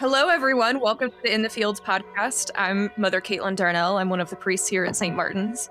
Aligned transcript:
Hello, 0.00 0.28
everyone. 0.30 0.80
Welcome 0.80 1.10
to 1.10 1.16
the 1.22 1.30
In 1.30 1.42
the 1.42 1.50
Fields 1.50 1.78
podcast. 1.78 2.50
I'm 2.54 2.90
Mother 2.96 3.20
Caitlin 3.20 3.54
Darnell. 3.54 3.98
I'm 3.98 4.08
one 4.08 4.18
of 4.18 4.30
the 4.30 4.36
priests 4.36 4.66
here 4.66 4.86
at 4.86 4.96
St. 4.96 5.14
Martin's. 5.14 5.68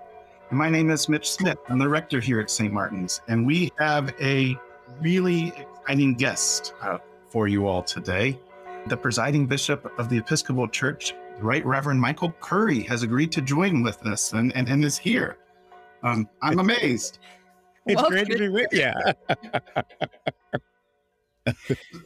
My 0.51 0.69
name 0.69 0.91
is 0.91 1.09
Mitch 1.09 1.31
Smith. 1.31 1.57
I'm 1.67 1.79
the 1.79 1.89
rector 1.89 2.19
here 2.19 2.39
at 2.39 2.51
St. 2.51 2.71
Martin's, 2.71 3.21
and 3.27 3.43
we 3.43 3.71
have 3.79 4.13
a 4.21 4.55
really 5.01 5.47
exciting 5.47 6.13
guest 6.13 6.75
uh, 6.83 6.99
for 7.29 7.47
you 7.47 7.65
all 7.65 7.81
today. 7.81 8.39
The 8.85 8.95
presiding 8.95 9.47
bishop 9.47 9.91
of 9.97 10.09
the 10.09 10.19
Episcopal 10.19 10.67
Church, 10.67 11.15
the 11.35 11.43
Right 11.43 11.65
Reverend 11.65 11.99
Michael 11.99 12.31
Curry, 12.39 12.81
has 12.81 13.01
agreed 13.01 13.31
to 13.31 13.41
join 13.41 13.81
with 13.81 14.05
us 14.05 14.33
and, 14.33 14.55
and, 14.55 14.69
and 14.69 14.85
is 14.85 14.95
here. 14.95 15.39
Um, 16.03 16.29
I'm 16.43 16.59
amazed. 16.59 17.17
It's 17.87 17.95
Welcome. 17.95 18.13
great 18.13 18.27
to 18.27 18.37
be 18.37 18.49
with 18.49 18.71
you. 18.73 18.91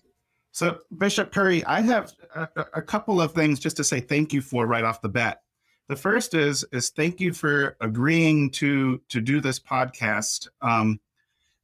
So, 0.51 0.79
Bishop 0.97 1.31
Curry, 1.31 1.63
I 1.65 1.81
have 1.81 2.11
a, 2.35 2.47
a 2.73 2.81
couple 2.81 3.21
of 3.21 3.33
things 3.33 3.59
just 3.59 3.77
to 3.77 3.83
say 3.83 4.01
thank 4.01 4.33
you 4.33 4.41
for 4.41 4.67
right 4.67 4.83
off 4.83 5.01
the 5.01 5.09
bat. 5.09 5.41
The 5.87 5.95
first 5.95 6.33
is 6.33 6.65
is 6.71 6.89
thank 6.89 7.19
you 7.19 7.33
for 7.33 7.77
agreeing 7.81 8.49
to 8.51 9.01
to 9.09 9.21
do 9.21 9.41
this 9.41 9.59
podcast. 9.59 10.47
Um, 10.61 10.99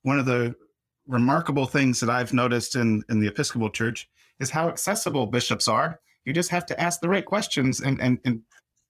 one 0.03 0.19
of 0.19 0.25
the 0.25 0.55
remarkable 1.07 1.65
things 1.65 1.99
that 1.99 2.09
I've 2.09 2.33
noticed 2.33 2.75
in 2.75 3.03
in 3.09 3.19
the 3.19 3.27
Episcopal 3.27 3.69
Church 3.69 4.09
is 4.39 4.49
how 4.49 4.69
accessible 4.69 5.27
bishops 5.27 5.67
are. 5.67 5.99
You 6.25 6.33
just 6.33 6.49
have 6.49 6.65
to 6.67 6.79
ask 6.79 6.99
the 6.99 7.09
right 7.09 7.25
questions 7.25 7.81
and 7.81 8.01
and, 8.01 8.19
and 8.25 8.41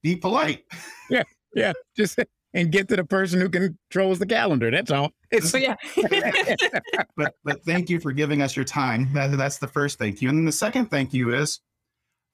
be 0.03 0.16
polite. 0.16 0.63
yeah, 1.09 1.23
yeah. 1.55 1.73
just 1.95 2.19
and 2.53 2.71
get 2.71 2.87
to 2.89 2.95
the 2.95 3.03
person 3.03 3.39
who 3.39 3.49
controls 3.49 4.19
the 4.19 4.25
calendar. 4.25 4.71
That's 4.71 4.91
all. 4.91 5.11
It's 5.31 5.49
So, 5.49 5.57
yeah. 5.57 5.75
but 7.15 7.33
but 7.43 7.63
thank 7.65 7.89
you 7.89 7.99
for 7.99 8.11
giving 8.11 8.41
us 8.41 8.55
your 8.55 8.65
time. 8.65 9.09
That, 9.13 9.38
that's 9.38 9.58
the 9.58 9.67
first 9.67 9.99
thank 9.99 10.22
you. 10.22 10.30
And 10.30 10.38
then 10.38 10.45
the 10.45 10.52
second 10.52 10.88
thank 10.88 11.13
you 11.13 11.33
is 11.35 11.59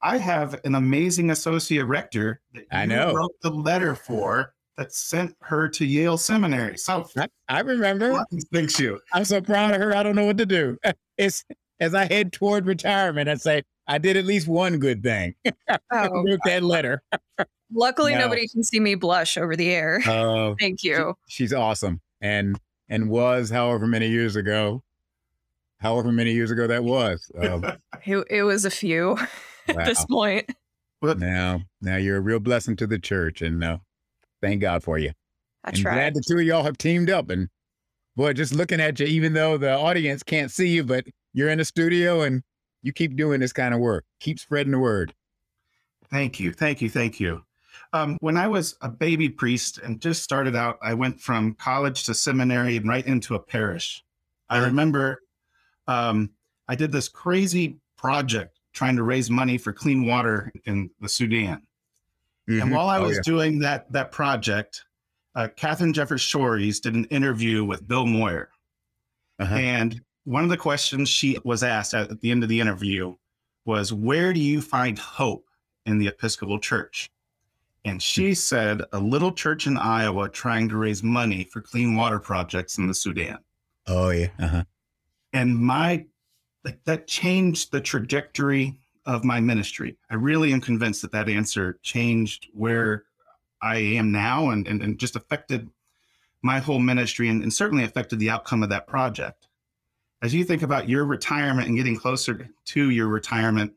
I 0.02 0.18
have 0.18 0.60
an 0.66 0.76
amazing 0.76 1.32
associate 1.32 1.86
rector 1.86 2.42
that 2.54 2.66
I 2.72 2.82
you 2.84 2.88
know. 2.90 3.14
wrote 3.14 3.32
the 3.42 3.50
letter 3.50 3.96
for 3.96 4.54
that 4.78 4.94
sent 4.94 5.36
her 5.42 5.70
to 5.70 5.86
Yale 5.86 6.18
Seminary. 6.18 6.78
So 6.78 7.08
I, 7.18 7.28
I 7.48 7.60
remember. 7.62 8.24
thanks 8.52 8.80
you. 8.80 9.00
I'm 9.14 9.24
so 9.26 9.40
proud 9.40 9.74
of 9.74 9.80
her. 9.82 9.96
I 9.96 10.04
don't 10.04 10.16
know 10.16 10.26
what 10.26 10.38
to 10.38 10.46
do. 10.46 10.78
It's 11.16 11.46
as 11.80 11.94
I 11.94 12.06
head 12.06 12.34
toward 12.34 12.66
retirement. 12.66 13.30
I 13.30 13.36
say 13.36 13.62
I 13.88 14.00
did 14.00 14.18
at 14.18 14.26
least 14.26 14.48
one 14.48 14.80
good 14.80 15.04
thing. 15.04 15.36
I 15.70 15.78
Oh, 15.92 16.24
wrote 16.24 16.40
that 16.46 16.64
letter. 16.64 17.04
Luckily, 17.74 18.14
No. 18.14 18.20
nobody 18.22 18.48
can 18.48 18.64
see 18.64 18.80
me 18.80 18.96
blush 18.96 19.38
over 19.38 19.56
the 19.56 19.70
air. 19.70 20.00
Oh, 20.08 20.56
Thank 20.60 20.84
you. 20.84 21.16
she's 21.28 21.54
awesome, 21.54 22.02
and 22.22 22.60
and 22.90 23.10
was 23.10 23.50
however 23.50 23.88
many 23.88 24.08
years 24.10 24.36
ago, 24.36 24.84
however 25.80 26.12
many 26.12 26.34
years 26.34 26.52
ago 26.52 26.68
that 26.68 26.84
was. 26.84 27.30
Um, 27.38 27.66
It, 28.06 28.26
it 28.30 28.44
was 28.44 28.66
a 28.66 28.70
few 28.72 29.18
at 29.70 29.86
this 29.86 30.04
point. 30.06 30.50
But 31.02 31.20
Now, 31.20 31.62
now 31.82 31.96
you're 31.96 32.18
a 32.18 32.22
real 32.22 32.40
blessing 32.40 32.76
to 32.78 32.88
the 32.88 33.00
church, 33.00 33.42
and 33.42 33.64
uh, 33.64 33.78
thank 34.42 34.62
God 34.62 34.84
for 34.84 34.98
you. 34.98 35.12
I 35.64 35.70
and 35.70 35.78
tried. 35.78 35.94
glad 35.94 36.14
the 36.16 36.22
two 36.28 36.38
of 36.38 36.44
y'all 36.44 36.64
have 36.64 36.78
teamed 36.78 37.10
up. 37.10 37.30
And 37.30 37.48
boy, 38.18 38.34
just 38.34 38.54
looking 38.54 38.82
at 38.82 39.00
you, 39.00 39.06
even 39.06 39.32
though 39.34 39.58
the 39.58 39.72
audience 39.74 40.22
can't 40.24 40.52
see 40.52 40.68
you, 40.68 40.84
but 40.84 41.06
you're 41.34 41.50
in 41.50 41.58
the 41.60 41.66
studio 41.66 42.22
and 42.22 42.44
you 42.82 42.92
keep 42.92 43.16
doing 43.16 43.40
this 43.40 43.54
kind 43.54 43.74
of 43.74 43.80
work. 43.80 44.04
Keep 44.20 44.40
spreading 44.40 44.72
the 44.74 44.80
word. 44.80 45.14
Thank 46.10 46.40
you, 46.42 46.52
thank 46.52 46.82
you, 46.82 46.90
thank 46.90 47.20
you. 47.22 47.44
Um, 47.94 48.18
when 48.22 48.38
I 48.38 48.48
was 48.48 48.76
a 48.82 48.90
baby 48.90 49.30
priest 49.30 49.78
and 49.78 50.02
just 50.02 50.24
started 50.24 50.56
out, 50.56 50.80
I 50.82 50.96
went 50.96 51.22
from 51.22 51.54
college 51.54 52.04
to 52.06 52.14
seminary 52.16 52.76
and 52.78 52.88
right 52.88 53.06
into 53.06 53.36
a 53.36 53.40
parish. 53.40 54.04
I 54.50 54.58
Uh-huh. 54.58 54.66
remember 54.68 55.20
um, 55.88 56.30
I 56.70 56.76
did 56.76 56.92
this 56.94 57.10
crazy 57.10 57.78
project 57.98 58.58
trying 58.74 58.96
to 58.96 59.04
raise 59.04 59.30
money 59.30 59.58
for 59.58 59.74
clean 59.74 60.06
water 60.06 60.50
in 60.66 60.90
the 61.02 61.10
Sudan. 61.10 61.62
And 62.48 62.62
Mhm. 62.64 62.72
while 62.72 62.88
I 62.88 63.00
Oh, 63.00 63.04
was 63.04 63.18
yeah. 63.18 63.22
doing 63.24 63.60
that 63.60 63.92
that 63.92 64.12
project, 64.14 64.86
uh, 65.36 65.50
Katharine 65.56 65.92
Jefferts 65.94 66.24
Schori 66.24 66.72
did 66.82 66.96
an 66.96 67.04
interview 67.06 67.64
with 67.66 67.86
Bill 67.88 68.06
Moyer, 68.06 68.50
Uh-huh. 69.40 69.56
and 69.56 70.02
one 70.24 70.44
of 70.46 70.50
the 70.50 70.58
questions 70.58 71.10
she 71.10 71.38
was 71.44 71.64
asked 71.64 71.94
at 71.94 72.22
the 72.22 72.32
end 72.32 72.44
of 72.44 72.50
the 72.50 72.62
interview 72.62 73.16
was, 73.66 73.92
"Where 73.92 74.32
do 74.34 74.40
you 74.40 74.62
find 74.62 74.98
hope 74.98 75.46
in 75.86 75.98
the 76.00 76.08
Episcopal 76.08 76.60
Church?" 76.60 77.10
And 77.86 78.02
she 78.02 78.34
said, 78.34 78.82
"A 78.94 79.00
little 79.00 79.32
church 79.32 79.68
in 79.68 79.78
Iowa 79.78 80.30
trying 80.30 80.70
to 80.70 80.78
raise 80.78 81.04
money 81.04 81.44
for 81.44 81.62
clean 81.62 81.96
water 81.96 82.20
projects 82.20 82.78
in 82.78 82.88
the 82.88 82.94
Sudan." 82.94 83.40
oh 83.88 84.10
yeah. 84.10 84.28
Uh-huh. 84.40 84.64
and 85.34 85.58
my 85.58 86.06
like 86.64 86.84
that 86.86 87.08
changed 87.08 87.72
the 87.72 87.82
trajectory 87.82 88.76
of 89.06 89.24
my 89.24 89.40
ministry 89.40 89.98
i 90.10 90.16
really 90.16 90.54
am 90.54 90.62
convinced 90.62 91.02
that 91.02 91.12
that 91.12 91.30
answer 91.30 91.80
changed 91.82 92.48
where 92.54 93.04
i 93.62 93.78
am 93.78 94.12
now 94.12 94.50
and 94.50 94.68
and, 94.68 94.82
and 94.82 94.98
just 94.98 95.16
affected 95.16 95.70
my 96.42 96.60
whole 96.60 96.80
ministry 96.80 97.30
and, 97.30 97.42
and 97.44 97.54
certainly 97.54 97.84
affected 97.84 98.20
the 98.20 98.30
outcome 98.30 98.64
of 98.64 98.70
that 98.70 98.88
project 98.88 99.48
as 100.22 100.34
you 100.34 100.44
think 100.44 100.62
about 100.62 100.88
your 100.88 101.06
retirement 101.06 101.68
and 101.68 101.78
getting 101.78 101.98
closer 101.98 102.50
to 102.66 102.90
your 102.90 103.08
retirement 103.08 103.74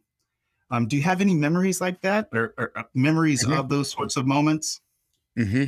um, 0.71 0.87
do 0.89 0.97
you 0.97 1.03
have 1.03 1.21
any 1.21 1.35
memories 1.35 1.81
like 1.81 2.01
that 2.01 2.29
or, 2.33 2.55
or 2.59 2.73
uh, 2.77 2.83
memories 2.95 3.45
Mhm. 3.45 3.59
of 3.59 3.69
those 3.69 3.91
sorts 3.91 4.17
of 4.17 4.27
moments 4.27 4.81
Mm-hmm. 5.39 5.65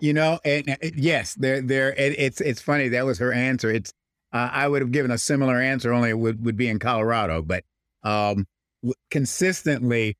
You 0.00 0.12
know, 0.12 0.38
and 0.44 0.68
uh, 0.70 0.76
yes, 0.96 1.34
there, 1.34 1.60
there. 1.60 1.92
It, 1.94 2.14
it's 2.18 2.40
it's 2.40 2.60
funny. 2.60 2.88
That 2.88 3.04
was 3.04 3.18
her 3.18 3.32
answer. 3.32 3.70
It's 3.70 3.92
uh, 4.32 4.48
I 4.52 4.66
would 4.66 4.80
have 4.82 4.90
given 4.92 5.10
a 5.10 5.18
similar 5.18 5.60
answer, 5.60 5.92
only 5.92 6.10
it 6.10 6.18
would, 6.18 6.44
would 6.44 6.56
be 6.56 6.68
in 6.68 6.78
Colorado. 6.78 7.42
But 7.42 7.62
um, 8.02 8.46
w- 8.82 8.94
consistently, 9.10 10.16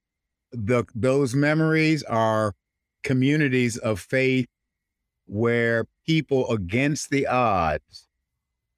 the 0.52 0.84
those 0.94 1.34
memories 1.34 2.02
are 2.04 2.54
communities 3.02 3.76
of 3.76 3.98
faith 4.00 4.46
where 5.26 5.86
people 6.06 6.48
against 6.50 7.10
the 7.10 7.26
odds 7.26 8.06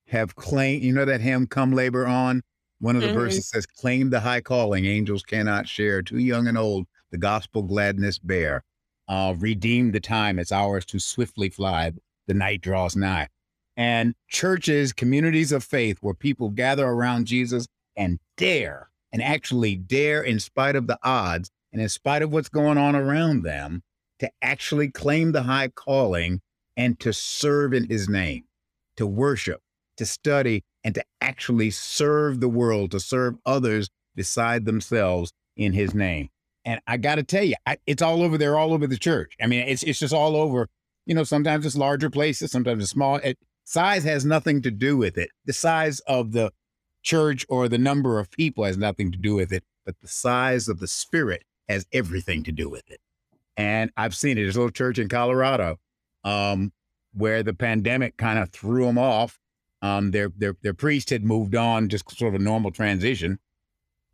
have 0.09 0.37
claimed. 0.37 0.83
You 0.83 0.93
know 0.93 1.05
that 1.05 1.21
hymn, 1.21 1.47
"Come 1.47 1.73
Labor 1.73 2.07
On." 2.07 2.43
One 2.85 2.97
of 2.97 3.03
the 3.03 3.09
Mhm. 3.09 3.15
verses 3.15 3.49
says, 3.49 3.65
"Claim 3.65 4.11
the 4.11 4.21
high 4.21 4.43
calling 4.43 4.85
angels 4.85 5.23
cannot 5.23 5.67
share. 5.67 6.03
To 6.03 6.19
young 6.19 6.47
and 6.47 6.59
old, 6.59 6.87
the 7.11 7.17
gospel 7.17 7.63
gladness 7.63 8.19
bear." 8.19 8.63
uh, 9.09 9.35
redeem 9.39 9.93
the 9.93 10.01
time. 10.01 10.39
It's 10.39 10.53
ours 10.53 10.85
to 10.87 10.99
swiftly 10.99 11.51
fly. 11.51 11.93
The 12.27 12.35
night 12.35 12.61
draws 12.63 12.95
nigh. 12.97 13.29
And 13.77 14.15
churches, 14.29 14.93
communities 14.93 15.53
of 15.53 15.63
faith 15.65 15.99
where 16.01 16.15
people 16.15 16.49
gather 16.51 16.87
around 16.87 17.27
Jesus 17.27 17.67
and 17.97 18.19
dare, 18.37 18.91
and 19.13 19.23
actually 19.23 19.77
dare 19.77 20.23
in 20.23 20.41
spite 20.41 20.77
of 20.77 20.87
the 20.87 20.99
odds 21.03 21.51
and 21.73 21.83
in 21.83 21.89
spite 21.91 22.23
of 22.23 22.33
what's 22.33 22.49
going 22.49 22.79
on 22.79 22.95
around 22.95 23.43
them, 23.45 23.83
to 24.21 24.31
actually 24.43 24.91
claim 24.91 25.33
the 25.33 25.43
high 25.43 25.69
calling 25.69 26.41
and 26.77 26.99
to 27.01 27.13
serve 27.13 27.73
in 27.75 27.89
his 27.89 28.09
name, 28.09 28.45
to 28.97 29.07
worship, 29.07 29.61
to 29.99 30.07
study, 30.07 30.65
and 30.85 30.95
to 30.95 31.05
actually 31.21 31.71
serve 31.71 32.41
the 32.41 32.49
world, 32.49 32.91
to 32.93 33.01
serve 33.01 33.37
others 33.45 33.89
beside 34.15 34.67
themselves 34.67 35.33
in 35.57 35.73
his 35.73 35.95
name. 35.95 36.29
And 36.65 36.81
I 36.87 36.97
got 36.97 37.17
to 37.17 37.23
tell 37.23 37.43
you, 37.43 37.57
I, 37.67 37.79
it's 37.87 38.03
all 38.03 38.23
over 38.23 38.39
there, 38.39 38.57
all 38.57 38.73
over 38.73 38.87
the 38.87 38.97
church. 38.97 39.35
I 39.43 39.47
mean, 39.47 39.67
it's 39.67 39.83
it's 39.83 39.99
just 39.99 40.15
all 40.15 40.37
over. 40.37 40.69
You 41.07 41.15
know, 41.15 41.25
sometimes 41.25 41.67
it's 41.67 41.77
larger 41.77 42.09
places, 42.09 42.51
sometimes 42.51 42.83
it's 42.83 42.93
small. 42.93 43.17
It, 43.17 43.39
size 43.65 44.05
has 44.05 44.25
nothing 44.25 44.63
to 44.63 44.71
do 44.71 44.97
with 44.97 45.19
it. 45.19 45.31
The 45.45 45.53
size 45.53 46.01
of 46.01 46.33
the 46.33 46.53
church 47.03 47.45
or 47.49 47.69
the 47.69 47.79
number 47.79 48.19
of 48.19 48.31
people 48.31 48.65
has 48.65 48.79
nothing 48.79 49.13
to 49.13 49.19
do 49.19 49.35
with 49.35 49.53
it, 49.53 49.65
but 49.85 50.01
the 50.01 50.09
size 50.09 50.69
of 50.69 50.81
the 50.81 50.89
spirit 50.89 51.45
has 51.69 51.87
everything 51.93 52.43
to 52.45 52.53
do 52.53 52.69
with 52.69 52.91
it. 52.91 53.01
And 53.57 53.91
I've 53.97 54.15
seen 54.15 54.39
it. 54.39 54.43
There's 54.43 54.57
a 54.57 54.61
little 54.61 54.71
church 54.71 54.99
in 54.99 55.09
Colorado 55.09 55.79
um, 56.25 56.73
where 57.13 57.43
the 57.43 57.55
pandemic 57.55 58.17
kind 58.17 58.39
of 58.39 58.51
threw 58.51 58.87
them 58.87 58.99
off. 58.99 59.39
Um, 59.85 60.11
their 60.13 60.31
their 60.37 60.57
their 60.63 60.75
priest 60.75 61.11
had 61.11 61.25
moved 61.25 61.55
on, 61.55 61.89
just 61.91 62.11
sort 62.17 62.35
of 62.35 62.41
a 62.41 62.45
normal 62.45 62.71
transition, 62.73 63.39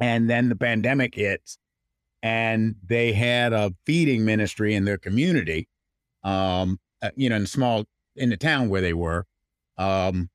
and 0.00 0.28
then 0.28 0.48
the 0.48 0.56
pandemic 0.56 1.14
hits 1.14 1.58
and 2.22 2.74
they 2.86 3.12
had 3.12 3.52
a 3.52 3.74
feeding 3.86 4.24
ministry 4.24 4.74
in 4.74 4.84
their 4.84 4.98
community 4.98 5.68
um 6.24 6.78
uh, 7.02 7.10
you 7.16 7.30
know 7.30 7.36
in 7.36 7.46
small 7.46 7.84
in 8.16 8.30
the 8.30 8.36
town 8.36 8.68
where 8.68 8.82
they 8.82 8.92
were. 8.94 9.26
Um 9.78 10.28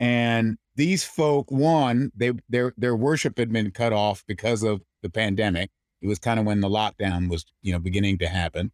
and 0.00 0.58
these 0.76 1.04
folk 1.04 1.50
one 1.50 2.12
they 2.14 2.32
their 2.48 2.72
their 2.76 2.96
worship 2.96 3.38
had 3.38 3.52
been 3.52 3.70
cut 3.72 3.92
off 3.92 4.24
because 4.26 4.62
of 4.62 4.82
the 5.02 5.10
pandemic. 5.10 5.70
It 6.00 6.08
was 6.08 6.18
kind 6.18 6.38
of 6.40 6.46
when 6.46 6.60
the 6.60 6.68
lockdown 6.68 7.28
was 7.28 7.44
you 7.62 7.72
know 7.72 7.78
beginning 7.80 8.18
to 8.18 8.28
happen. 8.28 8.72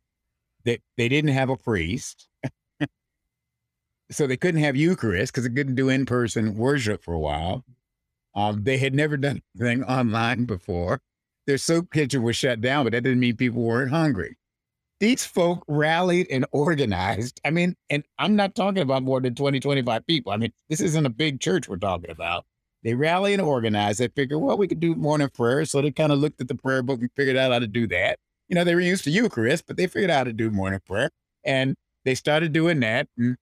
They 0.64 0.81
they 0.99 1.09
didn't 1.09 1.31
have 1.31 1.50
a 1.50 1.56
priest 1.56 2.28
so 4.11 4.27
they 4.27 4.37
couldn't 4.37 4.63
have 4.63 4.77
eucharist 4.77 5.33
because 5.33 5.45
they 5.49 5.55
couldn't 5.55 5.75
do 5.75 5.89
in-person 5.89 6.57
worship 6.57 7.03
for 7.03 7.15
a 7.15 7.19
while 7.19 7.65
um 8.35 8.63
they 8.65 8.79
had 8.79 8.95
never 8.95 9.17
done 9.17 9.41
anything 9.59 9.85
online 9.85 10.45
before 10.45 11.01
their 11.49 11.59
soup 11.59 11.91
kitchen 11.91 12.23
was 12.23 12.37
shut 12.37 12.61
down, 12.61 12.85
but 12.85 12.93
that 12.93 13.03
didn't 13.05 13.21
mean 13.21 13.35
people 13.35 13.63
weren't 13.63 13.91
hungry. 13.91 14.37
These 15.01 15.25
folk 15.25 15.65
rallied 15.67 16.27
and 16.31 16.45
organized. 16.53 17.41
I 17.43 17.51
mean, 17.51 17.75
and 17.89 18.05
I'm 18.19 18.37
not 18.37 18.55
talking 18.55 18.83
about 18.83 19.03
more 19.03 19.19
than 19.19 19.35
20, 19.35 19.59
25 19.59 20.07
people. 20.07 20.31
I 20.31 20.37
mean, 20.37 20.53
this 20.69 20.83
isn't 20.83 21.07
a 21.07 21.11
big 21.11 21.41
church 21.41 21.67
we're 21.67 21.79
talking 21.79 22.11
about. 22.11 22.45
They 22.83 22.93
rally 22.93 23.33
and 23.33 23.41
organize. 23.41 23.97
They 23.97 24.09
figure, 24.09 24.39
well, 24.39 24.59
we 24.59 24.69
could 24.69 24.79
do 24.79 24.95
morning 24.95 25.31
prayer. 25.31 25.65
So 25.65 25.81
they 25.81 25.91
kind 25.91 26.13
of 26.13 26.19
looked 26.19 26.39
at 26.43 26.49
the 26.49 26.55
prayer 26.55 26.83
book 26.83 27.01
and 27.01 27.11
figured 27.17 27.39
out 27.39 27.51
how 27.51 27.61
to 27.61 27.67
do 27.67 27.87
that. 27.87 28.19
You 28.49 28.55
know, 28.55 28.65
they 28.65 28.75
were 28.75 28.83
used 28.83 29.05
to 29.05 29.11
Eucharist, 29.11 29.65
but 29.67 29.79
they 29.79 29.87
figured 29.87 30.11
out 30.11 30.19
how 30.19 30.25
to 30.25 30.35
do 30.35 30.51
morning 30.51 30.81
prayer. 30.87 31.09
And 31.45 31.77
they 32.05 32.15
started 32.15 32.53
doing 32.53 32.81
that. 32.81 33.09
And, 33.17 33.39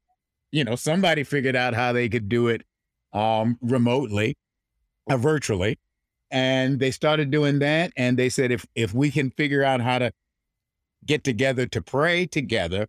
you 0.56 0.64
know, 0.64 0.76
somebody 0.76 1.22
figured 1.22 1.56
out 1.56 1.74
how 1.74 1.92
they 1.92 2.08
could 2.08 2.28
do 2.28 2.48
it 2.48 2.62
um, 3.12 3.58
remotely, 3.60 4.36
uh, 5.10 5.16
virtually. 5.16 5.78
And 6.30 6.80
they 6.80 6.90
started 6.90 7.30
doing 7.30 7.58
that. 7.60 7.92
And 7.96 8.18
they 8.18 8.28
said, 8.28 8.50
if 8.50 8.66
if 8.74 8.94
we 8.94 9.10
can 9.10 9.30
figure 9.30 9.62
out 9.62 9.80
how 9.80 9.98
to 9.98 10.12
get 11.04 11.22
together 11.24 11.66
to 11.66 11.82
pray 11.82 12.26
together, 12.26 12.88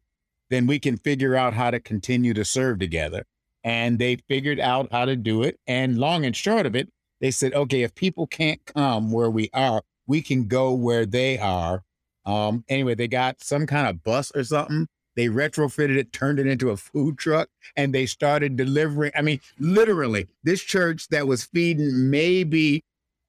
then 0.50 0.66
we 0.66 0.80
can 0.80 0.98
figure 0.98 1.36
out 1.36 1.54
how 1.54 1.70
to 1.70 1.80
continue 1.80 2.34
to 2.34 2.46
serve 2.46 2.80
together 2.80 3.26
and 3.64 4.00
they 4.00 4.16
figured 4.30 4.62
out 4.62 4.88
how 4.94 5.04
to 5.04 5.18
do 5.18 5.44
it. 5.44 5.60
And 5.68 5.98
long 5.98 6.26
and 6.26 6.34
short 6.34 6.66
of 6.66 6.74
it, 6.74 6.90
they 7.20 7.32
said, 7.32 7.54
okay, 7.54 7.82
if 7.84 7.94
people 7.96 8.26
can't 8.26 8.62
come 8.66 9.12
where 9.12 9.30
we 9.30 9.50
are, 9.54 9.82
we 10.08 10.22
can 10.22 10.48
go 10.48 10.74
where 10.74 11.06
they 11.06 11.38
are. 11.38 11.84
Um, 12.26 12.64
anyway, 12.70 12.96
they 12.96 13.10
got 13.10 13.44
some 13.44 13.68
kind 13.68 13.88
of 13.90 14.04
bus 14.04 14.32
or 14.34 14.46
something. 14.46 14.88
They 15.18 15.30
retrofitted 15.30 15.98
it, 15.98 16.14
turned 16.14 16.38
it 16.38 16.46
into 16.46 16.70
a 16.70 16.78
food 16.78 17.18
truck, 17.18 17.50
and 17.76 17.94
they 17.94 18.06
started 18.06 18.56
delivering. 18.56 19.12
I 19.16 19.24
mean, 19.24 19.42
literally, 19.58 20.28
this 20.44 20.62
church 20.62 21.08
that 21.08 21.26
was 21.26 21.44
feeding 21.44 22.12
maybe, 22.12 22.84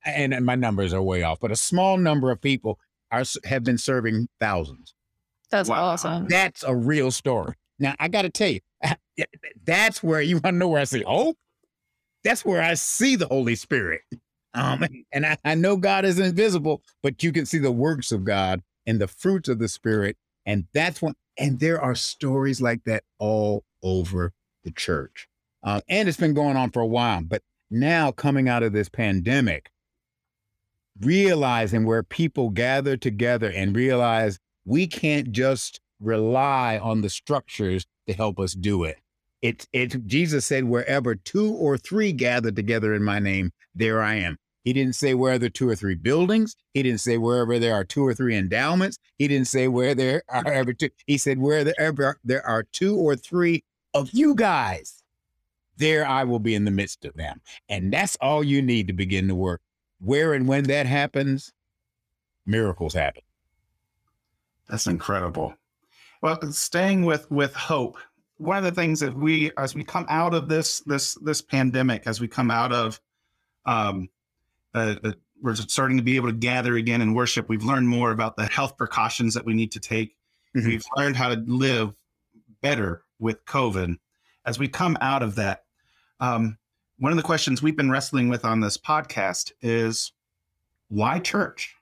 and 0.04 0.44
my 0.44 0.54
numbers 0.54 0.92
are 0.92 1.00
way 1.00 1.22
off, 1.22 1.40
but 1.40 1.50
a 1.50 1.56
small 1.56 1.96
number 1.96 2.30
of 2.30 2.42
people 2.42 2.78
are 3.10 3.24
have 3.44 3.64
been 3.64 3.78
serving 3.78 4.28
thousands. 4.38 4.94
That's 5.50 5.70
wow. 5.70 5.82
awesome. 5.84 6.28
That's 6.28 6.62
a 6.62 6.76
real 6.76 7.10
story. 7.10 7.54
Now 7.78 7.94
I 7.98 8.08
got 8.08 8.22
to 8.22 8.30
tell 8.30 8.50
you, 8.50 8.60
that's 9.64 10.02
where 10.02 10.20
you 10.20 10.36
want 10.36 10.54
to 10.54 10.58
know 10.58 10.68
where 10.68 10.82
I 10.82 10.84
see 10.84 11.04
hope. 11.04 11.38
That's 12.22 12.44
where 12.44 12.62
I 12.62 12.74
see 12.74 13.16
the 13.16 13.28
Holy 13.28 13.54
Spirit. 13.54 14.02
Um, 14.52 14.84
and 15.12 15.24
I, 15.24 15.38
I 15.42 15.54
know 15.54 15.78
God 15.78 16.04
is 16.04 16.18
invisible, 16.18 16.82
but 17.02 17.22
you 17.22 17.32
can 17.32 17.46
see 17.46 17.58
the 17.58 17.72
works 17.72 18.12
of 18.12 18.24
God 18.24 18.62
and 18.86 19.00
the 19.00 19.08
fruits 19.08 19.48
of 19.48 19.58
the 19.58 19.68
Spirit. 19.68 20.18
And 20.44 20.66
that's 20.74 21.00
one. 21.00 21.14
And 21.38 21.60
there 21.60 21.80
are 21.80 21.94
stories 21.94 22.60
like 22.60 22.84
that 22.84 23.04
all 23.18 23.64
over 23.82 24.32
the 24.64 24.72
church. 24.72 25.28
Uh, 25.62 25.80
and 25.88 26.08
it's 26.08 26.18
been 26.18 26.34
going 26.34 26.56
on 26.56 26.70
for 26.70 26.80
a 26.80 26.86
while. 26.86 27.22
But 27.22 27.42
now, 27.70 28.10
coming 28.10 28.48
out 28.48 28.62
of 28.62 28.72
this 28.72 28.88
pandemic, 28.88 29.70
realizing 31.00 31.84
where 31.84 32.02
people 32.02 32.50
gather 32.50 32.96
together 32.96 33.50
and 33.54 33.76
realize 33.76 34.38
we 34.64 34.86
can't 34.86 35.32
just 35.32 35.80
rely 36.00 36.78
on 36.78 37.00
the 37.02 37.10
structures 37.10 37.86
to 38.06 38.14
help 38.14 38.38
us 38.38 38.52
do 38.52 38.84
it. 38.84 38.98
It, 39.40 39.68
it, 39.72 40.06
Jesus 40.06 40.46
said, 40.46 40.64
wherever 40.64 41.14
two 41.14 41.52
or 41.52 41.78
three 41.78 42.12
gather 42.12 42.50
together 42.50 42.94
in 42.94 43.04
my 43.04 43.18
name, 43.20 43.52
there 43.74 44.02
I 44.02 44.16
am. 44.16 44.38
He 44.64 44.72
didn't 44.72 44.94
say 44.94 45.14
where 45.14 45.38
there 45.38 45.48
two 45.48 45.68
or 45.68 45.76
three 45.76 45.94
buildings. 45.94 46.56
He 46.74 46.82
didn't 46.82 47.00
say 47.00 47.16
wherever 47.16 47.58
there 47.58 47.74
are 47.74 47.84
two 47.84 48.06
or 48.06 48.14
three 48.14 48.36
endowments. 48.36 48.98
He 49.18 49.28
didn't 49.28 49.48
say 49.48 49.68
where 49.68 49.94
there 49.94 50.22
are 50.28 50.46
ever 50.52 50.72
two. 50.72 50.90
He 51.06 51.18
said 51.18 51.38
wherever 51.38 52.18
there 52.24 52.46
are 52.46 52.62
two 52.64 52.96
or 52.96 53.16
three 53.16 53.64
of 53.94 54.10
you 54.12 54.34
guys, 54.34 55.02
there 55.76 56.06
I 56.06 56.24
will 56.24 56.40
be 56.40 56.54
in 56.54 56.64
the 56.64 56.70
midst 56.70 57.04
of 57.04 57.14
them. 57.14 57.40
And 57.68 57.92
that's 57.92 58.16
all 58.20 58.42
you 58.42 58.60
need 58.60 58.88
to 58.88 58.92
begin 58.92 59.28
to 59.28 59.34
work. 59.34 59.62
Where 60.00 60.34
and 60.34 60.46
when 60.46 60.64
that 60.64 60.86
happens, 60.86 61.52
miracles 62.46 62.94
happen. 62.94 63.22
That's 64.68 64.86
incredible. 64.86 65.54
Well, 66.20 66.52
staying 66.52 67.04
with 67.04 67.30
with 67.30 67.54
hope, 67.54 67.96
one 68.36 68.58
of 68.58 68.64
the 68.64 68.72
things 68.72 69.00
that 69.00 69.14
we 69.14 69.52
as 69.56 69.74
we 69.74 69.84
come 69.84 70.06
out 70.08 70.34
of 70.34 70.48
this 70.48 70.80
this 70.80 71.14
this 71.14 71.40
pandemic, 71.40 72.06
as 72.06 72.20
we 72.20 72.28
come 72.28 72.50
out 72.50 72.72
of 72.72 73.00
um, 73.66 74.08
uh, 74.78 74.96
uh, 75.04 75.12
we're 75.40 75.54
starting 75.54 75.96
to 75.96 76.02
be 76.02 76.16
able 76.16 76.28
to 76.28 76.34
gather 76.34 76.76
again 76.76 77.00
and 77.00 77.14
worship. 77.14 77.48
We've 77.48 77.64
learned 77.64 77.88
more 77.88 78.10
about 78.10 78.36
the 78.36 78.46
health 78.46 78.76
precautions 78.76 79.34
that 79.34 79.44
we 79.44 79.54
need 79.54 79.72
to 79.72 79.80
take. 79.80 80.16
Mm-hmm. 80.56 80.68
We've 80.68 80.84
learned 80.96 81.16
how 81.16 81.28
to 81.34 81.42
live 81.46 81.94
better 82.60 83.04
with 83.18 83.44
COVID. 83.44 83.96
As 84.44 84.58
we 84.58 84.68
come 84.68 84.96
out 85.00 85.22
of 85.22 85.34
that, 85.36 85.64
um, 86.20 86.58
one 86.98 87.12
of 87.12 87.16
the 87.16 87.22
questions 87.22 87.62
we've 87.62 87.76
been 87.76 87.90
wrestling 87.90 88.28
with 88.28 88.44
on 88.44 88.60
this 88.60 88.76
podcast 88.76 89.52
is 89.62 90.12
why 90.88 91.18
church? 91.18 91.76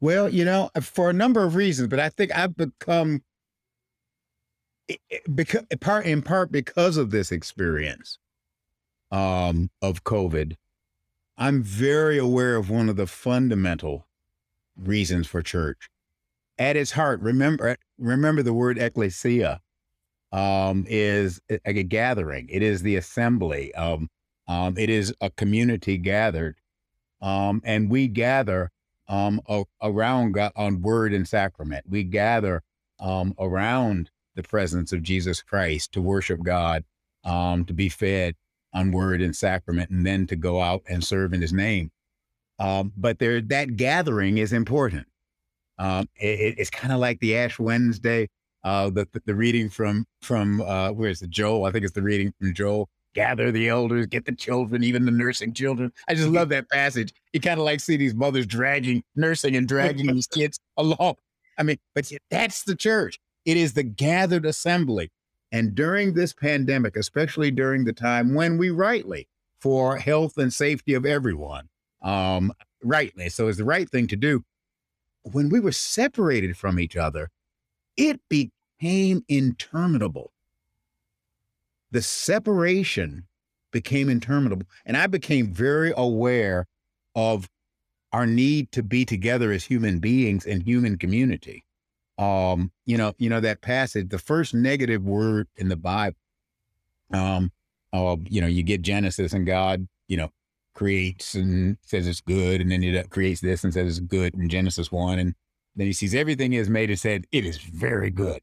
Well, 0.00 0.28
you 0.28 0.44
know, 0.44 0.70
for 0.80 1.10
a 1.10 1.12
number 1.12 1.44
of 1.44 1.54
reasons, 1.54 1.88
but 1.88 1.98
I 1.98 2.08
think 2.08 2.36
I've 2.36 2.56
become 2.56 3.22
because 5.34 5.64
part 5.80 6.06
in 6.06 6.22
part 6.22 6.50
because 6.50 6.96
of 6.96 7.10
this 7.10 7.32
experience 7.32 8.18
um, 9.10 9.70
of 9.82 10.04
COVID. 10.04 10.54
I'm 11.36 11.62
very 11.62 12.18
aware 12.18 12.56
of 12.56 12.68
one 12.68 12.88
of 12.88 12.96
the 12.96 13.06
fundamental 13.06 14.06
reasons 14.76 15.26
for 15.26 15.42
church. 15.42 15.88
At 16.58 16.76
its 16.76 16.92
heart, 16.92 17.20
remember 17.20 17.76
remember 17.98 18.42
the 18.42 18.52
word 18.52 18.78
ecclesia 18.78 19.60
um, 20.32 20.84
is 20.88 21.40
a, 21.48 21.60
a, 21.64 21.82
gathering. 21.84 22.48
It 22.50 22.62
is 22.62 22.82
the 22.82 22.96
assembly. 22.96 23.72
Um, 23.74 24.10
um, 24.48 24.76
it 24.76 24.90
is 24.90 25.14
a 25.20 25.30
community 25.30 25.98
gathered, 25.98 26.56
um, 27.22 27.62
and 27.64 27.88
we 27.88 28.08
gather 28.08 28.70
um, 29.08 29.40
around 29.80 30.32
God, 30.32 30.52
on 30.56 30.82
word 30.82 31.14
and 31.14 31.26
sacrament. 31.28 31.86
We 31.88 32.02
gather 32.02 32.62
um, 32.98 33.34
around 33.38 34.10
the 34.34 34.42
presence 34.42 34.92
of 34.92 35.02
Jesus 35.02 35.42
Christ 35.42 35.92
to 35.92 36.02
worship 36.02 36.42
God, 36.42 36.84
um, 37.24 37.64
to 37.66 37.72
be 37.72 37.88
fed 37.88 38.34
on 38.72 38.92
word 38.92 39.20
and 39.20 39.34
sacrament, 39.34 39.90
and 39.90 40.06
then 40.06 40.26
to 40.26 40.36
go 40.36 40.60
out 40.60 40.82
and 40.88 41.02
serve 41.02 41.32
in 41.32 41.40
His 41.40 41.52
name. 41.52 41.90
Um, 42.58 42.92
but 42.96 43.18
there, 43.18 43.40
that 43.40 43.76
gathering 43.76 44.38
is 44.38 44.52
important. 44.52 45.06
Um, 45.78 46.08
it, 46.16 46.56
it's 46.58 46.70
kind 46.70 46.92
of 46.92 46.98
like 46.98 47.20
the 47.20 47.36
Ash 47.36 47.58
Wednesday, 47.58 48.28
uh, 48.64 48.90
the, 48.90 49.06
the, 49.12 49.22
the 49.26 49.34
reading 49.34 49.70
from 49.70 50.06
from 50.22 50.60
uh, 50.60 50.90
where 50.90 51.10
is 51.10 51.22
it 51.22 51.30
Joel? 51.30 51.64
I 51.66 51.70
think 51.70 51.84
it's 51.84 51.94
the 51.94 52.02
reading 52.02 52.32
from 52.38 52.54
Joel 52.54 52.88
gather 53.14 53.50
the 53.50 53.68
elders, 53.68 54.06
get 54.06 54.24
the 54.24 54.32
children, 54.32 54.84
even 54.84 55.04
the 55.04 55.10
nursing 55.10 55.52
children. 55.52 55.92
I 56.08 56.14
just 56.14 56.28
love 56.28 56.50
that 56.50 56.70
passage. 56.70 57.12
You 57.32 57.40
kind 57.40 57.58
of 57.58 57.64
like 57.64 57.80
see 57.80 57.96
these 57.96 58.14
mothers 58.14 58.46
dragging, 58.46 59.02
nursing 59.16 59.56
and 59.56 59.66
dragging 59.66 60.06
these 60.06 60.28
kids 60.28 60.60
along. 60.76 61.16
I 61.58 61.64
mean, 61.64 61.78
but 61.96 62.10
that's 62.30 62.62
the 62.62 62.76
church. 62.76 63.18
It 63.44 63.56
is 63.56 63.72
the 63.72 63.82
gathered 63.82 64.46
assembly. 64.46 65.10
And 65.50 65.74
during 65.74 66.14
this 66.14 66.32
pandemic, 66.32 66.96
especially 66.96 67.50
during 67.50 67.84
the 67.84 67.92
time 67.92 68.34
when 68.34 68.58
we 68.58 68.70
rightly, 68.70 69.28
for 69.60 69.96
health 69.96 70.38
and 70.38 70.52
safety 70.52 70.94
of 70.94 71.04
everyone, 71.04 71.68
um, 72.02 72.52
rightly, 72.82 73.28
so 73.28 73.48
it's 73.48 73.58
the 73.58 73.64
right 73.64 73.88
thing 73.88 74.06
to 74.08 74.16
do. 74.16 74.44
When 75.22 75.48
we 75.48 75.58
were 75.58 75.72
separated 75.72 76.56
from 76.56 76.78
each 76.78 76.96
other, 76.96 77.30
it 77.96 78.20
became 78.28 79.24
interminable 79.28 80.32
the 81.90 82.02
separation 82.02 83.26
became 83.70 84.08
interminable. 84.08 84.66
And 84.84 84.96
I 84.96 85.06
became 85.06 85.52
very 85.52 85.92
aware 85.96 86.66
of 87.14 87.48
our 88.12 88.26
need 88.26 88.72
to 88.72 88.82
be 88.82 89.04
together 89.04 89.52
as 89.52 89.64
human 89.64 89.98
beings 89.98 90.46
and 90.46 90.62
human 90.62 90.96
community. 90.96 91.64
Um, 92.18 92.72
you 92.84 92.96
know, 92.96 93.14
you 93.18 93.30
know, 93.30 93.40
that 93.40 93.60
passage, 93.60 94.08
the 94.08 94.18
first 94.18 94.52
negative 94.52 95.04
word 95.04 95.46
in 95.56 95.68
the 95.68 95.76
Bible, 95.76 96.16
um, 97.12 97.52
uh, 97.92 98.16
you 98.28 98.40
know, 98.40 98.46
you 98.46 98.62
get 98.62 98.82
Genesis 98.82 99.32
and 99.32 99.46
God, 99.46 99.86
you 100.08 100.16
know, 100.16 100.30
creates 100.74 101.34
and 101.34 101.76
says 101.84 102.06
it's 102.06 102.20
good, 102.20 102.60
and 102.60 102.70
then 102.70 102.82
it 102.82 103.10
creates 103.10 103.40
this 103.40 103.64
and 103.64 103.72
says 103.72 103.98
it's 103.98 104.06
good 104.06 104.34
in 104.34 104.48
Genesis 104.48 104.92
1. 104.92 105.18
And 105.18 105.34
then 105.74 105.86
he 105.86 105.92
sees 105.92 106.14
everything 106.14 106.52
is 106.52 106.68
made 106.68 106.90
and 106.90 106.98
said, 106.98 107.26
it 107.32 107.44
is 107.44 107.58
very 107.58 108.10
good. 108.10 108.40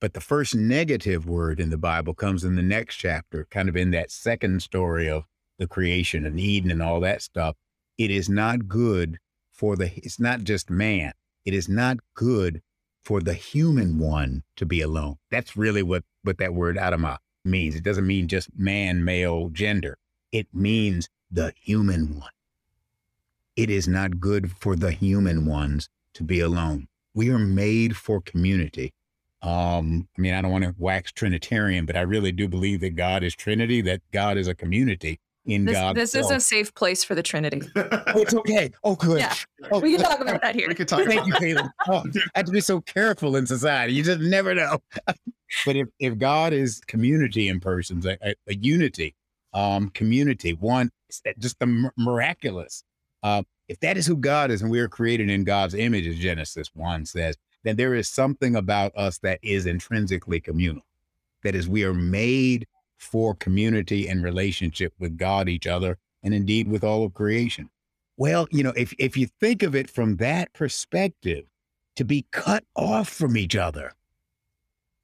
But 0.00 0.14
the 0.14 0.20
first 0.20 0.54
negative 0.54 1.26
word 1.26 1.58
in 1.58 1.70
the 1.70 1.76
Bible 1.76 2.14
comes 2.14 2.44
in 2.44 2.54
the 2.54 2.62
next 2.62 2.96
chapter, 2.96 3.46
kind 3.50 3.68
of 3.68 3.76
in 3.76 3.90
that 3.90 4.10
second 4.10 4.62
story 4.62 5.08
of 5.08 5.24
the 5.58 5.66
creation 5.66 6.24
and 6.24 6.38
Eden 6.38 6.70
and 6.70 6.82
all 6.82 7.00
that 7.00 7.22
stuff. 7.22 7.56
It 7.96 8.10
is 8.10 8.28
not 8.28 8.68
good 8.68 9.18
for 9.52 9.74
the, 9.74 9.92
it's 9.96 10.20
not 10.20 10.44
just 10.44 10.70
man, 10.70 11.12
it 11.44 11.52
is 11.52 11.68
not 11.68 11.98
good 12.14 12.62
for 13.08 13.22
the 13.22 13.32
human 13.32 13.98
one 13.98 14.42
to 14.54 14.66
be 14.66 14.82
alone. 14.82 15.16
That's 15.30 15.56
really 15.56 15.82
what, 15.82 16.04
what 16.24 16.36
that 16.36 16.52
word 16.52 16.76
Adamah 16.76 17.16
means. 17.42 17.74
It 17.74 17.82
doesn't 17.82 18.06
mean 18.06 18.28
just 18.28 18.50
man, 18.54 19.02
male, 19.02 19.48
gender. 19.48 19.96
It 20.30 20.46
means 20.52 21.08
the 21.30 21.54
human 21.58 22.18
one. 22.20 22.28
It 23.56 23.70
is 23.70 23.88
not 23.88 24.20
good 24.20 24.52
for 24.52 24.76
the 24.76 24.90
human 24.90 25.46
ones 25.46 25.88
to 26.12 26.22
be 26.22 26.40
alone. 26.40 26.88
We 27.14 27.30
are 27.30 27.38
made 27.38 27.96
for 27.96 28.20
community. 28.20 28.92
Um, 29.40 30.06
I 30.18 30.20
mean, 30.20 30.34
I 30.34 30.42
don't 30.42 30.52
want 30.52 30.64
to 30.64 30.74
wax 30.76 31.10
Trinitarian, 31.10 31.86
but 31.86 31.96
I 31.96 32.02
really 32.02 32.30
do 32.30 32.46
believe 32.46 32.80
that 32.80 32.94
God 32.94 33.24
is 33.24 33.34
Trinity, 33.34 33.80
that 33.80 34.02
God 34.12 34.36
is 34.36 34.48
a 34.48 34.54
community, 34.54 35.18
in 35.48 35.64
This, 35.64 35.74
God's 35.74 35.96
this 35.96 36.14
is 36.14 36.30
a 36.30 36.40
safe 36.40 36.74
place 36.74 37.02
for 37.02 37.14
the 37.14 37.22
Trinity. 37.22 37.62
Oh, 37.74 37.82
it's 38.16 38.34
okay. 38.34 38.70
Oh, 38.84 38.94
good. 38.94 39.20
Yeah. 39.20 39.34
Oh, 39.72 39.80
We 39.80 39.96
can 39.96 40.04
talk 40.04 40.20
about 40.20 40.42
that 40.42 40.54
here. 40.54 40.68
we 40.68 40.74
could 40.74 40.86
talk 40.86 41.04
Thank 41.06 41.26
you, 41.26 41.32
Caleb. 41.34 41.66
Oh, 41.88 42.04
I 42.34 42.38
have 42.38 42.46
to 42.46 42.52
be 42.52 42.60
so 42.60 42.80
careful 42.82 43.34
in 43.36 43.46
society. 43.46 43.94
You 43.94 44.04
just 44.04 44.20
never 44.20 44.54
know. 44.54 44.78
but 45.06 45.76
if, 45.76 45.88
if 45.98 46.18
God 46.18 46.52
is 46.52 46.80
community 46.86 47.48
in 47.48 47.60
persons, 47.60 48.04
a, 48.04 48.18
a, 48.22 48.34
a 48.46 48.54
unity, 48.54 49.14
um, 49.54 49.88
community, 49.90 50.52
one, 50.52 50.90
just 51.38 51.58
the 51.58 51.90
miraculous. 51.96 52.84
Uh, 53.22 53.42
if 53.68 53.80
that 53.80 53.96
is 53.96 54.06
who 54.06 54.16
God 54.16 54.50
is 54.50 54.62
and 54.62 54.70
we 54.70 54.80
are 54.80 54.88
created 54.88 55.30
in 55.30 55.44
God's 55.44 55.74
image, 55.74 56.06
as 56.06 56.18
Genesis 56.18 56.70
1 56.74 57.06
says, 57.06 57.36
then 57.64 57.76
there 57.76 57.94
is 57.94 58.08
something 58.08 58.54
about 58.54 58.92
us 58.96 59.18
that 59.18 59.40
is 59.42 59.66
intrinsically 59.66 60.40
communal. 60.40 60.82
That 61.42 61.54
is, 61.54 61.68
we 61.68 61.84
are 61.84 61.94
made 61.94 62.66
for 62.98 63.34
community 63.34 64.08
and 64.08 64.22
relationship 64.22 64.92
with 64.98 65.16
God, 65.16 65.48
each 65.48 65.66
other, 65.66 65.98
and 66.22 66.34
indeed 66.34 66.68
with 66.68 66.84
all 66.84 67.04
of 67.04 67.14
creation. 67.14 67.70
Well, 68.16 68.48
you 68.50 68.62
know, 68.62 68.72
if 68.76 68.92
if 68.98 69.16
you 69.16 69.28
think 69.40 69.62
of 69.62 69.74
it 69.74 69.88
from 69.88 70.16
that 70.16 70.52
perspective, 70.52 71.44
to 71.96 72.04
be 72.04 72.26
cut 72.30 72.64
off 72.76 73.08
from 73.08 73.36
each 73.36 73.56
other 73.56 73.92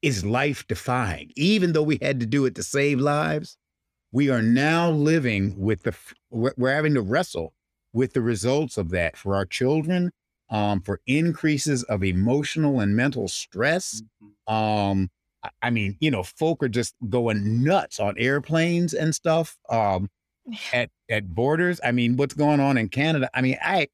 is 0.01 0.23
life 0.23 0.67
defying. 0.67 1.31
Even 1.35 1.73
though 1.73 1.83
we 1.83 1.97
had 2.01 2.19
to 2.19 2.25
do 2.25 2.45
it 2.45 2.55
to 2.55 2.63
save 2.63 2.99
lives, 2.99 3.57
we 4.11 4.29
are 4.29 4.41
now 4.41 4.89
living 4.91 5.55
with 5.57 5.83
the 5.83 5.93
we're 6.29 6.53
we're 6.57 6.73
having 6.73 6.93
to 6.93 7.01
wrestle 7.01 7.53
with 7.91 8.13
the 8.13 8.21
results 8.21 8.77
of 8.77 8.89
that 8.89 9.17
for 9.17 9.35
our 9.35 9.45
children, 9.45 10.11
um, 10.49 10.81
for 10.81 10.99
increases 11.07 11.83
of 11.83 12.03
emotional 12.03 12.79
and 12.81 12.95
mental 12.95 13.27
stress. 13.27 14.01
Um, 14.47 15.09
I- 15.61 15.69
mean, 15.69 15.97
you 15.99 16.11
know, 16.11 16.23
folk 16.23 16.63
are 16.63 16.69
just 16.69 16.95
going 17.09 17.63
nuts 17.63 17.99
on 17.99 18.15
airplanes 18.17 18.93
and 18.93 19.13
stuff. 19.13 19.57
Um, 19.69 20.09
at 20.73 20.89
at 21.09 21.27
borders. 21.33 21.79
I 21.83 21.91
mean, 21.91 22.17
what's 22.17 22.33
going 22.33 22.59
on 22.59 22.77
in 22.77 22.89
Canada? 22.89 23.29
I 23.33 23.41
mean, 23.41 23.57
I 23.63 23.87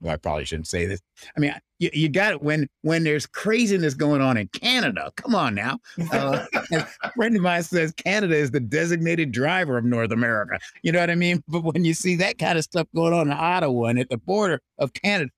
well, 0.00 0.14
I 0.14 0.16
probably 0.16 0.44
shouldn't 0.44 0.68
say 0.68 0.86
this. 0.86 1.00
I 1.36 1.40
mean, 1.40 1.52
you, 1.78 1.90
you 1.92 2.08
got 2.08 2.32
it 2.32 2.42
when 2.42 2.68
when 2.82 3.04
there's 3.04 3.26
craziness 3.26 3.94
going 3.94 4.20
on 4.20 4.36
in 4.36 4.48
Canada. 4.48 5.12
Come 5.16 5.34
on 5.34 5.54
now. 5.54 5.78
Uh, 6.12 6.46
a 7.02 7.12
friend 7.12 7.36
of 7.36 7.42
mine 7.42 7.62
says 7.62 7.92
Canada 7.92 8.36
is 8.36 8.50
the 8.50 8.60
designated 8.60 9.32
driver 9.32 9.76
of 9.76 9.84
North 9.84 10.12
America. 10.12 10.58
You 10.82 10.92
know 10.92 11.00
what 11.00 11.10
I 11.10 11.14
mean? 11.14 11.42
But 11.48 11.62
when 11.62 11.84
you 11.84 11.94
see 11.94 12.14
that 12.16 12.38
kind 12.38 12.58
of 12.58 12.64
stuff 12.64 12.86
going 12.94 13.12
on 13.12 13.28
in 13.28 13.36
Ottawa 13.36 13.86
and 13.86 13.98
at 13.98 14.08
the 14.08 14.18
border 14.18 14.60
of 14.78 14.92
Canada, 14.92 15.30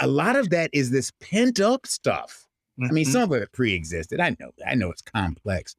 a 0.00 0.06
lot 0.06 0.36
of 0.36 0.50
that 0.50 0.70
is 0.72 0.90
this 0.90 1.10
pent 1.20 1.60
up 1.60 1.86
stuff. 1.86 2.46
I 2.80 2.90
mean, 2.92 3.04
Mhm. 3.04 3.12
some 3.12 3.32
of 3.32 3.42
it 3.42 3.52
pre-existed. 3.52 4.20
I 4.20 4.36
know. 4.40 4.52
I 4.66 4.74
know 4.74 4.90
it's 4.90 5.02
complex. 5.02 5.74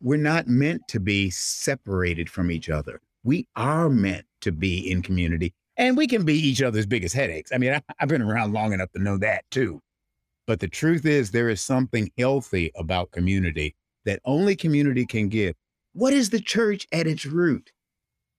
We're 0.00 0.16
not 0.16 0.46
meant 0.48 0.82
to 0.88 1.00
be 1.00 1.30
separated 1.30 2.28
from 2.28 2.50
each 2.50 2.68
other. 2.68 3.00
We 3.22 3.46
are 3.56 3.88
meant 3.88 4.26
to 4.42 4.52
be 4.52 4.90
in 4.90 5.02
community, 5.02 5.54
and 5.76 5.96
we 5.96 6.06
can 6.06 6.24
be 6.24 6.34
each 6.34 6.60
other's 6.60 6.86
biggest 6.86 7.14
headaches. 7.14 7.52
I 7.52 7.58
mean, 7.58 7.72
I, 7.72 7.80
I've 7.98 8.08
been 8.08 8.20
around 8.22 8.52
long 8.52 8.72
enough 8.72 8.92
to 8.92 8.98
know 9.02 9.16
that 9.18 9.44
too. 9.50 9.80
But 10.46 10.60
the 10.60 10.68
truth 10.68 11.06
is, 11.06 11.30
there 11.30 11.48
is 11.48 11.62
something 11.62 12.10
healthy 12.18 12.70
about 12.74 13.12
community 13.12 13.74
that 14.04 14.20
only 14.26 14.56
community 14.56 15.06
can 15.06 15.28
give. 15.28 15.54
What 15.94 16.12
is 16.12 16.30
the 16.30 16.40
church 16.40 16.86
at 16.92 17.06
its 17.06 17.24
root? 17.24 17.72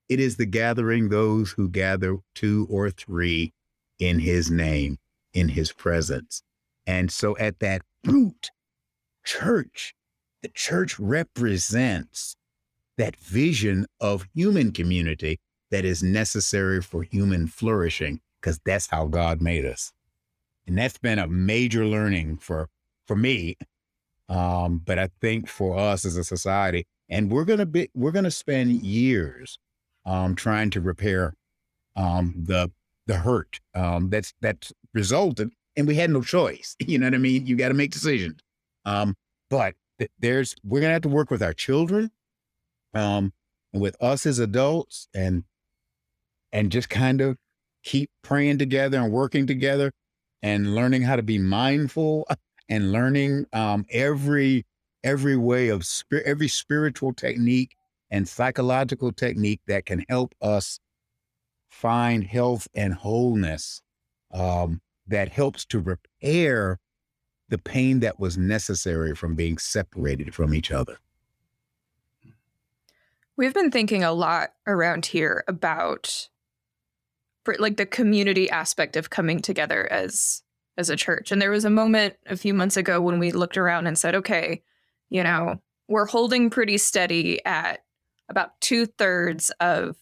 It 0.08 0.20
is 0.20 0.36
the 0.36 0.46
gathering 0.46 1.08
those 1.08 1.50
who 1.50 1.68
gather 1.68 2.18
two 2.36 2.68
or 2.70 2.90
three 2.90 3.52
in 3.98 4.20
his 4.20 4.50
name, 4.52 4.98
in 5.32 5.48
his 5.48 5.72
presence. 5.72 6.44
And 6.86 7.10
so 7.10 7.36
at 7.38 7.58
that 7.60 7.82
root, 8.04 8.50
church, 9.24 9.94
the 10.42 10.48
church 10.48 10.98
represents 10.98 12.36
that 12.96 13.16
vision 13.16 13.86
of 14.00 14.26
human 14.34 14.72
community 14.72 15.38
that 15.70 15.84
is 15.84 16.02
necessary 16.02 16.80
for 16.80 17.02
human 17.02 17.46
flourishing, 17.46 18.20
because 18.40 18.60
that's 18.64 18.86
how 18.88 19.06
God 19.06 19.42
made 19.42 19.66
us. 19.66 19.92
And 20.66 20.78
that's 20.78 20.98
been 20.98 21.18
a 21.18 21.26
major 21.26 21.84
learning 21.86 22.38
for 22.38 22.68
for 23.06 23.16
me. 23.16 23.56
Um, 24.28 24.78
but 24.84 24.98
I 24.98 25.10
think 25.20 25.48
for 25.48 25.78
us 25.78 26.04
as 26.04 26.16
a 26.16 26.24
society, 26.24 26.86
and 27.08 27.30
we're 27.30 27.44
gonna 27.44 27.66
be 27.66 27.88
we're 27.94 28.12
gonna 28.12 28.30
spend 28.30 28.82
years 28.82 29.58
um 30.04 30.34
trying 30.34 30.70
to 30.70 30.80
repair 30.80 31.34
um 31.96 32.34
the 32.36 32.70
the 33.06 33.18
hurt 33.18 33.60
um 33.74 34.10
that's 34.10 34.34
that's 34.40 34.72
resulted 34.94 35.52
and 35.76 35.86
we 35.86 35.94
had 35.94 36.10
no 36.10 36.22
choice. 36.22 36.76
You 36.86 36.98
know 36.98 37.06
what 37.06 37.14
I 37.14 37.18
mean? 37.18 37.46
You 37.46 37.56
got 37.56 37.68
to 37.68 37.74
make 37.74 37.90
decisions. 37.90 38.40
Um, 38.84 39.16
but 39.50 39.74
th- 39.98 40.10
there's 40.18 40.54
we're 40.64 40.80
gonna 40.80 40.92
have 40.92 41.02
to 41.02 41.08
work 41.08 41.30
with 41.30 41.42
our 41.42 41.52
children, 41.52 42.10
um, 42.94 43.32
and 43.72 43.82
with 43.82 43.96
us 44.02 44.26
as 44.26 44.38
adults, 44.38 45.08
and 45.14 45.44
and 46.52 46.70
just 46.70 46.88
kind 46.88 47.20
of 47.20 47.36
keep 47.82 48.10
praying 48.22 48.58
together 48.58 48.98
and 48.98 49.12
working 49.12 49.46
together, 49.46 49.92
and 50.42 50.74
learning 50.74 51.02
how 51.02 51.16
to 51.16 51.22
be 51.22 51.38
mindful, 51.38 52.26
and 52.68 52.92
learning 52.92 53.46
um, 53.52 53.84
every 53.90 54.64
every 55.04 55.36
way 55.36 55.68
of 55.68 55.84
spirit, 55.84 56.24
every 56.26 56.48
spiritual 56.48 57.12
technique 57.12 57.76
and 58.10 58.28
psychological 58.28 59.12
technique 59.12 59.60
that 59.66 59.86
can 59.86 60.04
help 60.08 60.34
us 60.40 60.78
find 61.68 62.24
health 62.24 62.68
and 62.74 62.94
wholeness 62.94 63.82
um, 64.32 64.80
that 65.06 65.30
helps 65.30 65.64
to 65.66 65.78
repair 65.78 66.78
the 67.48 67.58
pain 67.58 68.00
that 68.00 68.18
was 68.18 68.36
necessary 68.36 69.14
from 69.14 69.34
being 69.34 69.58
separated 69.58 70.34
from 70.34 70.52
each 70.52 70.70
other. 70.70 70.98
We've 73.36 73.54
been 73.54 73.70
thinking 73.70 74.02
a 74.02 74.12
lot 74.12 74.50
around 74.66 75.06
here 75.06 75.44
about 75.46 76.28
like 77.58 77.76
the 77.76 77.86
community 77.86 78.50
aspect 78.50 78.96
of 78.96 79.10
coming 79.10 79.40
together 79.40 79.90
as 79.92 80.42
as 80.78 80.90
a 80.90 80.96
church. 80.96 81.32
And 81.32 81.40
there 81.40 81.50
was 81.50 81.64
a 81.64 81.70
moment 81.70 82.16
a 82.26 82.36
few 82.36 82.52
months 82.52 82.76
ago 82.76 83.00
when 83.00 83.18
we 83.18 83.32
looked 83.32 83.56
around 83.56 83.86
and 83.86 83.96
said, 83.96 84.14
okay, 84.14 84.62
you 85.08 85.22
know, 85.22 85.60
we're 85.88 86.06
holding 86.06 86.50
pretty 86.50 86.76
steady 86.76 87.44
at 87.46 87.84
about 88.28 88.60
two 88.60 88.86
thirds 88.86 89.50
of 89.60 89.96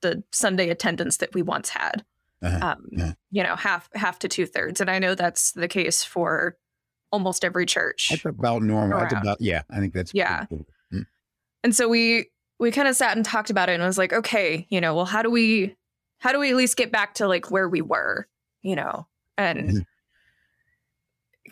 the 0.00 0.22
Sunday 0.30 0.70
attendance 0.70 1.18
that 1.18 1.34
we 1.34 1.42
once 1.42 1.70
had. 1.70 2.04
Uh-huh. 2.46 2.66
Um, 2.76 2.86
Yeah. 2.92 3.12
You 3.30 3.42
know, 3.42 3.56
half 3.56 3.88
half 3.94 4.18
to 4.20 4.28
two 4.28 4.46
thirds, 4.46 4.80
and 4.80 4.90
I 4.90 4.98
know 4.98 5.14
that's 5.14 5.52
the 5.52 5.68
case 5.68 6.02
for 6.04 6.56
almost 7.12 7.44
every 7.44 7.66
church. 7.66 8.08
That's 8.10 8.24
about 8.24 8.62
normal. 8.62 8.98
That's 9.00 9.12
about 9.14 9.40
yeah. 9.40 9.62
I 9.70 9.78
think 9.80 9.92
that's 9.94 10.12
Yeah. 10.14 10.46
cool. 10.46 10.66
and 11.64 11.74
so 11.74 11.88
we 11.88 12.30
we 12.58 12.70
kind 12.70 12.88
of 12.88 12.96
sat 12.96 13.16
and 13.16 13.24
talked 13.24 13.50
about 13.50 13.68
it 13.68 13.72
and 13.74 13.82
I 13.82 13.86
was 13.86 13.98
like 13.98 14.12
okay 14.12 14.66
you 14.70 14.80
know 14.80 14.94
well 14.94 15.04
how 15.04 15.20
do 15.22 15.30
we 15.30 15.74
how 16.18 16.32
do 16.32 16.38
we 16.38 16.50
at 16.50 16.56
least 16.56 16.76
get 16.76 16.90
back 16.92 17.14
to 17.14 17.26
like 17.28 17.50
where 17.50 17.68
we 17.68 17.80
were 17.82 18.26
you 18.62 18.76
know 18.76 19.06
and 19.36 19.58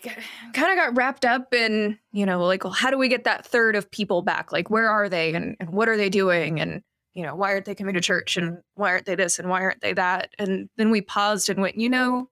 Mhm. 0.04 0.22
kind 0.52 0.70
of 0.70 0.76
got 0.76 0.96
wrapped 0.96 1.24
up 1.24 1.52
in 1.54 1.98
you 2.12 2.26
know 2.26 2.44
like 2.44 2.64
well 2.64 2.72
how 2.72 2.90
do 2.90 2.98
we 2.98 3.08
get 3.08 3.24
that 3.24 3.46
third 3.46 3.74
of 3.76 3.90
people 3.90 4.22
back 4.22 4.52
like 4.52 4.68
where 4.70 4.88
are 4.88 5.08
they 5.08 5.34
and, 5.34 5.56
and 5.60 5.70
what 5.70 5.88
are 5.88 5.96
they 5.96 6.08
doing 6.10 6.60
and 6.60 6.82
you 7.14 7.22
know 7.22 7.34
why 7.34 7.52
aren't 7.52 7.64
they 7.64 7.74
coming 7.74 7.94
to 7.94 8.00
church 8.00 8.36
and 8.36 8.58
why 8.74 8.90
aren't 8.90 9.06
they 9.06 9.14
this 9.14 9.38
and 9.38 9.48
why 9.48 9.62
aren't 9.62 9.80
they 9.80 9.92
that 9.92 10.30
and 10.38 10.68
then 10.76 10.90
we 10.90 11.00
paused 11.00 11.48
and 11.48 11.60
went 11.60 11.76
you 11.78 11.88
know 11.88 12.28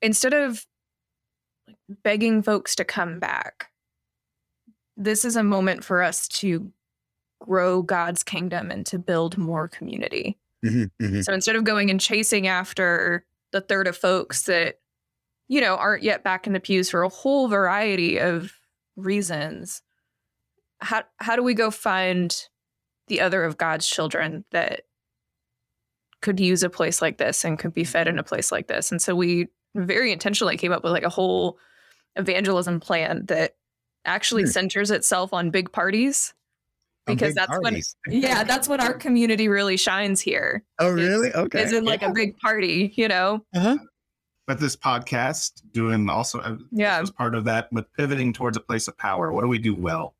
instead 0.00 0.34
of 0.34 0.64
like, 1.66 1.76
begging 2.02 2.42
folks 2.42 2.74
to 2.74 2.84
come 2.84 3.18
back 3.18 3.68
this 4.96 5.24
is 5.24 5.36
a 5.36 5.42
moment 5.42 5.84
for 5.84 6.02
us 6.02 6.28
to 6.28 6.70
grow 7.40 7.82
God's 7.82 8.22
kingdom 8.22 8.70
and 8.70 8.86
to 8.86 8.98
build 8.98 9.36
more 9.36 9.68
community. 9.68 10.38
Mhm, 10.64 10.90
mhm. 11.00 11.24
So 11.24 11.32
instead 11.32 11.56
of 11.56 11.64
going 11.64 11.90
and 11.90 12.00
chasing 12.00 12.46
after 12.46 13.24
the 13.50 13.60
third 13.60 13.86
of 13.86 13.96
folks 13.96 14.42
that, 14.42 14.78
you 15.48 15.60
know, 15.60 15.76
aren't 15.76 16.04
yet 16.04 16.22
back 16.22 16.46
in 16.46 16.52
the 16.52 16.60
pews 16.60 16.90
for 16.90 17.02
a 17.02 17.08
whole 17.08 17.48
variety 17.48 18.18
of 18.18 18.52
reasons, 18.96 19.82
how 20.80 21.02
how 21.18 21.36
do 21.36 21.42
we 21.42 21.54
go 21.54 21.70
find 21.70 22.48
the 23.08 23.20
other 23.20 23.44
of 23.44 23.56
God's 23.58 23.86
children 23.86 24.44
that 24.52 24.82
could 26.20 26.38
use 26.40 26.62
a 26.62 26.70
place 26.70 27.02
like 27.02 27.18
this 27.18 27.44
and 27.44 27.58
could 27.58 27.74
be 27.74 27.84
fed 27.84 28.08
in 28.08 28.18
a 28.18 28.22
place 28.22 28.52
like 28.52 28.68
this? 28.68 28.90
And 28.92 29.02
so 29.02 29.14
we 29.14 29.48
very 29.74 30.12
intentionally 30.12 30.56
came 30.56 30.72
up 30.72 30.84
with 30.84 30.92
like 30.92 31.02
a 31.02 31.08
whole 31.08 31.58
evangelism 32.16 32.78
plan 32.80 33.24
that 33.26 33.56
actually 34.04 34.42
Hmm. 34.42 34.48
centers 34.50 34.90
itself 34.90 35.32
on 35.32 35.50
big 35.50 35.72
parties 35.72 36.34
because 37.06 37.34
big 37.34 37.36
that's 37.36 37.60
when 37.60 37.80
yeah 38.08 38.44
that's 38.44 38.68
when 38.68 38.80
our 38.80 38.92
community 38.94 39.48
really 39.48 39.76
shines 39.76 40.20
here 40.20 40.62
Oh 40.78 40.90
really? 40.90 41.32
Okay. 41.32 41.62
is 41.62 41.72
in 41.72 41.84
like 41.84 42.02
yeah. 42.02 42.10
a 42.10 42.12
big 42.12 42.36
party 42.38 42.92
you 42.96 43.08
know 43.08 43.44
Uh-huh. 43.54 43.78
But 44.46 44.60
this 44.60 44.76
podcast 44.76 45.62
doing 45.72 46.08
also 46.10 46.40
uh, 46.40 46.56
Yeah. 46.72 46.96
this 46.98 47.02
was 47.02 47.10
part 47.12 47.34
of 47.34 47.44
that, 47.44 47.68
but 47.72 47.86
pivoting 47.96 48.32
towards 48.32 48.56
a 48.56 48.60
place 48.60 48.88
of 48.88 48.98
power. 48.98 49.32
What 49.32 49.42
do 49.42 49.48
we 49.48 49.58
do 49.58 49.74
well? 49.74 50.14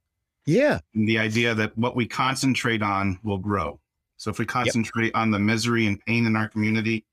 Yeah. 0.46 0.80
And 0.94 1.08
the 1.08 1.18
idea 1.18 1.54
that 1.54 1.76
what 1.76 1.94
we 1.94 2.06
concentrate 2.06 2.82
on 2.82 3.18
will 3.22 3.38
grow. 3.38 3.78
So 4.16 4.30
if 4.30 4.38
we 4.38 4.46
concentrate 4.46 5.14
on 5.14 5.30
the 5.30 5.38
misery 5.38 5.86
and 5.86 6.00
pain 6.04 6.26
in 6.26 6.36
our 6.36 6.48
community, 6.48 7.04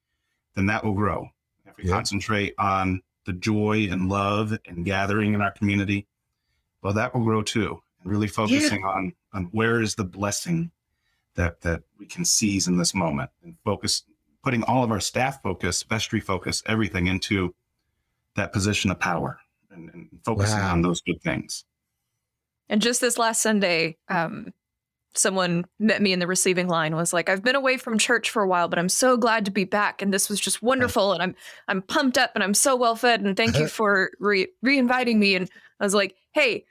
then 0.55 0.67
that 0.67 0.83
will 0.83 0.93
grow. 0.93 1.29
If 1.65 1.77
we 1.77 1.85
Yeah. 1.85 1.95
concentrate 1.95 2.53
on 2.57 3.01
the 3.25 3.33
joy 3.33 3.87
and 3.89 4.09
love 4.09 4.57
and 4.65 4.85
gathering 4.85 5.33
in 5.33 5.41
our 5.41 5.51
community, 5.51 6.07
well, 6.81 6.93
that 6.93 7.13
will 7.13 7.23
grow 7.23 7.41
too. 7.41 7.81
And 8.01 8.11
really 8.11 8.27
focusing 8.27 8.83
on 8.83 9.13
on 9.33 9.45
where 9.45 9.81
is 9.81 9.95
the 9.95 10.03
blessing 10.03 10.71
that 11.35 11.61
that 11.61 11.83
we 11.97 12.05
can 12.05 12.25
seize 12.25 12.67
in 12.67 12.77
this 12.77 12.93
moment 12.93 13.29
and 13.43 13.55
focus, 13.63 14.03
putting 14.43 14.63
all 14.63 14.83
of 14.83 14.91
our 14.91 14.99
staff 14.99 15.41
focus, 15.41 15.83
vestry 15.83 16.19
focus, 16.19 16.63
everything 16.65 17.07
into 17.07 17.53
that 18.35 18.53
position 18.53 18.89
of 18.89 18.99
power 18.99 19.39
and, 19.71 19.89
and 19.93 20.09
focusing 20.23 20.59
wow. 20.59 20.71
on 20.71 20.81
those 20.81 21.01
good 21.01 21.21
things. 21.21 21.65
And 22.69 22.81
just 22.81 23.01
this 23.01 23.17
last 23.17 23.41
Sunday, 23.41 23.97
um, 24.09 24.53
someone 25.15 25.65
met 25.79 26.01
me 26.01 26.13
in 26.13 26.19
the 26.19 26.27
receiving 26.27 26.67
line 26.67 26.95
was 26.95 27.13
like 27.13 27.29
i've 27.29 27.43
been 27.43 27.55
away 27.55 27.77
from 27.77 27.97
church 27.97 28.29
for 28.29 28.43
a 28.43 28.47
while 28.47 28.67
but 28.67 28.77
i'm 28.77 28.89
so 28.89 29.17
glad 29.17 29.43
to 29.45 29.51
be 29.51 29.63
back 29.63 30.01
and 30.01 30.13
this 30.13 30.29
was 30.29 30.39
just 30.39 30.61
wonderful 30.61 31.13
and 31.13 31.23
i'm 31.23 31.35
i'm 31.67 31.81
pumped 31.81 32.17
up 32.17 32.31
and 32.35 32.43
i'm 32.43 32.53
so 32.53 32.75
well 32.75 32.95
fed 32.95 33.21
and 33.21 33.35
thank 33.35 33.57
you 33.57 33.67
for 33.79 34.11
re 34.19 34.47
inviting 34.63 35.19
me 35.19 35.35
and 35.35 35.49
i 35.79 35.83
was 35.83 35.93
like 35.93 36.15
hey 36.33 36.63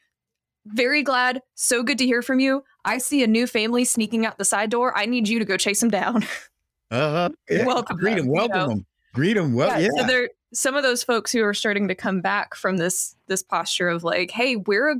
very 0.66 1.02
glad 1.02 1.42
so 1.54 1.82
good 1.82 1.98
to 1.98 2.06
hear 2.06 2.22
from 2.22 2.40
you 2.40 2.62
i 2.84 2.98
see 2.98 3.22
a 3.22 3.26
new 3.26 3.46
family 3.46 3.84
sneaking 3.84 4.24
out 4.24 4.38
the 4.38 4.44
side 4.44 4.70
door 4.70 4.96
i 4.96 5.04
need 5.04 5.28
you 5.28 5.38
to 5.38 5.44
go 5.44 5.56
chase 5.56 5.80
them 5.80 5.90
down 5.90 6.22
uh-huh 6.90 7.28
yeah. 7.50 7.66
welcome 7.66 7.96
greet 7.96 8.16
them, 8.16 8.28
welcome 8.28 8.60
you 8.60 8.62
know? 8.62 8.68
them 8.68 8.86
greet 9.14 9.34
them 9.34 9.54
well 9.54 9.68
yeah, 9.80 9.88
yeah. 9.94 10.02
so 10.02 10.06
there 10.06 10.30
some 10.54 10.74
of 10.74 10.82
those 10.82 11.02
folks 11.02 11.32
who 11.32 11.42
are 11.42 11.54
starting 11.54 11.88
to 11.88 11.94
come 11.94 12.20
back 12.20 12.54
from 12.54 12.76
this 12.76 13.16
this 13.26 13.42
posture 13.42 13.88
of 13.88 14.04
like 14.04 14.30
hey 14.30 14.56
we're 14.56 14.90
a 14.90 14.96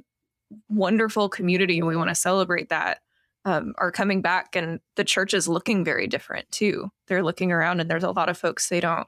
wonderful 0.69 1.29
community 1.29 1.79
and 1.79 1.87
we 1.87 1.97
want 1.97 2.09
to 2.09 2.15
celebrate 2.15 2.69
that 2.69 3.01
um, 3.45 3.75
are 3.79 3.91
coming 3.91 4.21
back 4.21 4.57
and 4.57 4.81
the 4.97 5.05
church 5.05 5.33
is 5.33 5.49
looking 5.49 5.85
very 5.85 6.07
different 6.07 6.51
too. 6.51 6.91
They're 7.07 7.23
looking 7.23 7.53
around 7.53 7.81
and 7.81 7.91
there's 7.91 8.05
a 8.05 8.11
lot 8.11 8.29
of 8.29 8.39
folks 8.39 8.69
they 8.69 8.81
don't 8.81 9.07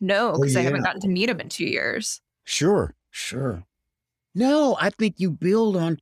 know 0.00 0.32
because 0.32 0.56
oh, 0.56 0.58
yeah. 0.58 0.62
they 0.62 0.64
haven't 0.64 0.84
gotten 0.84 1.00
to 1.02 1.08
meet 1.08 1.26
them 1.26 1.40
in 1.40 1.48
two 1.48 1.66
years. 1.66 2.20
Sure, 2.44 2.94
sure. 3.10 3.64
No, 4.34 4.76
I 4.80 4.90
think 4.90 5.16
you 5.18 5.30
build 5.30 5.76
on, 5.76 5.98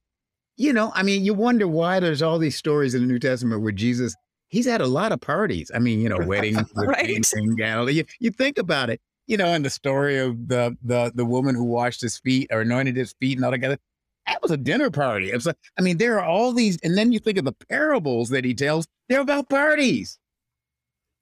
you 0.56 0.72
know, 0.72 0.92
I 0.94 1.02
mean, 1.02 1.24
you 1.24 1.34
wonder 1.34 1.66
why 1.66 2.00
there's 2.00 2.22
all 2.22 2.38
these 2.38 2.56
stories 2.56 2.94
in 2.94 3.00
the 3.00 3.06
New 3.06 3.18
Testament 3.18 3.62
where 3.62 3.72
Jesus, 3.72 4.14
he's 4.48 4.66
had 4.66 4.80
a 4.80 4.86
lot 4.86 5.12
of 5.12 5.20
parties. 5.20 5.70
I 5.74 5.78
mean, 5.78 6.00
you 6.00 6.08
know, 6.08 6.18
weddings 6.24 6.70
right. 6.76 7.08
in 7.34 7.56
Galilee. 7.56 7.94
You, 7.94 8.04
you 8.20 8.30
think 8.30 8.58
about 8.58 8.90
it, 8.90 9.00
you 9.26 9.36
know, 9.36 9.46
and 9.46 9.64
the 9.64 9.70
story 9.70 10.18
of 10.18 10.48
the 10.48 10.76
the 10.82 11.12
the 11.14 11.24
woman 11.24 11.54
who 11.54 11.64
washed 11.64 12.00
his 12.00 12.18
feet 12.18 12.48
or 12.52 12.60
anointed 12.60 12.96
his 12.96 13.14
feet 13.18 13.38
and 13.38 13.44
all 13.44 13.50
that 13.50 13.80
that 14.26 14.42
was 14.42 14.50
a 14.50 14.56
dinner 14.56 14.90
party. 14.90 15.30
It's 15.30 15.46
like, 15.46 15.56
I 15.78 15.82
mean, 15.82 15.98
there 15.98 16.18
are 16.18 16.24
all 16.24 16.52
these, 16.52 16.78
and 16.82 16.96
then 16.96 17.12
you 17.12 17.18
think 17.18 17.38
of 17.38 17.44
the 17.44 17.54
parables 17.68 18.30
that 18.30 18.44
he 18.44 18.54
tells, 18.54 18.86
they're 19.08 19.20
about 19.20 19.48
parties. 19.48 20.18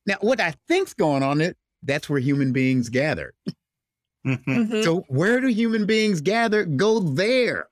Now, 0.07 0.17
what 0.21 0.41
I 0.41 0.55
think's 0.69 0.95
going 0.95 1.23
on 1.23 1.41
it, 1.41 1.57
that's 1.83 2.09
where 2.09 2.21
human 2.21 2.53
beings 2.53 2.89
gather. 2.89 3.35
Mm-hmm. 4.27 4.51
mm-hmm. 4.51 4.83
So 4.83 5.05
where 5.09 5.41
do 5.41 5.49
human 5.49 5.85
beings 5.87 6.21
gather? 6.23 6.65
Go 6.65 6.99
there 6.99 7.69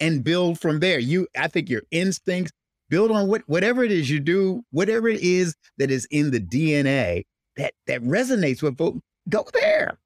and 0.00 0.24
build 0.24 0.58
from 0.58 0.80
there. 0.80 0.98
You, 0.98 1.28
I 1.36 1.48
think 1.48 1.68
your 1.68 1.82
instincts 1.90 2.52
build 2.88 3.10
on 3.10 3.28
what 3.28 3.42
whatever 3.46 3.84
it 3.84 3.92
is 3.92 4.10
you 4.10 4.20
do, 4.20 4.64
whatever 4.70 5.08
it 5.08 5.20
is 5.20 5.54
that 5.78 5.90
is 5.90 6.06
in 6.10 6.30
the 6.30 6.40
DNA 6.40 7.24
that 7.56 7.74
that 7.86 8.02
resonates 8.02 8.62
with 8.62 8.78
folks. 8.78 9.00
Go 9.28 9.46
there. 9.52 9.98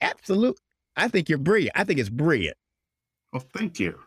Absolutely. 0.00 0.60
I 0.96 1.08
think 1.08 1.28
you're 1.28 1.38
brilliant. 1.38 1.76
I 1.76 1.84
think 1.84 1.98
it's 1.98 2.08
brilliant. 2.08 2.56
Well, 3.32 3.44
thank 3.54 3.78
you. 3.78 3.98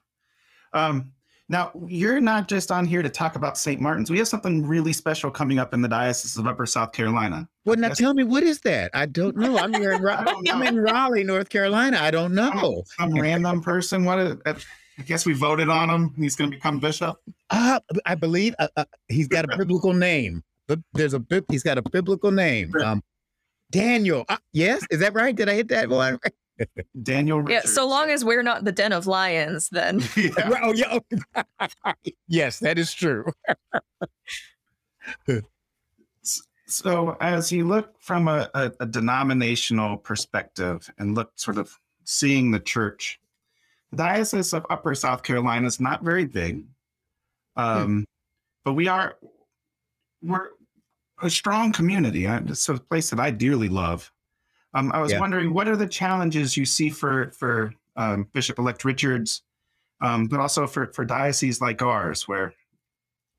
Um, 0.73 1.11
now, 1.49 1.71
you're 1.85 2.21
not 2.21 2.47
just 2.47 2.71
on 2.71 2.85
here 2.85 3.01
to 3.01 3.09
talk 3.09 3.35
about 3.35 3.57
St. 3.57 3.81
Martin's. 3.81 4.09
We 4.09 4.17
have 4.19 4.27
something 4.29 4.65
really 4.65 4.93
special 4.93 5.29
coming 5.29 5.59
up 5.59 5.73
in 5.73 5.81
the 5.81 5.89
Diocese 5.89 6.37
of 6.37 6.47
Upper 6.47 6.65
South 6.65 6.93
Carolina. 6.93 7.47
Well, 7.65 7.75
now 7.75 7.89
tell 7.89 8.13
me, 8.13 8.23
what 8.23 8.43
is 8.43 8.61
that? 8.61 8.89
I 8.93 9.05
don't 9.05 9.35
know. 9.35 9.57
I'm 9.57 9.73
here 9.73 9.91
in, 9.91 10.07
I'm 10.49 10.63
in 10.63 10.79
Raleigh, 10.79 11.25
North 11.25 11.49
Carolina. 11.49 11.97
I 11.99 12.09
don't 12.09 12.33
know. 12.33 12.83
Some 12.97 13.13
random 13.19 13.61
person. 13.61 14.05
What? 14.05 14.19
Is, 14.19 14.37
I 14.45 15.01
guess 15.03 15.25
we 15.25 15.33
voted 15.33 15.67
on 15.67 15.89
him. 15.89 16.13
He's 16.15 16.37
going 16.37 16.51
to 16.51 16.55
become 16.55 16.79
bishop. 16.79 17.17
Uh, 17.49 17.81
I 18.05 18.15
believe 18.15 18.55
uh, 18.57 18.69
uh, 18.77 18.85
he's 19.09 19.27
got 19.27 19.43
a 19.43 19.57
biblical 19.57 19.93
name. 19.93 20.43
There's 20.93 21.13
a 21.13 21.21
he's 21.49 21.63
got 21.63 21.77
a 21.77 21.81
biblical 21.81 22.31
name. 22.31 22.71
Um, 22.81 23.03
Daniel. 23.71 24.23
Uh, 24.29 24.37
yes, 24.53 24.85
is 24.89 24.99
that 24.99 25.13
right? 25.13 25.35
Did 25.35 25.49
I 25.49 25.55
hit 25.55 25.67
that 25.69 25.89
one? 25.89 26.17
Daniel. 27.01 27.41
Richards. 27.41 27.65
Yeah, 27.65 27.71
so 27.71 27.87
long 27.87 28.09
as 28.09 28.25
we're 28.25 28.43
not 28.43 28.63
the 28.63 28.71
den 28.71 28.91
of 28.91 29.07
lions, 29.07 29.69
then. 29.69 30.01
yeah. 30.15 30.31
oh, 30.63 30.73
yeah. 30.73 30.99
yes, 32.27 32.59
that 32.59 32.77
is 32.77 32.93
true. 32.93 33.25
so, 36.67 37.17
as 37.21 37.51
you 37.51 37.67
look 37.67 38.01
from 38.01 38.27
a, 38.27 38.49
a, 38.53 38.71
a, 38.79 38.85
denominational 38.85 39.97
perspective 39.97 40.89
and 40.97 41.15
look 41.15 41.31
sort 41.35 41.57
of 41.57 41.77
seeing 42.03 42.51
the 42.51 42.59
church, 42.59 43.19
the 43.91 43.97
Diocese 43.97 44.53
of 44.53 44.65
Upper 44.69 44.95
South 44.95 45.23
Carolina 45.23 45.67
is 45.67 45.79
not 45.79 46.03
very 46.03 46.25
big, 46.25 46.65
um, 47.55 47.85
hmm. 47.85 48.03
but 48.63 48.73
we 48.73 48.87
are 48.87 49.15
we're 50.23 50.49
a 51.21 51.29
strong 51.29 51.71
community. 51.71 52.25
It's 52.25 52.69
a 52.69 52.75
place 52.75 53.09
that 53.09 53.19
I 53.19 53.31
dearly 53.31 53.69
love. 53.69 54.11
Um, 54.73 54.91
I 54.93 55.01
was 55.01 55.11
yeah. 55.11 55.19
wondering, 55.19 55.53
what 55.53 55.67
are 55.67 55.75
the 55.75 55.87
challenges 55.87 56.55
you 56.55 56.65
see 56.65 56.89
for 56.89 57.31
for 57.31 57.73
um, 57.95 58.27
Bishop-elect 58.33 58.85
Richards, 58.85 59.43
um, 60.01 60.27
but 60.27 60.39
also 60.39 60.65
for 60.67 60.91
for 60.93 61.05
dioceses 61.05 61.61
like 61.61 61.81
ours, 61.81 62.27
where 62.27 62.53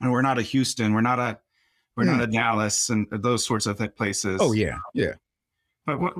we're 0.00 0.22
not 0.22 0.38
a 0.38 0.42
Houston, 0.42 0.92
we're 0.92 1.00
not 1.00 1.18
a 1.18 1.38
we're 1.96 2.04
not 2.04 2.16
hmm. 2.16 2.22
a 2.22 2.26
Dallas, 2.26 2.90
and 2.90 3.06
those 3.10 3.44
sorts 3.44 3.66
of 3.66 3.78
places. 3.96 4.38
Oh 4.42 4.52
yeah, 4.52 4.78
yeah. 4.94 5.14
But 5.86 6.00
what, 6.00 6.14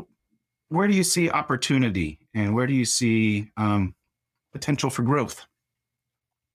where 0.68 0.88
do 0.88 0.94
you 0.94 1.04
see 1.04 1.30
opportunity, 1.30 2.18
and 2.34 2.54
where 2.54 2.66
do 2.66 2.74
you 2.74 2.84
see 2.84 3.50
um, 3.56 3.94
potential 4.52 4.90
for 4.90 5.02
growth? 5.02 5.44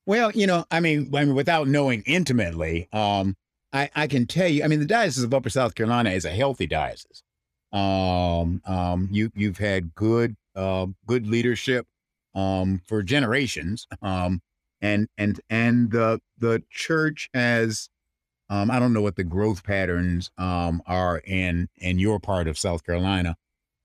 Well, 0.08 0.32
you 0.32 0.48
know, 0.48 0.66
I 0.72 0.80
mean, 0.80 1.12
I 1.14 1.26
mean, 1.26 1.36
without 1.36 1.68
knowing 1.68 2.02
intimately, 2.06 2.88
um, 2.94 3.36
I, 3.74 3.90
I 3.94 4.08
can 4.08 4.26
tell 4.26 4.48
you, 4.48 4.64
I 4.64 4.68
mean, 4.68 4.80
the 4.80 4.86
Diocese 4.86 5.24
of 5.24 5.34
Upper 5.34 5.50
South 5.50 5.76
Carolina 5.76 6.12
is 6.12 6.24
a 6.26 6.30
healthy 6.30 6.66
diocese. 6.66 7.24
Um, 7.78 8.62
um, 8.66 9.08
you 9.12 9.32
you've 9.36 9.60
had 9.60 9.94
good 9.94 10.36
uh, 10.56 10.88
good 11.06 11.28
leadership 11.28 11.86
um, 12.34 12.82
for 12.88 13.04
generations, 13.04 13.88
um, 14.02 14.42
and 14.82 15.08
and 15.18 15.40
and 15.50 15.92
the 15.92 16.20
the 16.40 16.64
church 16.72 17.30
has 17.34 17.90
um, 18.50 18.72
I 18.72 18.80
don't 18.80 18.94
know 18.94 19.02
what 19.02 19.16
the 19.16 19.24
growth 19.24 19.64
patterns 19.64 20.32
um, 20.38 20.82
are 20.88 21.20
in 21.20 21.70
in 21.78 22.00
your 22.00 22.20
part 22.20 22.48
of 22.48 22.58
South 22.58 22.84
Carolina, 22.84 23.36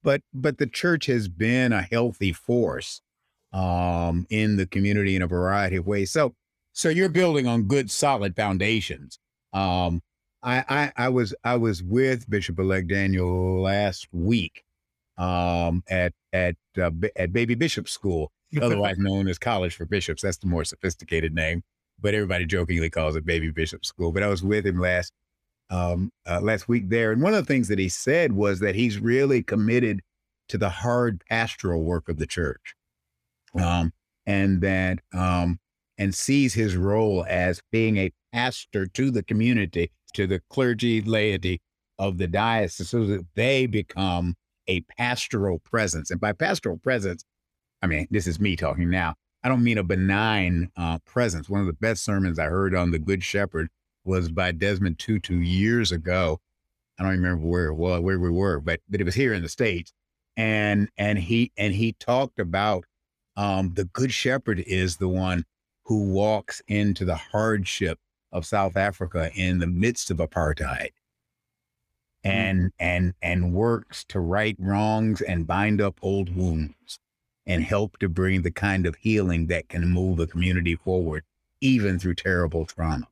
but 0.02 0.22
but 0.32 0.58
the 0.58 0.66
church 0.66 1.06
has 1.06 1.28
been 1.28 1.72
a 1.72 1.82
healthy 1.82 2.32
force 2.32 3.02
um, 3.52 4.26
in 4.30 4.56
the 4.56 4.66
community 4.66 5.16
in 5.16 5.22
a 5.22 5.26
variety 5.26 5.76
of 5.76 5.86
ways. 5.86 6.10
So 6.12 6.34
so 6.72 6.88
you're 6.88 7.10
building 7.10 7.46
on 7.46 7.64
good 7.64 7.90
solid 7.90 8.36
foundations. 8.36 9.18
Um, 9.52 10.00
I, 10.42 10.64
I, 10.68 10.92
I 10.96 11.08
was 11.08 11.34
I 11.44 11.56
was 11.56 11.82
with 11.82 12.28
Bishop 12.28 12.58
elect 12.58 12.88
Daniel 12.88 13.62
last 13.62 14.08
week 14.12 14.64
um, 15.16 15.82
at 15.88 16.12
at 16.32 16.56
uh, 16.80 16.90
at 17.16 17.32
Baby 17.32 17.54
Bishop 17.54 17.88
School, 17.88 18.32
otherwise 18.60 18.96
known 18.98 19.28
as 19.28 19.38
College 19.38 19.76
for 19.76 19.84
Bishops. 19.84 20.22
That's 20.22 20.38
the 20.38 20.48
more 20.48 20.64
sophisticated 20.64 21.34
name, 21.34 21.62
but 22.00 22.14
everybody 22.14 22.44
jokingly 22.44 22.90
calls 22.90 23.16
it 23.16 23.24
Baby 23.24 23.50
Bishop 23.50 23.84
School. 23.84 24.12
But 24.12 24.22
I 24.22 24.28
was 24.28 24.42
with 24.42 24.66
him 24.66 24.80
last 24.80 25.12
um, 25.70 26.10
uh, 26.28 26.40
last 26.40 26.68
week 26.68 26.88
there, 26.88 27.12
and 27.12 27.22
one 27.22 27.34
of 27.34 27.46
the 27.46 27.52
things 27.52 27.68
that 27.68 27.78
he 27.78 27.88
said 27.88 28.32
was 28.32 28.60
that 28.60 28.74
he's 28.74 28.98
really 28.98 29.42
committed 29.42 30.00
to 30.48 30.58
the 30.58 30.70
hard 30.70 31.22
pastoral 31.28 31.82
work 31.82 32.08
of 32.08 32.18
the 32.18 32.26
church, 32.26 32.74
um, 33.60 33.92
and 34.26 34.60
that 34.60 34.98
um, 35.14 35.60
and 35.98 36.14
sees 36.14 36.54
his 36.54 36.76
role 36.76 37.24
as 37.28 37.62
being 37.70 37.96
a 37.96 38.12
pastor 38.32 38.86
to 38.86 39.10
the 39.10 39.22
community 39.22 39.92
to 40.14 40.26
the 40.26 40.40
clergy 40.50 41.00
laity 41.00 41.60
of 41.98 42.18
the 42.18 42.26
diocese 42.26 42.88
so 42.88 43.04
that 43.06 43.26
they 43.34 43.66
become 43.66 44.34
a 44.66 44.80
pastoral 44.82 45.58
presence. 45.60 46.10
And 46.10 46.20
by 46.20 46.32
pastoral 46.32 46.78
presence, 46.78 47.24
I 47.82 47.86
mean, 47.86 48.06
this 48.10 48.26
is 48.26 48.40
me 48.40 48.56
talking 48.56 48.90
now. 48.90 49.14
I 49.44 49.48
don't 49.48 49.64
mean 49.64 49.78
a 49.78 49.82
benign 49.82 50.70
uh, 50.76 50.98
presence. 51.04 51.48
One 51.48 51.60
of 51.60 51.66
the 51.66 51.72
best 51.72 52.04
sermons 52.04 52.38
I 52.38 52.44
heard 52.44 52.74
on 52.74 52.92
the 52.92 52.98
Good 52.98 53.24
Shepherd 53.24 53.68
was 54.04 54.30
by 54.30 54.52
Desmond 54.52 54.98
Tutu 54.98 55.38
years 55.38 55.90
ago. 55.90 56.38
I 56.98 57.02
don't 57.02 57.12
remember 57.12 57.46
where 57.46 57.72
well 57.72 58.00
where 58.00 58.18
we 58.18 58.30
were, 58.30 58.60
but 58.60 58.80
but 58.88 59.00
it 59.00 59.04
was 59.04 59.14
here 59.14 59.34
in 59.34 59.42
the 59.42 59.48
states, 59.48 59.92
and 60.36 60.88
and 60.96 61.18
he 61.18 61.50
and 61.56 61.74
he 61.74 61.94
talked 61.94 62.38
about 62.38 62.84
um, 63.36 63.72
the 63.74 63.86
Good 63.86 64.12
Shepherd 64.12 64.60
is 64.60 64.98
the 64.98 65.08
one 65.08 65.44
who 65.86 66.12
walks 66.12 66.62
into 66.68 67.04
the 67.04 67.16
hardship 67.16 67.98
of 68.32 68.46
South 68.46 68.76
Africa 68.76 69.30
in 69.34 69.58
the 69.58 69.66
midst 69.66 70.10
of 70.10 70.18
apartheid 70.18 70.90
and 72.24 72.66
mm. 72.66 72.70
and 72.80 73.14
and 73.22 73.52
works 73.52 74.04
to 74.04 74.20
right 74.20 74.56
wrongs 74.58 75.20
and 75.20 75.46
bind 75.46 75.80
up 75.80 75.98
old 76.02 76.34
wounds 76.34 76.98
and 77.46 77.64
help 77.64 77.98
to 77.98 78.08
bring 78.08 78.42
the 78.42 78.50
kind 78.50 78.86
of 78.86 78.94
healing 78.96 79.46
that 79.48 79.68
can 79.68 79.88
move 79.88 80.18
a 80.20 80.26
community 80.26 80.76
forward 80.76 81.24
even 81.60 81.98
through 81.98 82.14
terrible 82.14 82.64
trauma. 82.64 83.06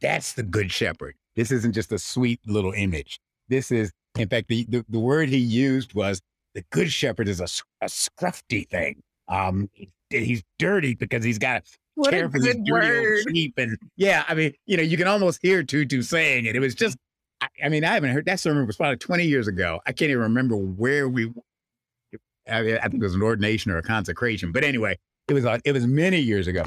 That's 0.00 0.32
the 0.32 0.42
good 0.42 0.70
shepherd. 0.70 1.14
This 1.36 1.50
isn't 1.50 1.72
just 1.72 1.92
a 1.92 1.98
sweet 1.98 2.40
little 2.46 2.72
image. 2.72 3.20
This 3.48 3.70
is, 3.70 3.92
in 4.16 4.28
fact, 4.28 4.48
the, 4.48 4.66
the, 4.68 4.84
the 4.88 4.98
word 4.98 5.28
he 5.28 5.38
used 5.38 5.94
was 5.94 6.20
the 6.54 6.64
good 6.70 6.90
shepherd 6.90 7.28
is 7.28 7.40
a, 7.40 7.48
a 7.80 7.86
scruffy 7.86 8.68
thing. 8.68 9.00
Um, 9.28 9.68
he's 10.10 10.42
dirty 10.58 10.94
because 10.94 11.22
he's 11.22 11.38
got 11.38 11.64
What 11.98 12.12
care 12.12 12.26
a 12.26 12.30
for 12.30 12.38
good 12.38 12.64
dirty 12.64 12.70
word. 12.70 13.24
sheep. 13.28 13.54
And 13.56 13.76
yeah, 13.96 14.22
I 14.28 14.34
mean, 14.34 14.54
you 14.66 14.76
know, 14.76 14.84
you 14.84 14.96
can 14.96 15.08
almost 15.08 15.40
hear 15.42 15.64
Tutu 15.64 16.00
saying 16.02 16.46
it. 16.46 16.54
It 16.54 16.60
was 16.60 16.76
just, 16.76 16.96
I, 17.40 17.48
I 17.64 17.68
mean, 17.68 17.84
I 17.84 17.94
haven't 17.94 18.10
heard 18.10 18.24
that 18.26 18.38
sermon 18.38 18.68
was 18.68 18.76
probably 18.76 18.98
20 18.98 19.24
years 19.24 19.48
ago. 19.48 19.80
I 19.84 19.90
can't 19.90 20.12
even 20.12 20.22
remember 20.22 20.56
where 20.56 21.08
we, 21.08 21.32
I, 22.48 22.62
mean, 22.62 22.76
I 22.76 22.82
think 22.82 23.02
it 23.02 23.06
was 23.06 23.16
an 23.16 23.22
ordination 23.22 23.72
or 23.72 23.78
a 23.78 23.82
consecration. 23.82 24.52
But 24.52 24.62
anyway, 24.62 24.96
it 25.26 25.34
was, 25.34 25.44
uh, 25.44 25.58
it 25.64 25.72
was 25.72 25.88
many 25.88 26.20
years 26.20 26.46
ago. 26.46 26.62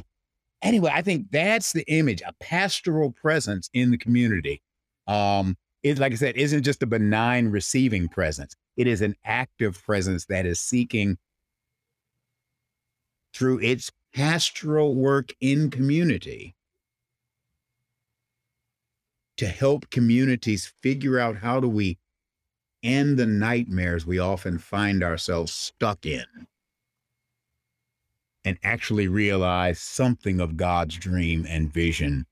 Anyway, 0.62 0.92
I 0.94 1.02
think 1.02 1.28
that's 1.32 1.72
the 1.72 1.90
image, 1.90 2.22
a 2.28 2.34
pastoral 2.42 3.14
presence 3.14 3.70
in 3.74 3.90
the 3.90 3.98
community. 3.98 4.62
Um, 5.08 5.56
it, 5.82 5.98
like 5.98 6.12
I 6.12 6.16
said, 6.16 6.36
isn't 6.36 6.64
just 6.64 6.84
a 6.84 6.88
benign 6.88 7.48
receiving 7.48 8.10
presence. 8.10 8.54
It 8.76 8.86
is 8.86 9.02
an 9.02 9.16
active 9.24 9.82
presence 9.82 10.26
that 10.26 10.46
is 10.46 10.60
seeking 10.60 11.18
through 13.34 13.60
its 13.62 13.92
pastoral 14.14 14.94
work 14.96 15.34
in 15.40 15.70
community 15.70 16.56
to 19.38 19.48
help 19.48 19.90
communities 19.90 20.74
figure 20.82 21.20
out 21.20 21.38
how 21.38 21.60
do 21.60 21.68
we 21.68 21.98
end 22.84 23.18
the 23.18 23.26
nightmares 23.26 24.06
we 24.06 24.20
often 24.20 24.58
find 24.58 25.04
ourselves 25.04 25.54
stuck 25.54 26.06
in 26.06 26.26
and 28.44 28.58
actually 28.64 29.08
realize 29.08 29.80
something 29.80 30.40
of 30.40 30.58
God's 30.58 30.96
dream 30.98 31.46
and 31.48 31.72
vision 31.72 32.26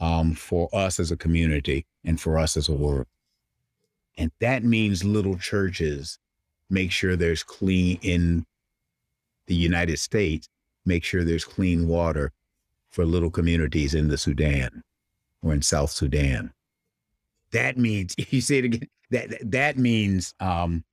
um, 0.00 0.34
for 0.34 0.68
us 0.74 1.00
as 1.00 1.10
a 1.10 1.16
community 1.16 1.86
and 2.04 2.20
for 2.20 2.38
us 2.38 2.56
as 2.56 2.68
a 2.68 2.74
world. 2.74 3.06
And 4.18 4.30
that 4.40 4.64
means 4.64 5.04
little 5.04 5.36
churches 5.36 6.18
make 6.68 6.90
sure 6.90 7.16
there's 7.16 7.42
clean 7.42 7.98
in 8.02 8.44
the 9.46 9.54
United 9.54 9.98
States, 9.98 10.48
make 10.86 11.04
sure 11.04 11.24
there's 11.24 11.44
clean 11.44 11.88
water 11.88 12.32
for 12.90 13.04
little 13.04 13.30
communities 13.30 13.94
in 13.94 14.08
the 14.08 14.18
Sudan 14.18 14.82
or 15.42 15.52
in 15.52 15.62
South 15.62 15.90
Sudan. 15.90 16.52
That 17.52 17.76
means, 17.76 18.14
you 18.30 18.40
say 18.40 18.58
it 18.58 18.64
again, 18.64 18.88
that, 19.10 19.50
that 19.50 19.78
means 19.78 20.34
um, 20.40 20.84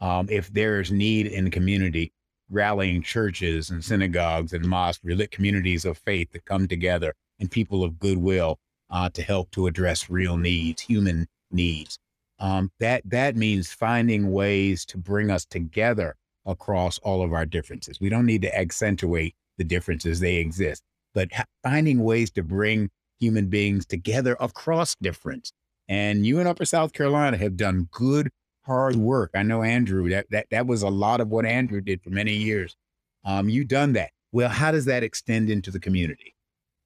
um, 0.00 0.28
if 0.30 0.52
there's 0.52 0.90
need 0.90 1.26
in 1.26 1.44
the 1.44 1.50
community, 1.50 2.12
rallying 2.50 3.02
churches 3.02 3.70
and 3.70 3.82
synagogues 3.82 4.52
and 4.52 4.66
mosques, 4.66 5.04
communities 5.30 5.84
of 5.84 5.96
faith 5.98 6.30
that 6.32 6.44
come 6.44 6.68
together 6.68 7.14
and 7.40 7.50
people 7.50 7.82
of 7.82 7.98
goodwill 7.98 8.58
uh, 8.90 9.08
to 9.10 9.22
help 9.22 9.50
to 9.52 9.66
address 9.66 10.10
real 10.10 10.36
needs, 10.36 10.82
human 10.82 11.26
needs. 11.50 11.98
Um, 12.38 12.70
that 12.80 13.02
that 13.06 13.36
means 13.36 13.72
finding 13.72 14.32
ways 14.32 14.84
to 14.86 14.98
bring 14.98 15.30
us 15.30 15.44
together 15.44 16.16
across 16.44 16.98
all 16.98 17.22
of 17.22 17.32
our 17.32 17.46
differences. 17.46 18.00
We 18.00 18.08
don't 18.08 18.26
need 18.26 18.42
to 18.42 18.58
accentuate 18.58 19.34
the 19.58 19.64
differences; 19.64 20.20
they 20.20 20.36
exist, 20.36 20.82
but 21.14 21.28
finding 21.62 22.02
ways 22.02 22.30
to 22.32 22.42
bring 22.42 22.90
human 23.20 23.46
beings 23.46 23.86
together 23.86 24.36
across 24.40 24.96
difference. 24.96 25.52
And 25.88 26.26
you 26.26 26.40
in 26.40 26.46
Upper 26.46 26.64
South 26.64 26.92
Carolina 26.92 27.36
have 27.36 27.56
done 27.56 27.88
good, 27.90 28.30
hard 28.64 28.96
work. 28.96 29.30
I 29.34 29.42
know 29.42 29.62
Andrew. 29.62 30.08
That 30.08 30.26
that 30.30 30.46
that 30.50 30.66
was 30.66 30.82
a 30.82 30.88
lot 30.88 31.20
of 31.20 31.28
what 31.28 31.46
Andrew 31.46 31.80
did 31.80 32.02
for 32.02 32.10
many 32.10 32.34
years. 32.34 32.76
Um, 33.24 33.48
you 33.48 33.64
done 33.64 33.92
that. 33.94 34.10
Well, 34.32 34.48
how 34.48 34.72
does 34.72 34.86
that 34.86 35.02
extend 35.02 35.50
into 35.50 35.70
the 35.70 35.80
community? 35.80 36.34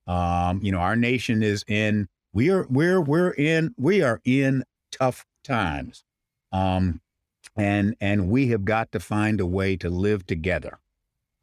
Um, 0.07 0.61
you 0.63 0.73
know, 0.73 0.79
our 0.79 0.97
nation 0.97 1.43
is 1.43 1.65
in. 1.69 2.09
We 2.33 2.51
are 2.51 2.67
we're 2.69 3.01
we're 3.01 3.31
in 3.31 3.75
we 3.79 4.03
are 4.03 4.21
in 4.25 4.65
tough 4.93 5.25
times. 5.45 6.05
Um, 6.53 7.01
and 7.57 7.97
and 8.01 8.29
we 8.29 8.49
have 8.49 8.65
got 8.65 8.93
to 8.93 9.01
find 9.01 9.41
a 9.41 9.47
way 9.47 9.77
to 9.77 9.89
live 9.89 10.27
together. 10.27 10.79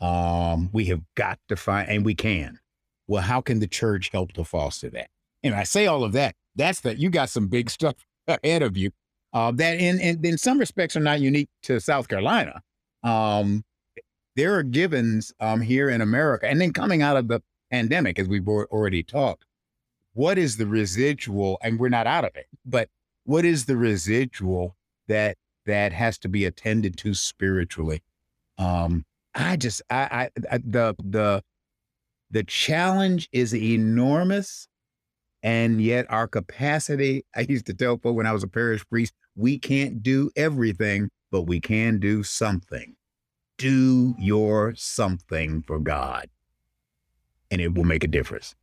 Um, 0.01 0.69
we 0.73 0.85
have 0.85 1.01
got 1.15 1.39
to 1.49 1.55
find, 1.55 1.89
and 1.89 2.05
we 2.05 2.15
can. 2.15 2.59
Well, 3.07 3.21
how 3.21 3.41
can 3.41 3.59
the 3.59 3.67
church 3.67 4.09
help 4.11 4.33
to 4.33 4.43
foster 4.43 4.89
that? 4.91 5.09
And 5.43 5.53
I 5.53 5.63
say 5.63 5.87
all 5.87 6.03
of 6.03 6.13
that. 6.13 6.35
That's 6.55 6.81
that 6.81 6.97
you 6.97 7.09
got 7.09 7.29
some 7.29 7.47
big 7.47 7.69
stuff 7.69 7.95
ahead 8.27 8.61
of 8.61 8.77
you. 8.77 8.91
Uh, 9.33 9.51
that 9.51 9.79
in, 9.79 9.99
in 9.99 10.23
in 10.23 10.37
some 10.37 10.59
respects 10.59 10.95
are 10.95 11.01
not 11.01 11.19
unique 11.19 11.49
to 11.63 11.79
South 11.79 12.07
Carolina. 12.07 12.61
Um, 13.01 13.63
there 14.35 14.55
are 14.55 14.63
givens 14.63 15.33
um, 15.39 15.61
here 15.61 15.89
in 15.89 16.01
America, 16.01 16.47
and 16.47 16.61
then 16.61 16.71
coming 16.71 17.01
out 17.01 17.17
of 17.17 17.27
the 17.27 17.41
pandemic, 17.71 18.19
as 18.19 18.27
we've 18.27 18.47
already 18.47 19.03
talked, 19.03 19.45
what 20.13 20.37
is 20.37 20.57
the 20.57 20.67
residual? 20.67 21.57
And 21.61 21.79
we're 21.79 21.89
not 21.89 22.07
out 22.07 22.25
of 22.25 22.35
it, 22.35 22.45
but 22.65 22.89
what 23.25 23.45
is 23.45 23.65
the 23.65 23.77
residual 23.77 24.75
that 25.07 25.37
that 25.65 25.93
has 25.93 26.17
to 26.19 26.29
be 26.29 26.45
attended 26.45 26.97
to 26.97 27.13
spiritually? 27.13 28.01
Um, 28.57 29.05
I 29.35 29.57
just, 29.57 29.81
I, 29.89 30.29
I, 30.37 30.41
I 30.51 30.57
the 30.59 30.95
the 31.03 31.43
the 32.31 32.43
challenge 32.43 33.29
is 33.31 33.55
enormous, 33.55 34.67
and 35.41 35.81
yet 35.81 36.05
our 36.09 36.27
capacity. 36.27 37.25
I 37.35 37.41
used 37.41 37.65
to 37.67 37.73
tell 37.73 37.97
folks 37.97 38.15
when 38.15 38.27
I 38.27 38.31
was 38.31 38.43
a 38.43 38.47
parish 38.47 38.87
priest, 38.89 39.13
we 39.35 39.59
can't 39.59 40.03
do 40.03 40.31
everything, 40.35 41.09
but 41.31 41.43
we 41.43 41.59
can 41.59 41.99
do 41.99 42.23
something. 42.23 42.95
Do 43.57 44.15
your 44.19 44.73
something 44.75 45.63
for 45.63 45.79
God, 45.79 46.29
and 47.51 47.61
it 47.61 47.73
will 47.73 47.83
make 47.83 48.03
a 48.03 48.07
difference. 48.07 48.55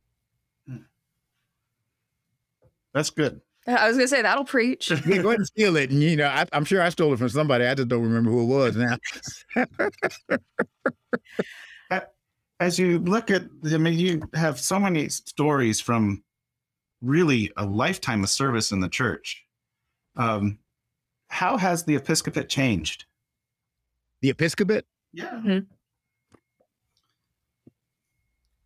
Hmm. 0.67 0.83
That's 2.93 3.09
good. 3.09 3.41
I 3.67 3.87
was 3.87 3.95
gonna 3.97 4.07
say 4.07 4.21
that'll 4.21 4.43
preach. 4.43 4.91
Yeah, 5.05 5.21
go 5.21 5.29
ahead 5.29 5.39
and 5.39 5.47
steal 5.47 5.75
it. 5.77 5.91
And 5.91 6.01
you 6.01 6.15
know, 6.15 6.27
I, 6.27 6.45
I'm 6.51 6.65
sure 6.65 6.81
I 6.81 6.89
stole 6.89 7.13
it 7.13 7.17
from 7.17 7.29
somebody. 7.29 7.65
I 7.65 7.75
just 7.75 7.87
don't 7.87 8.01
remember 8.03 8.31
who 8.31 8.41
it 8.41 8.45
was 8.45 8.75
now. 8.75 8.97
As 12.59 12.77
you 12.77 12.99
look 12.99 13.31
at, 13.31 13.43
I 13.65 13.77
mean, 13.77 13.97
you 13.97 14.21
have 14.35 14.59
so 14.59 14.79
many 14.79 15.09
stories 15.09 15.81
from 15.81 16.23
really 17.01 17.51
a 17.57 17.65
lifetime 17.65 18.23
of 18.23 18.29
service 18.29 18.71
in 18.71 18.79
the 18.81 18.89
church. 18.89 19.43
Um, 20.15 20.59
how 21.29 21.57
has 21.57 21.85
the 21.85 21.95
episcopate 21.95 22.49
changed? 22.49 23.05
the 24.21 24.29
Episcopate? 24.29 24.85
Yeah. 25.13 25.61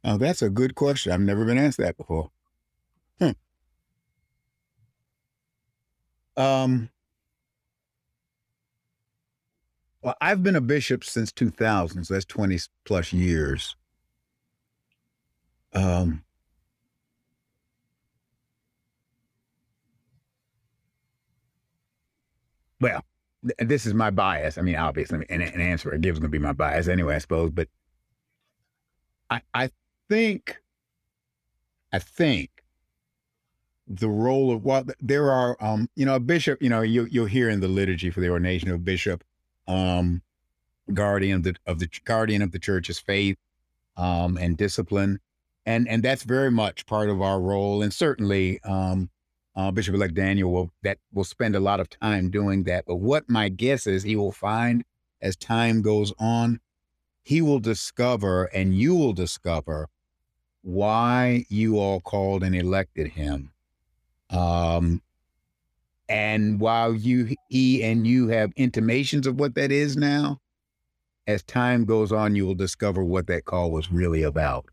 Oh, 0.04 0.18
that's 0.18 0.42
a 0.42 0.50
good 0.50 0.76
question. 0.76 1.12
I've 1.12 1.22
never 1.22 1.46
been 1.46 1.58
asked 1.58 1.78
that 1.78 1.98
before. 1.98 2.30
Um. 6.38 6.90
Well, 10.02 10.16
I've 10.22 10.44
been 10.44 10.56
a 10.56 10.62
bishop 10.62 11.04
since 11.04 11.32
2000, 11.32 12.06
so 12.06 12.14
that's 12.14 12.26
20 12.26 12.60
plus 12.86 13.14
years. 13.14 13.76
Um. 15.74 16.24
Well, 22.80 23.04
th- 23.44 23.70
this 23.70 23.86
is 23.86 23.94
my 23.94 24.12
bias. 24.12 24.58
I 24.58 24.62
mean, 24.62 24.76
obviously, 24.76 25.26
an, 25.30 25.42
an 25.42 25.62
answer 25.62 25.94
I 25.94 25.98
give 25.98 26.14
is 26.16 26.20
going 26.20 26.32
to 26.32 26.38
be 26.38 26.44
my 26.44 26.54
bias 26.54 26.88
anyway, 26.88 27.16
I 27.16 27.20
suppose. 27.20 27.52
But 27.52 27.70
I, 29.30 29.42
I 29.54 29.70
think, 30.10 30.58
I 31.92 32.00
think 32.00 32.55
the 33.88 34.10
role 34.10 34.52
of 34.52 34.64
well, 34.64 34.84
there 35.00 35.32
are, 35.32 35.56
um, 35.60 35.90
you 35.96 36.06
know, 36.06 36.16
a 36.16 36.20
bishop. 36.20 36.62
You 36.62 36.70
know, 36.70 36.82
you 36.82 37.08
you'll 37.12 37.28
hear 37.28 37.50
in 37.50 37.60
the 37.60 37.68
liturgy 37.68 38.10
for 38.10 38.20
the 38.20 38.30
ordination 38.30 38.70
of 38.72 38.84
bishop, 38.84 39.24
um, 39.68 40.22
guardian 40.94 41.38
of 41.38 41.44
the 41.44 41.56
of 41.66 41.80
the 41.80 41.90
guardian 42.04 42.42
of 42.42 42.52
the 42.52 42.60
church's 42.60 43.00
faith, 43.00 43.38
um, 43.98 44.38
and 44.38 44.58
discipline, 44.58 45.20
and 45.66 45.88
and 45.88 46.04
that's 46.04 46.24
very 46.24 46.52
much 46.52 46.86
part 46.86 47.10
of 47.10 47.22
our 47.22 47.40
role, 47.40 47.82
and 47.84 47.94
certainly, 47.94 48.60
um, 48.64 49.10
uh, 49.56 49.72
Bishop-elect 49.72 50.16
Daniel 50.16 50.52
will 50.52 50.72
that 50.84 50.98
will 51.14 51.24
spend 51.24 51.56
a 51.56 51.60
lot 51.60 51.80
of 51.80 51.90
time 51.90 52.30
doing 52.30 52.64
that. 52.64 52.86
But 52.88 52.98
what 52.98 53.30
my 53.30 53.50
guess 53.50 53.88
is, 53.88 54.04
he 54.04 54.16
will 54.16 54.32
find 54.32 54.84
as 55.22 55.36
time 55.36 55.82
goes 55.82 56.14
on, 56.20 56.60
he 57.24 57.42
will 57.42 57.60
discover, 57.60 58.46
and 58.46 58.76
you 58.76 58.96
will 58.96 59.14
discover, 59.14 59.90
why 60.62 61.46
you 61.50 61.80
all 61.80 62.00
called 62.02 62.44
and 62.44 62.56
elected 62.56 63.10
him. 63.10 63.52
Um, 64.30 65.02
and 66.08 66.60
while 66.60 66.94
you, 66.94 67.36
he, 67.50 67.84
and 67.84 68.06
you 68.06 68.28
have 68.28 68.52
intimations 68.56 69.28
of 69.28 69.40
what 69.40 69.56
that 69.56 69.72
is 69.72 69.98
now, 69.98 70.40
as 71.28 71.44
time 71.44 71.86
goes 71.86 72.12
on, 72.12 72.36
you 72.36 72.46
will 72.46 72.56
discover 72.56 73.04
what 73.04 73.28
that 73.28 73.46
call 73.46 73.72
was 73.72 73.92
really 73.92 74.24
about, 74.24 74.66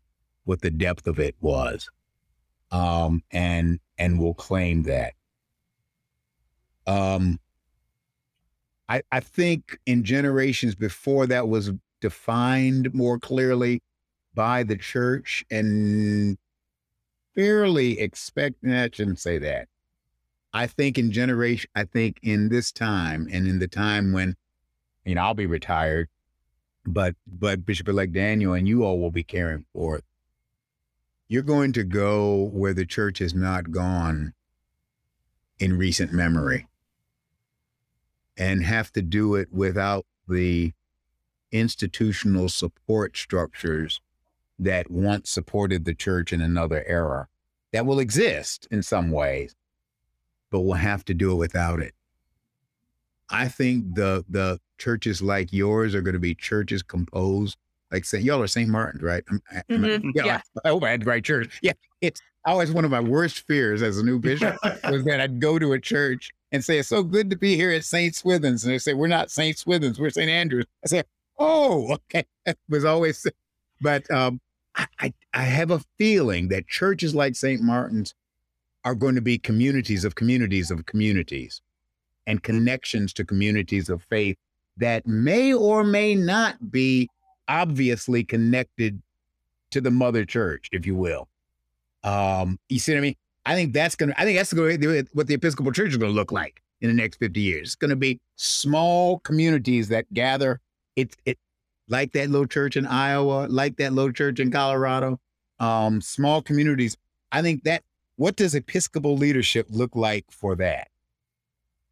what 0.45 0.61
the 0.61 0.69
depth 0.69 1.07
of 1.07 1.19
it 1.19 1.35
was, 1.41 1.89
um, 2.71 3.23
and 3.31 3.79
and 3.97 4.19
will 4.19 4.35
claim 4.35 4.83
that. 4.83 5.13
Um, 6.85 7.39
I 8.89 9.01
I 9.11 9.19
think 9.19 9.79
in 9.85 10.03
generations 10.03 10.75
before 10.75 11.25
that 11.27 11.47
was 11.47 11.71
defined 12.01 12.93
more 12.93 13.17
clearly 13.17 13.81
by 14.35 14.63
the 14.63 14.77
church 14.77 15.45
and 15.49 16.37
fairly 17.35 17.99
expect 17.99 18.65
I 18.65 18.89
shouldn't 18.91 19.19
say 19.19 19.37
that. 19.39 19.67
I 20.53 20.67
think 20.67 20.97
in 20.97 21.11
generation 21.11 21.69
I 21.75 21.85
think 21.85 22.19
in 22.21 22.49
this 22.49 22.71
time 22.71 23.27
and 23.31 23.47
in 23.47 23.59
the 23.59 23.67
time 23.67 24.11
when 24.11 24.35
you 25.05 25.15
know 25.15 25.21
I'll 25.21 25.33
be 25.33 25.45
retired, 25.45 26.09
but 26.85 27.15
but 27.27 27.65
Bishop 27.65 27.87
elect 27.87 28.13
Daniel 28.13 28.53
and 28.53 28.67
you 28.67 28.83
all 28.83 28.99
will 28.99 29.11
be 29.11 29.23
carrying 29.23 29.65
forth 29.73 30.03
you're 31.33 31.41
going 31.41 31.73
to 31.73 31.83
go 31.83 32.49
where 32.53 32.75
the 32.75 32.85
church 32.85 33.17
has 33.17 33.33
not 33.33 33.71
gone 33.71 34.33
in 35.57 35.77
recent 35.77 36.13
memory 36.13 36.67
and 38.37 38.63
have 38.63 38.91
to 38.91 39.01
do 39.01 39.33
it 39.33 39.51
without 39.51 40.05
the 40.27 40.73
institutional 41.51 42.49
support 42.49 43.17
structures 43.17 43.99
that 44.63 44.89
once 44.89 45.29
supported 45.29 45.85
the 45.85 45.93
church 45.93 46.33
in 46.33 46.41
another 46.41 46.83
era 46.87 47.27
that 47.71 47.85
will 47.85 47.99
exist 47.99 48.67
in 48.71 48.83
some 48.83 49.11
ways, 49.11 49.55
but 50.51 50.61
we'll 50.61 50.73
have 50.73 51.05
to 51.05 51.13
do 51.13 51.31
it 51.31 51.35
without 51.35 51.79
it. 51.79 51.93
I 53.29 53.47
think 53.47 53.95
the 53.95 54.25
the 54.29 54.59
churches 54.77 55.21
like 55.21 55.53
yours 55.53 55.95
are 55.95 56.01
going 56.01 56.13
to 56.13 56.19
be 56.19 56.35
churches 56.35 56.83
composed 56.83 57.57
like 57.93 58.05
Saint 58.05 58.23
y'all 58.23 58.41
are 58.41 58.47
Saint 58.47 58.69
Martin's, 58.69 59.03
right? 59.03 59.23
Mm-hmm. 59.69 60.09
yeah, 60.15 60.25
yeah. 60.25 60.41
I, 60.57 60.67
I 60.67 60.71
hope 60.71 60.83
I 60.83 60.89
had 60.89 61.01
the 61.01 61.05
right 61.05 61.23
church. 61.23 61.59
Yeah, 61.61 61.73
it's 62.01 62.19
always 62.45 62.71
one 62.71 62.83
of 62.83 62.91
my 62.91 62.99
worst 62.99 63.45
fears 63.47 63.81
as 63.81 63.97
a 63.99 64.03
new 64.03 64.19
bishop 64.19 64.57
was 64.89 65.03
that 65.05 65.21
I'd 65.21 65.39
go 65.39 65.59
to 65.59 65.73
a 65.73 65.79
church 65.79 66.31
and 66.51 66.63
say 66.63 66.79
it's 66.79 66.89
so 66.89 67.03
good 67.03 67.29
to 67.29 67.37
be 67.37 67.55
here 67.55 67.71
at 67.71 67.85
Saint 67.85 68.15
Swithin's, 68.15 68.63
and 68.63 68.73
they 68.73 68.79
say 68.79 68.93
we're 68.93 69.07
not 69.07 69.31
Saint 69.31 69.57
Swithin's, 69.57 69.99
we're 69.99 70.09
Saint 70.09 70.29
Andrews. 70.29 70.65
I 70.83 70.87
say, 70.87 71.03
oh, 71.37 71.93
okay. 72.09 72.25
It 72.45 72.57
was 72.67 72.83
always, 72.83 73.25
but 73.79 74.09
um, 74.11 74.41
I, 74.75 74.87
I 74.99 75.13
I 75.33 75.43
have 75.43 75.71
a 75.71 75.81
feeling 75.97 76.49
that 76.49 76.67
churches 76.67 77.13
like 77.15 77.35
Saint 77.35 77.61
Martin's 77.61 78.13
are 78.85 78.95
going 78.95 79.15
to 79.15 79.21
be 79.21 79.37
communities 79.37 80.03
of 80.03 80.15
communities 80.15 80.71
of 80.71 80.85
communities 80.85 81.61
and 82.27 82.43
connections 82.43 83.13
to 83.13 83.25
communities 83.25 83.89
of 83.89 84.03
faith 84.03 84.37
that 84.77 85.05
may 85.07 85.53
or 85.53 85.83
may 85.83 86.15
not 86.15 86.71
be 86.71 87.09
obviously 87.47 88.23
connected 88.23 89.01
to 89.71 89.81
the 89.81 89.91
mother 89.91 90.25
church, 90.25 90.69
if 90.71 90.85
you 90.85 90.95
will. 90.95 91.27
Um, 92.03 92.59
you 92.69 92.79
see 92.79 92.93
what 92.93 92.99
I 92.99 93.01
mean? 93.01 93.15
I 93.45 93.55
think 93.55 93.73
that's 93.73 93.95
gonna. 93.95 94.13
I 94.17 94.23
think 94.23 94.37
that's 94.37 94.51
to 94.51 94.77
be 94.77 95.03
what 95.13 95.27
the 95.27 95.33
Episcopal 95.33 95.71
Church 95.71 95.89
is 95.89 95.97
going 95.97 96.11
to 96.11 96.15
look 96.15 96.31
like 96.31 96.61
in 96.81 96.89
the 96.89 96.93
next 96.93 97.17
fifty 97.17 97.41
years. 97.41 97.69
It's 97.69 97.75
going 97.75 97.89
to 97.89 97.95
be 97.95 98.19
small 98.35 99.19
communities 99.19 99.89
that 99.89 100.11
gather. 100.13 100.61
It 100.95 101.15
it 101.25 101.37
like 101.87 102.13
that 102.13 102.29
little 102.29 102.47
church 102.47 102.77
in 102.77 102.85
Iowa, 102.85 103.47
like 103.49 103.77
that 103.77 103.93
little 103.93 104.13
church 104.13 104.39
in 104.39 104.51
Colorado. 104.51 105.19
Um, 105.59 106.01
small 106.01 106.41
communities. 106.41 106.97
I 107.31 107.41
think 107.41 107.63
that. 107.63 107.83
What 108.15 108.35
does 108.35 108.53
Episcopal 108.53 109.17
leadership 109.17 109.65
look 109.71 109.95
like 109.95 110.25
for 110.29 110.55
that? 110.57 110.89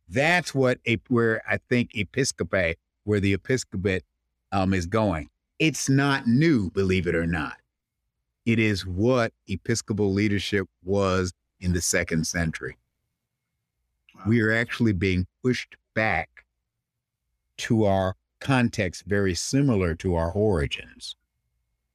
That's 0.07 0.53
what 0.53 0.79
a 0.87 0.99
where 1.07 1.41
I 1.49 1.57
think 1.57 1.95
Episcopate, 1.95 2.77
where 3.05 3.19
the 3.19 3.33
Episcopate 3.33 4.03
um, 4.51 4.73
is 4.73 4.85
going. 4.85 5.29
It's 5.57 5.89
not 5.89 6.27
new, 6.27 6.69
believe 6.69 7.07
it 7.07 7.15
or 7.15 7.25
not. 7.25 7.57
It 8.45 8.59
is 8.59 8.85
what 8.85 9.33
Episcopal 9.47 10.13
leadership 10.13 10.67
was 10.83 11.33
in 11.59 11.73
the 11.73 11.81
second 11.81 12.27
century. 12.27 12.77
Wow. 14.15 14.23
We 14.27 14.41
are 14.41 14.51
actually 14.51 14.93
being 14.93 15.25
pushed 15.43 15.75
back 15.95 16.45
to 17.57 17.85
our 17.85 18.15
context 18.41 19.03
very 19.05 19.33
similar 19.33 19.95
to 19.95 20.15
our 20.15 20.31
origins. 20.31 21.15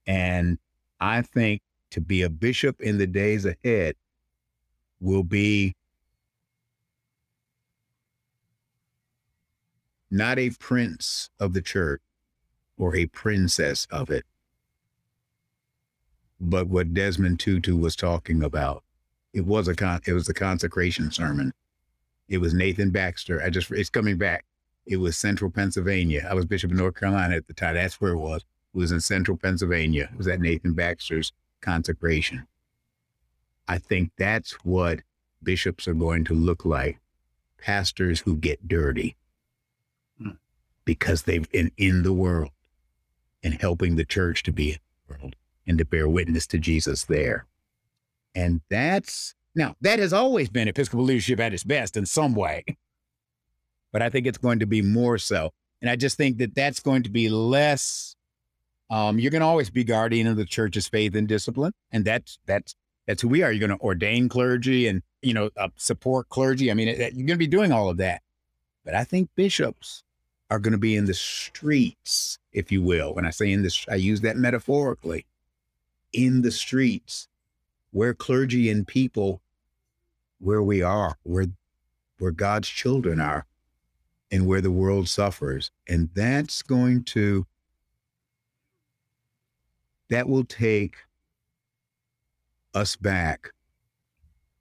And 0.07 0.59
I 1.01 1.23
think 1.23 1.61
to 1.91 2.01
be 2.01 2.23
a 2.23 2.31
bishop 2.31 2.81
in 2.81 2.99
the 2.99 3.07
days 3.07 3.45
ahead 3.45 3.97
will 5.01 5.25
be 5.25 5.75
not 10.11 10.39
a 10.39 10.51
prince 10.51 11.31
of 11.39 11.53
the 11.53 11.61
church 11.61 12.01
or 12.79 12.95
a 12.95 13.07
princess 13.07 13.87
of 13.91 14.11
it, 14.11 14.25
but 16.41 16.69
what 16.69 16.95
Desmond 16.95 17.41
Tutu 17.41 17.77
was 17.77 17.97
talking 17.97 18.43
about. 18.43 18.83
It 19.33 19.45
was 19.45 19.69
a 19.69 19.75
con- 19.75 20.01
it 20.07 20.13
was 20.13 20.27
the 20.27 20.35
consecration 20.35 21.11
sermon. 21.11 21.53
It 22.29 22.39
was 22.39 22.55
Nathan 22.55 22.91
Baxter. 22.91 23.43
I 23.43 23.51
just 23.51 23.71
it's 23.71 23.91
coming 23.91 24.17
back. 24.17 24.45
It 24.87 24.99
was 24.99 25.19
Central 25.19 25.51
Pennsylvania. 25.51 26.27
I 26.29 26.35
was 26.35 26.45
Bishop 26.45 26.71
of 26.71 26.77
North 26.77 26.95
Carolina 26.95 27.37
at 27.37 27.47
the 27.49 27.55
time. 27.55 27.75
That's 27.75 28.01
where 28.01 28.13
it 28.13 28.19
was. 28.19 28.45
It 28.75 28.79
was 28.79 28.93
in 28.93 29.01
Central 29.01 29.37
Pennsylvania. 29.37 30.09
It 30.13 30.17
was 30.17 30.29
at 30.29 30.41
Nathan 30.41 30.75
Baxter's 30.75 31.33
consecration. 31.61 32.47
I 33.67 33.79
think 33.79 34.13
that's 34.17 34.53
what 34.65 35.01
bishops 35.43 35.89
are 35.89 35.95
going 35.95 36.25
to 36.25 36.35
look 36.35 36.65
like. 36.65 36.99
Pastors 37.59 38.21
who 38.21 38.37
get 38.37 38.69
dirty 38.69 39.17
hmm. 40.21 40.31
because 40.85 41.23
they've 41.23 41.51
been 41.51 41.73
in 41.77 42.03
the 42.03 42.13
world 42.13 42.51
and 43.43 43.61
helping 43.61 43.97
the 43.97 44.05
church 44.05 44.43
to 44.45 44.53
be 44.53 44.73
in 44.73 44.79
the 45.09 45.15
world 45.15 45.37
and 45.67 45.79
to 45.79 45.85
bear 45.85 46.09
witness 46.09 46.47
to 46.49 46.59
Jesus 46.59 47.05
there. 47.05 47.47
And 48.35 48.61
that's 48.69 49.35
now 49.55 49.75
that 49.81 49.99
has 49.99 50.13
always 50.13 50.49
been 50.49 50.69
Episcopal 50.69 51.05
leadership 51.05 51.41
at 51.41 51.55
its 51.55 51.65
best 51.65 51.97
in 51.97 52.07
some 52.07 52.35
way, 52.35 52.65
but 53.97 54.03
I 54.03 54.11
think 54.11 54.27
it's 54.27 54.37
going 54.37 54.59
to 54.59 54.67
be 54.67 54.83
more 54.83 55.17
so. 55.17 55.55
And 55.81 55.89
I 55.89 55.97
just 55.97 56.19
think 56.19 56.37
that 56.37 56.55
that's 56.55 56.81
going 56.81 57.05
to 57.05 57.09
be 57.09 57.31
less. 57.31 58.15
Um, 58.91 59.19
you're 59.19 59.31
going 59.31 59.41
to 59.41 59.47
always 59.47 59.71
be 59.71 59.85
guardian 59.85 60.27
of 60.27 60.37
the 60.37 60.45
church's 60.45 60.87
faith 60.87 61.17
and 61.17 61.27
discipline, 61.27 61.73
and 61.91 62.05
that's 62.05 62.39
that's 62.45 62.75
that's 63.07 63.23
who 63.23 63.29
we 63.29 63.43
are. 63.43 63.51
You're 63.51 63.67
going 63.67 63.79
to 63.79 63.83
ordain 63.83 64.29
clergy 64.29 64.87
and 64.87 65.03
you 65.23 65.33
know 65.33 65.49
uh, 65.57 65.69
support 65.77 66.29
clergy. 66.29 66.71
I 66.71 66.75
mean, 66.75 66.89
it, 66.89 66.99
you're 67.15 67.27
going 67.27 67.29
to 67.29 67.37
be 67.37 67.47
doing 67.47 67.73
all 67.73 67.89
of 67.89 67.97
that. 67.97 68.21
But 68.85 68.95
I 68.95 69.03
think 69.03 69.31
bishops 69.35 70.05
are 70.51 70.59
going 70.59 70.73
to 70.73 70.79
be 70.79 70.95
in 70.95 71.07
the 71.07 71.15
streets, 71.15 72.39
if 72.53 72.71
you 72.71 72.83
will. 72.83 73.15
When 73.15 73.25
I 73.25 73.31
say 73.31 73.51
in 73.51 73.63
this, 73.63 73.87
I 73.91 73.95
use 73.95 74.21
that 74.21 74.37
metaphorically 74.37 75.25
in 76.13 76.43
the 76.43 76.53
streets 76.53 77.29
where 77.93 78.13
clergy 78.13 78.69
and 78.69 78.87
people, 78.87 79.41
where 80.39 80.63
we 80.63 80.83
are, 80.83 81.17
where, 81.23 81.47
where 82.19 82.31
God's 82.31 82.69
children 82.69 83.21
are, 83.21 83.47
and 84.31 84.47
where 84.47 84.61
the 84.61 84.71
world 84.71 85.09
suffers. 85.09 85.71
And 85.89 86.11
that's 86.15 86.63
going 86.63 87.05
to, 87.05 87.47
that 90.11 90.29
will 90.29 90.45
take 90.45 90.97
us 92.75 92.97
back 92.97 93.51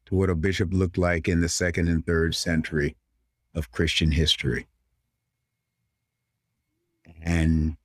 to 0.05 0.15
what 0.15 0.29
a 0.29 0.35
bishop 0.35 0.71
looked 0.71 0.97
like 0.97 1.27
in 1.27 1.41
the 1.41 1.49
second 1.49 1.87
and 1.87 2.05
third 2.05 2.35
century 2.35 2.95
of 3.53 3.71
Christian 3.71 4.11
history. 4.11 4.67
And 7.21 7.75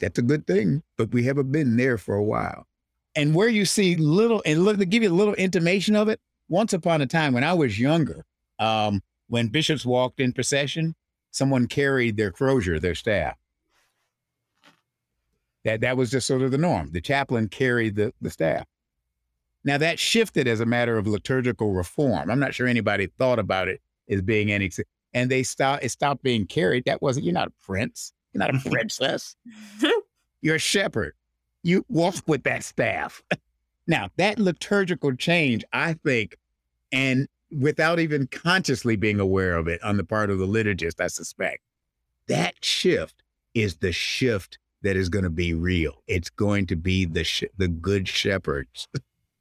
that's 0.00 0.18
a 0.18 0.22
good 0.22 0.46
thing, 0.46 0.82
but 0.96 1.12
we 1.12 1.24
haven't 1.24 1.52
been 1.52 1.76
there 1.76 1.96
for 1.96 2.16
a 2.16 2.22
while. 2.22 2.66
And 3.14 3.34
where 3.34 3.48
you 3.48 3.64
see 3.64 3.94
little, 3.94 4.42
and 4.44 4.64
look 4.64 4.78
to 4.78 4.84
give 4.84 5.02
you 5.02 5.10
a 5.10 5.14
little 5.14 5.34
intimation 5.34 5.94
of 5.94 6.08
it, 6.08 6.20
once 6.48 6.72
upon 6.72 7.00
a 7.00 7.06
time 7.06 7.32
when 7.32 7.44
I 7.44 7.54
was 7.54 7.78
younger, 7.78 8.24
um, 8.58 9.00
when 9.34 9.48
bishops 9.48 9.84
walked 9.84 10.20
in 10.20 10.32
procession, 10.32 10.94
someone 11.32 11.66
carried 11.66 12.16
their 12.16 12.30
crozier, 12.30 12.78
their 12.78 12.94
staff. 12.94 13.36
That 15.64 15.80
that 15.80 15.96
was 15.96 16.12
just 16.12 16.28
sort 16.28 16.42
of 16.42 16.52
the 16.52 16.58
norm. 16.58 16.92
The 16.92 17.00
chaplain 17.00 17.48
carried 17.48 17.96
the, 17.96 18.14
the 18.20 18.30
staff. 18.30 18.64
Now 19.64 19.76
that 19.78 19.98
shifted 19.98 20.46
as 20.46 20.60
a 20.60 20.66
matter 20.66 20.96
of 20.96 21.08
liturgical 21.08 21.72
reform. 21.72 22.30
I'm 22.30 22.38
not 22.38 22.54
sure 22.54 22.68
anybody 22.68 23.08
thought 23.18 23.40
about 23.40 23.66
it 23.66 23.80
as 24.08 24.22
being 24.22 24.52
any 24.52 24.70
and 25.12 25.28
they 25.28 25.42
stopped 25.42 25.82
it 25.82 25.88
stopped 25.88 26.22
being 26.22 26.46
carried. 26.46 26.84
That 26.84 27.02
wasn't 27.02 27.24
you're 27.24 27.34
not 27.34 27.48
a 27.48 27.66
prince. 27.66 28.12
You're 28.32 28.46
not 28.46 28.54
a 28.54 28.70
princess. 28.70 29.34
you're 30.42 30.54
a 30.54 30.60
shepherd. 30.60 31.14
You 31.64 31.84
walk 31.88 32.14
with 32.28 32.44
that 32.44 32.62
staff. 32.62 33.20
now, 33.88 34.10
that 34.16 34.38
liturgical 34.38 35.16
change, 35.16 35.64
I 35.72 35.94
think, 35.94 36.36
and 36.92 37.26
without 37.50 37.98
even 37.98 38.26
consciously 38.26 38.96
being 38.96 39.20
aware 39.20 39.56
of 39.56 39.68
it 39.68 39.82
on 39.82 39.96
the 39.96 40.04
part 40.04 40.30
of 40.30 40.38
the 40.38 40.46
liturgist, 40.46 41.00
I 41.00 41.08
suspect, 41.08 41.62
that 42.28 42.64
shift 42.64 43.22
is 43.54 43.76
the 43.76 43.92
shift 43.92 44.58
that 44.82 44.96
is 44.96 45.08
going 45.08 45.24
to 45.24 45.30
be 45.30 45.54
real. 45.54 46.02
It's 46.06 46.30
going 46.30 46.66
to 46.66 46.76
be 46.76 47.04
the 47.04 47.24
sh- 47.24 47.44
the 47.56 47.68
good 47.68 48.08
shepherds 48.08 48.88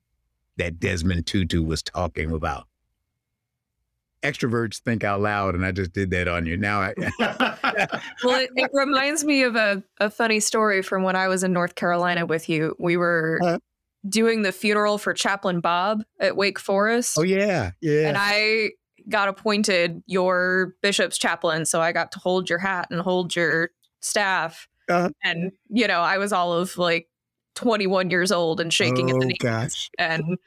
that 0.58 0.80
Desmond 0.80 1.26
Tutu 1.26 1.64
was 1.64 1.82
talking 1.82 2.32
about 2.32 2.68
extroverts 4.24 4.80
think 4.80 5.04
out 5.04 5.22
loud, 5.22 5.54
and 5.54 5.66
I 5.66 5.72
just 5.72 5.94
did 5.94 6.10
that 6.12 6.28
on 6.28 6.46
you. 6.46 6.58
Now, 6.58 6.82
I, 6.82 6.94
well, 8.24 8.40
it, 8.40 8.50
it, 8.56 8.72
reminds 8.74 9.24
me 9.24 9.44
of 9.44 9.56
a, 9.56 9.84
a 10.00 10.10
funny 10.10 10.40
story 10.40 10.82
from 10.82 11.04
when 11.04 11.16
I 11.16 11.28
was 11.28 11.44
in 11.44 11.54
North 11.54 11.76
Carolina 11.76 12.26
with 12.26 12.50
you. 12.50 12.76
We 12.80 12.98
were 12.98 13.40
uh, 13.44 13.60
doing 14.08 14.42
the 14.42 14.52
funeral 14.52 14.98
for 14.98 15.14
Chaplain 15.14 15.60
Bob 15.60 16.04
at 16.20 16.36
Wake 16.36 16.60
Forest. 16.60 17.18
Oh 17.18 17.24
yeah, 17.24 17.72
yeah. 17.82 18.08
And 18.08 18.18
I 18.20 18.72
got 19.10 19.28
appointed 19.28 20.04
your 20.06 20.76
bishop's 20.82 21.18
chaplain, 21.18 21.66
so 21.66 21.82
I 21.82 21.92
got 21.92 22.12
to 22.14 22.20
hold 22.20 22.50
your 22.50 22.60
hat 22.60 22.88
and 22.90 23.02
hold 23.02 23.36
your 23.36 23.70
staff. 24.02 24.68
Uh, 24.90 25.10
and 25.24 25.52
you 25.70 25.88
know, 25.88 26.02
I 26.02 26.18
was 26.18 26.34
all 26.34 26.54
of 26.54 26.78
like 26.78 27.08
21 27.56 28.10
years 28.10 28.32
old 28.32 28.60
and 28.60 28.74
shaking 28.74 29.12
oh, 29.12 29.16
at 29.16 29.20
the 29.20 29.26
oh, 29.26 29.28
knees. 29.28 29.38
Gosh. 29.40 29.90
And 29.98 30.38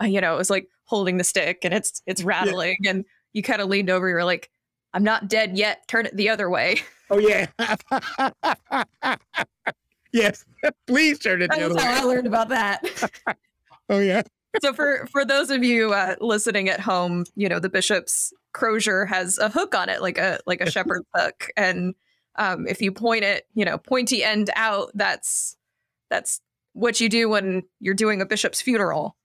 uh, 0.00 0.06
you 0.06 0.20
know, 0.20 0.34
it 0.34 0.38
was 0.38 0.50
like 0.50 0.68
holding 0.90 1.18
the 1.18 1.24
stick 1.24 1.60
and 1.62 1.72
it's 1.72 2.02
it's 2.04 2.24
rattling 2.24 2.76
yeah. 2.80 2.90
and 2.90 3.04
you 3.32 3.44
kind 3.44 3.62
of 3.62 3.68
leaned 3.68 3.88
over 3.88 4.08
you're 4.08 4.24
like 4.24 4.50
i'm 4.92 5.04
not 5.04 5.28
dead 5.28 5.56
yet 5.56 5.86
turn 5.86 6.04
it 6.04 6.16
the 6.16 6.28
other 6.28 6.50
way 6.50 6.82
oh 7.10 7.18
yeah 7.18 7.46
Yes, 10.12 10.44
please 10.86 11.18
turn 11.18 11.42
it 11.42 11.50
That's 11.50 11.74
way. 11.74 11.82
how 11.82 12.02
I 12.02 12.04
learned 12.04 12.26
about 12.26 12.48
that. 12.50 12.82
Oh 13.88 13.98
yeah. 13.98 14.22
so 14.62 14.72
for 14.72 15.08
for 15.10 15.24
those 15.24 15.50
of 15.50 15.64
you 15.64 15.92
uh, 15.92 16.14
listening 16.20 16.68
at 16.68 16.78
home, 16.78 17.24
you 17.34 17.48
know 17.48 17.58
the 17.58 17.68
bishop's 17.68 18.32
crozier 18.52 19.04
has 19.04 19.36
a 19.38 19.48
hook 19.48 19.74
on 19.74 19.88
it, 19.88 20.00
like 20.00 20.16
a 20.16 20.38
like 20.46 20.60
a 20.60 20.70
shepherd's 20.70 21.06
hook, 21.12 21.48
and 21.56 21.96
um, 22.36 22.68
if 22.68 22.80
you 22.80 22.92
point 22.92 23.24
it, 23.24 23.48
you 23.54 23.64
know, 23.64 23.78
pointy 23.78 24.22
end 24.22 24.48
out, 24.54 24.92
that's 24.94 25.56
that's 26.08 26.40
what 26.74 27.00
you 27.00 27.08
do 27.08 27.28
when 27.28 27.64
you're 27.80 27.94
doing 27.94 28.20
a 28.22 28.26
bishop's 28.26 28.60
funeral. 28.62 29.16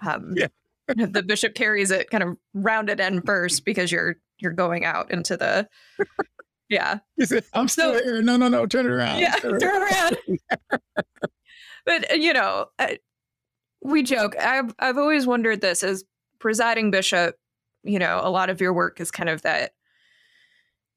Um, 0.00 0.32
Yeah. 0.36 0.46
the 0.88 1.22
bishop 1.22 1.54
carries 1.54 1.90
it 1.90 2.08
kind 2.08 2.22
of 2.22 2.38
rounded 2.54 3.00
end 3.00 3.26
first 3.26 3.66
because 3.66 3.92
you're 3.92 4.16
you're 4.38 4.52
going 4.52 4.86
out 4.86 5.10
into 5.10 5.36
the 5.36 5.68
yeah. 6.68 6.98
He 7.16 7.26
said, 7.26 7.44
"I'm 7.52 7.68
still 7.68 7.94
So- 7.94 8.02
here." 8.04 8.22
No, 8.22 8.36
no, 8.36 8.48
no. 8.48 8.66
Turn 8.66 8.86
it 8.86 8.90
around. 8.92 9.20
yeah 9.20 9.34
Turn 9.36 9.58
turn 9.60 9.82
around. 9.82 10.16
but 11.86 12.10
uh, 12.10 12.14
you 12.14 12.32
know 12.32 12.66
uh, 12.78 12.94
we 13.82 14.02
joke. 14.02 14.36
I've 14.38 14.74
i've 14.78 14.98
always 14.98 15.26
wondered 15.26 15.60
this 15.60 15.82
as 15.82 16.04
presiding 16.38 16.90
bishop 16.90 17.36
you 17.84 17.98
know 17.98 18.20
a 18.22 18.30
lot 18.30 18.50
of 18.50 18.60
your 18.60 18.72
work 18.72 19.00
is 19.00 19.10
kind 19.10 19.28
of 19.28 19.42
that 19.42 19.72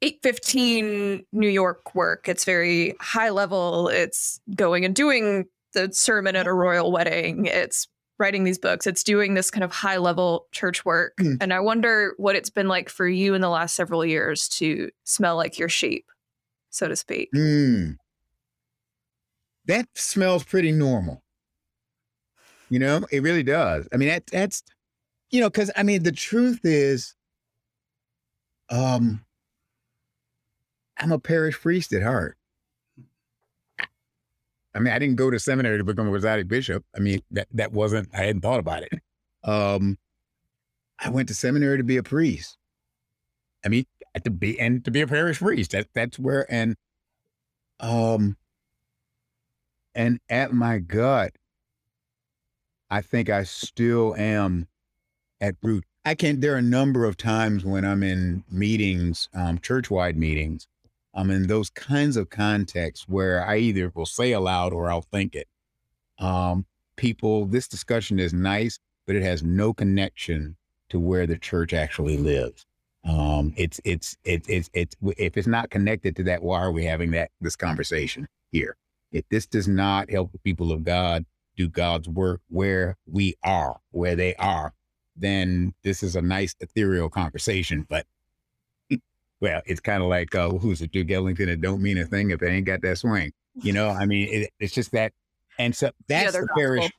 815 0.01 1.25
new 1.34 1.47
york 1.49 1.95
work. 1.95 2.27
It's 2.30 2.45
very 2.45 2.95
high 3.01 3.30
level. 3.30 3.88
It's 3.89 4.39
going 4.56 4.86
and 4.86 4.95
doing 4.95 5.45
the 5.73 5.91
sermon 5.91 6.36
at 6.36 6.47
a 6.47 6.53
royal 6.53 6.91
wedding. 6.91 7.45
It's 7.45 7.88
writing 8.19 8.43
these 8.43 8.58
books 8.58 8.88
it's 8.88 9.03
doing 9.03 9.34
this 9.34 9.51
kind 9.51 9.63
of 9.63 9.71
high 9.71 9.97
level 9.97 10.47
church 10.51 10.84
work 10.86 11.13
Mm. 11.19 11.38
and 11.41 11.53
i 11.53 11.60
wonder 11.60 12.13
what 12.17 12.36
it's 12.36 12.49
been 12.49 12.67
like 12.67 12.89
for 12.89 13.08
you 13.08 13.34
in 13.34 13.41
the 13.41 13.49
last 13.49 13.75
several 13.75 14.03
years 14.06 14.47
to 14.49 14.89
smell 15.03 15.36
like 15.36 15.60
your 15.60 15.69
sheep 15.69 16.06
so 16.69 16.88
to 16.88 16.95
speak 16.95 17.30
Hmm. 17.34 17.91
That 19.65 19.88
smells 19.95 20.45
pretty 20.45 20.71
normal. 20.71 21.21
You 22.69 22.80
know, 22.80 23.06
it 23.12 23.21
really 23.21 23.43
does. 23.43 23.86
I 23.91 23.97
mean, 23.97 24.08
that 24.08 24.25
that's 24.27 24.63
you 25.30 25.41
know, 25.41 25.49
because 25.49 25.69
I 25.75 25.84
mean, 25.84 26.03
the 26.03 26.12
truth 26.13 26.62
is, 26.63 27.13
um, 28.69 29.25
I'm 30.97 31.12
a 31.12 31.19
parish 31.19 31.60
priest 31.60 31.91
at 31.91 32.01
heart. 32.01 32.38
I 34.78 34.80
mean, 34.80 34.94
I 34.94 35.00
didn't 35.00 35.16
go 35.16 35.32
to 35.32 35.40
seminary 35.40 35.80
to 35.80 35.84
become 35.84 36.08
a 36.08 36.12
presiding 36.12 36.48
bishop. 36.48 36.86
I 36.96 37.00
mean, 37.00 37.22
that 37.32 37.48
that 37.54 37.74
wasn't. 37.74 38.10
I 38.13 38.18
hadn't 38.18 38.42
thought 38.42 38.60
about 38.60 38.84
it. 38.84 38.94
Um, 39.44 39.98
I 41.00 41.10
went 41.10 41.30
to 41.30 41.34
seminary 41.34 41.78
to 41.78 41.84
be 41.84 41.98
a 41.98 42.04
priest. 42.04 42.58
I 43.66 43.70
mean, 43.70 43.86
to 44.24 44.30
be 44.30 44.60
and 44.60 44.86
to 44.86 44.92
be 44.92 45.02
a 45.02 45.08
parish 45.08 45.40
priest. 45.40 45.72
That 45.72 45.88
that's 45.96 46.20
where 46.20 46.46
and 46.48 46.76
um 47.80 48.38
and 49.96 50.20
at 50.30 50.54
my 50.54 50.78
gut, 50.78 51.32
I 52.92 53.02
think 53.02 53.32
I 53.32 53.46
still 53.46 54.16
am 54.16 54.68
at 55.42 55.56
root. 55.63 55.86
I 56.06 56.13
can't. 56.13 56.40
there 56.40 56.54
are 56.54 56.58
a 56.58 56.62
number 56.62 57.04
of 57.06 57.18
times 57.18 57.66
when 57.66 57.84
I'm 57.84 58.04
in 58.04 58.44
meetings, 58.50 59.28
um, 59.34 59.58
church-wide 59.58 60.16
meetings, 60.16 60.68
I'm 61.17 61.32
in 61.32 61.47
those 61.47 61.71
kinds 61.71 62.15
of 62.15 62.30
contexts 62.30 63.08
where 63.10 63.43
I 63.43 63.58
either 63.58 63.91
will 63.95 64.06
say 64.06 64.34
aloud 64.34 64.71
or 64.71 64.91
I'll 64.91 65.01
think 65.01 65.36
it. 65.36 65.47
Um, 66.19 66.65
people, 66.95 67.45
this 67.47 67.67
discussion 67.67 68.19
is 68.19 68.34
nice, 68.34 68.80
but 69.08 69.15
it 69.15 69.23
has 69.23 69.41
no 69.41 69.73
connection 69.73 70.58
to 70.89 70.99
where 70.99 71.25
the 71.25 71.39
church 71.39 71.73
actually 71.73 72.17
lives. 72.17 72.67
Um, 73.03 73.53
it's 73.58 73.82
it's 73.84 74.15
it's 74.25 74.47
it's 74.47 74.69
it's 74.73 74.95
if 75.17 75.38
it's 75.38 75.47
not 75.47 75.71
connected 75.71 76.15
to 76.17 76.23
that, 76.23 76.43
why 76.43 76.60
are 76.60 76.71
we 76.71 76.86
having 76.86 77.12
that 77.12 77.32
this 77.41 77.56
conversation 77.56 78.27
here? 78.51 78.77
If 79.12 79.27
this 79.30 79.47
does 79.47 79.67
not 79.67 80.12
help 80.12 80.32
the 80.34 80.39
people 80.39 80.71
of 80.71 80.84
God 80.84 81.25
do 81.56 81.67
God's 81.67 82.08
work 82.08 82.41
where 82.49 82.97
we 83.08 83.36
are, 83.43 83.80
where 83.91 84.15
they 84.15 84.36
are, 84.36 84.73
then 85.15 85.73
this 85.84 86.03
is 86.03 86.15
a 86.15 86.21
nice 86.21 86.53
ethereal 86.60 87.10
conversation. 87.10 87.88
But 87.89 88.06
well, 89.39 89.62
it's 89.65 89.80
kind 89.80 90.02
of 90.02 90.10
like 90.10 90.34
uh, 90.36 90.50
who's 90.50 90.82
it, 90.82 90.91
Duke 90.91 91.12
Ellington? 91.12 91.50
It 91.50 91.62
don't 91.62 91.82
mean 91.82 91.97
a 91.97 92.06
thing 92.06 92.32
if 92.32 92.41
it 92.41 92.47
ain't 92.47 92.65
got 92.65 92.82
that 92.82 92.97
swing. 92.97 93.32
You 93.56 93.73
know, 93.73 93.89
I 93.89 94.06
mean, 94.06 94.28
it, 94.32 94.50
it's 94.60 94.73
just 94.73 94.91
that, 94.91 95.13
and 95.60 95.76
so 95.76 95.91
that's 96.08 96.30
other 96.36 96.41
the 96.41 96.54
parish. 96.56 96.89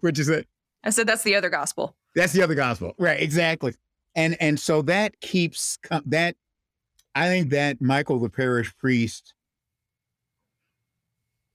Which 0.00 0.18
is 0.18 0.28
it? 0.28 0.46
i 0.84 0.90
said 0.90 1.06
that's 1.06 1.22
the 1.22 1.34
other 1.34 1.48
gospel 1.48 1.94
That's 2.14 2.32
the 2.32 2.42
other 2.42 2.54
gospel, 2.54 2.94
right? 2.98 3.20
Exactly. 3.20 3.74
And 4.14 4.36
and 4.40 4.58
so 4.58 4.82
that 4.82 5.18
keeps 5.20 5.78
that. 6.06 6.36
I 7.14 7.26
think 7.26 7.50
that 7.50 7.80
Michael 7.80 8.18
the 8.18 8.30
parish 8.30 8.74
priest 8.78 9.34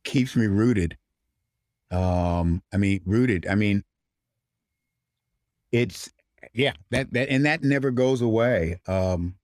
keeps 0.04 0.36
me 0.36 0.48
rooted. 0.48 0.98
Um, 1.92 2.62
I 2.74 2.78
mean, 2.78 3.02
rooted. 3.06 3.48
I 3.48 3.56
mean, 3.56 3.84
it's 5.72 6.12
yeah 6.54 6.74
that 6.92 7.12
that 7.14 7.30
and 7.30 7.46
that 7.46 7.64
never 7.64 7.92
goes 7.92 8.22
away. 8.22 8.80
Um, 8.88 9.36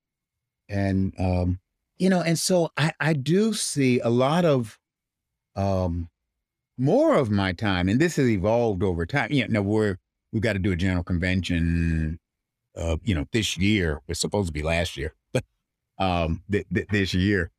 and 0.70 1.14
um, 1.20 1.60
you 1.98 2.10
know, 2.10 2.22
and 2.22 2.38
so 2.38 2.70
I 2.78 2.94
I 3.00 3.14
do 3.14 3.54
see 3.54 4.00
a 4.00 4.10
lot 4.10 4.46
of 4.46 4.80
um 5.56 6.10
more 6.78 7.16
of 7.16 7.30
my 7.32 7.54
time, 7.54 7.90
and 7.90 8.00
this 8.00 8.16
has 8.18 8.30
evolved 8.30 8.84
over 8.84 9.06
time. 9.06 9.30
Yeah, 9.32 9.48
no, 9.50 9.62
we're 9.62 9.98
we've 10.32 10.42
got 10.42 10.54
to 10.54 10.60
do 10.60 10.72
a 10.72 10.76
general 10.76 11.04
convention 11.04 12.20
uh 12.78 12.98
you 13.04 13.16
know 13.16 13.26
this 13.32 13.58
year. 13.58 14.02
It's 14.08 14.20
supposed 14.20 14.48
to 14.48 14.54
be 14.54 14.64
last 14.64 14.98
year 14.98 15.16
but 15.34 15.44
um 16.00 16.44
th- 16.52 16.66
th- 16.74 16.88
this 16.90 17.14
year. 17.14 17.52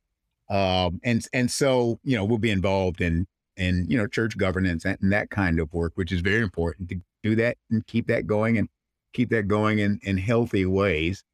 Um 0.51 1.01
and 1.05 1.27
and 1.33 1.51
so 1.51 2.01
you 2.05 2.17
know 2.17 2.25
we'll 2.25 2.38
be 2.38 2.51
involved 2.51 3.01
in 3.01 3.27
in 3.57 3.87
you 3.88 3.97
know 3.97 4.07
church 4.07 4.37
governance 4.37 4.85
and, 4.85 4.99
and 5.01 5.12
that 5.12 5.31
kind 5.31 5.61
of 5.61 5.73
work 5.73 5.93
which 5.97 6.12
is 6.12 6.21
very 6.21 6.43
important 6.43 6.88
to 6.90 7.01
do 7.23 7.37
that 7.37 7.57
and 7.71 7.87
keep 7.87 8.09
that 8.09 8.27
going 8.27 8.59
and 8.59 8.69
keep 9.12 9.31
that 9.31 9.49
going 9.49 9.79
in 9.79 10.01
in 10.03 10.19
healthy 10.19 10.67
ways. 10.67 11.25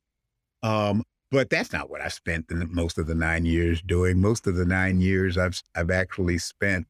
Um 0.63 1.05
but 1.31 1.51
that's 1.51 1.73
not 1.73 1.90
what 1.90 2.01
i 2.01 2.09
spent 2.09 2.49
the, 2.49 2.55
most 2.66 2.99
of 2.99 3.07
the 3.07 3.14
nine 3.14 3.45
years 3.45 3.83
doing. 3.83 4.21
Most 4.21 4.47
of 4.47 4.55
the 4.57 4.64
nine 4.64 5.01
years 5.01 5.38
i've 5.38 5.62
i've 5.75 5.90
actually 5.90 6.38
spent 6.38 6.87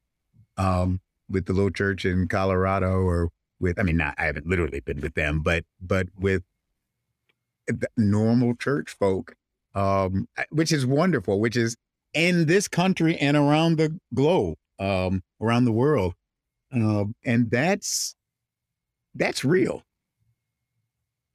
um 0.57 1.01
with 1.29 1.47
the 1.47 1.53
little 1.53 1.71
church 1.71 2.05
in 2.05 2.29
colorado 2.29 3.01
or 3.03 3.31
with 3.61 3.79
i 3.79 3.83
mean 3.83 3.97
not 3.97 4.15
i 4.19 4.25
haven't 4.25 4.47
literally 4.47 4.81
been 4.81 5.01
with 5.01 5.15
them 5.15 5.41
but 5.43 5.65
but 5.81 6.09
with 6.19 6.43
the 7.67 7.89
normal 7.97 8.55
church 8.57 8.91
folk 8.99 9.35
um 9.75 10.29
which 10.51 10.73
is 10.73 10.85
wonderful 10.87 11.41
which 11.41 11.57
is 11.57 11.77
in 12.15 12.47
this 12.47 12.67
country 12.67 13.17
and 13.19 13.37
around 13.37 13.77
the 13.77 13.97
globe 14.15 14.57
um 14.81 15.23
around 15.41 15.65
the 15.65 15.73
world 15.73 16.15
um 16.73 17.15
and 17.25 17.51
that's 17.51 18.15
that's 19.15 19.45
real. 19.45 19.83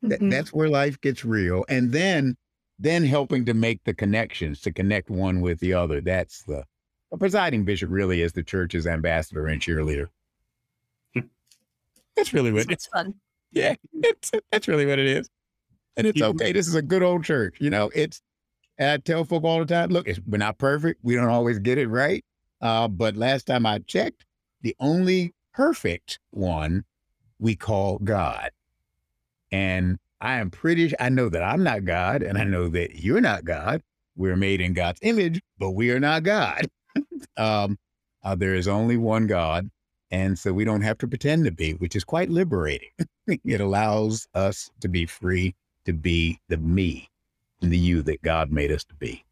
Th- 0.07 0.19
Mhm. 0.21 0.29
that's 0.31 0.53
where 0.53 0.69
life 0.69 0.99
gets 1.01 1.25
real. 1.25 1.65
And 1.67 1.91
then 1.91 2.37
then 2.77 3.05
helping 3.05 3.45
to 3.45 3.53
make 3.53 3.83
the 3.83 3.93
connections 3.93 4.61
to 4.61 4.71
connect 4.71 5.09
one 5.09 5.41
with 5.41 5.59
the 5.59 5.73
other 5.73 6.01
that's 6.01 6.43
the 6.43 6.63
a 7.11 7.17
presiding 7.17 7.63
bishop 7.63 7.89
really 7.91 8.21
is 8.21 8.33
the 8.33 8.43
church's 8.43 8.87
ambassador 8.87 9.47
and 9.47 9.61
cheerleader 9.61 10.07
that's 12.15 12.33
really 12.33 12.51
what 12.51 12.69
it's 12.69 12.87
fun 12.87 13.13
yeah, 13.55 13.75
it's, 13.93 14.31
that's 14.51 14.67
really 14.67 14.85
what 14.85 14.99
it 14.99 15.07
is. 15.07 15.29
And 15.97 16.05
it's 16.05 16.21
okay. 16.21 16.51
This 16.51 16.67
is 16.67 16.75
a 16.75 16.81
good 16.81 17.01
old 17.01 17.23
church. 17.23 17.55
You 17.59 17.69
know, 17.69 17.89
it's, 17.95 18.21
and 18.77 18.91
I 18.91 18.97
tell 18.97 19.23
folk 19.23 19.45
all 19.45 19.59
the 19.59 19.65
time, 19.65 19.89
look, 19.89 20.07
it's, 20.07 20.19
we're 20.27 20.37
not 20.37 20.57
perfect. 20.57 20.99
We 21.03 21.15
don't 21.15 21.29
always 21.29 21.57
get 21.59 21.77
it 21.77 21.87
right. 21.87 22.23
Uh, 22.61 22.89
but 22.89 23.15
last 23.15 23.47
time 23.47 23.65
I 23.65 23.79
checked, 23.79 24.25
the 24.61 24.75
only 24.81 25.33
perfect 25.53 26.19
one 26.31 26.83
we 27.39 27.55
call 27.55 27.97
God. 27.99 28.51
And 29.53 29.99
I 30.21 30.35
am 30.35 30.49
pretty, 30.49 30.93
I 30.99 31.09
know 31.09 31.29
that 31.29 31.43
I'm 31.43 31.63
not 31.63 31.85
God 31.85 32.23
and 32.23 32.37
I 32.37 32.43
know 32.43 32.69
that 32.69 32.95
you're 32.95 33.21
not 33.21 33.45
God. 33.45 33.81
We're 34.15 34.37
made 34.37 34.61
in 34.61 34.73
God's 34.73 34.99
image, 35.01 35.41
but 35.59 35.71
we 35.71 35.91
are 35.91 35.99
not 35.99 36.23
God. 36.23 36.67
um, 37.37 37.77
uh, 38.23 38.35
there 38.35 38.55
is 38.55 38.67
only 38.67 38.97
one 38.97 39.27
God. 39.27 39.69
And 40.11 40.37
so 40.37 40.53
we 40.53 40.63
don't 40.63 40.81
have 40.81 40.97
to 40.99 41.07
pretend 41.07 41.45
to 41.45 41.51
be, 41.51 41.73
which 41.73 41.95
is 41.95 42.03
quite 42.03 42.29
liberating. 42.29 42.89
it 43.27 43.59
allows 43.59 44.27
us 44.33 44.69
to 44.81 44.87
be 44.87 45.05
free 45.05 45.55
to 45.85 45.93
be 45.93 46.39
the 46.47 46.57
me 46.57 47.09
and 47.61 47.71
the 47.71 47.77
you 47.77 48.01
that 48.03 48.21
God 48.21 48.51
made 48.51 48.71
us 48.71 48.83
to 48.85 48.95
be. 48.95 49.25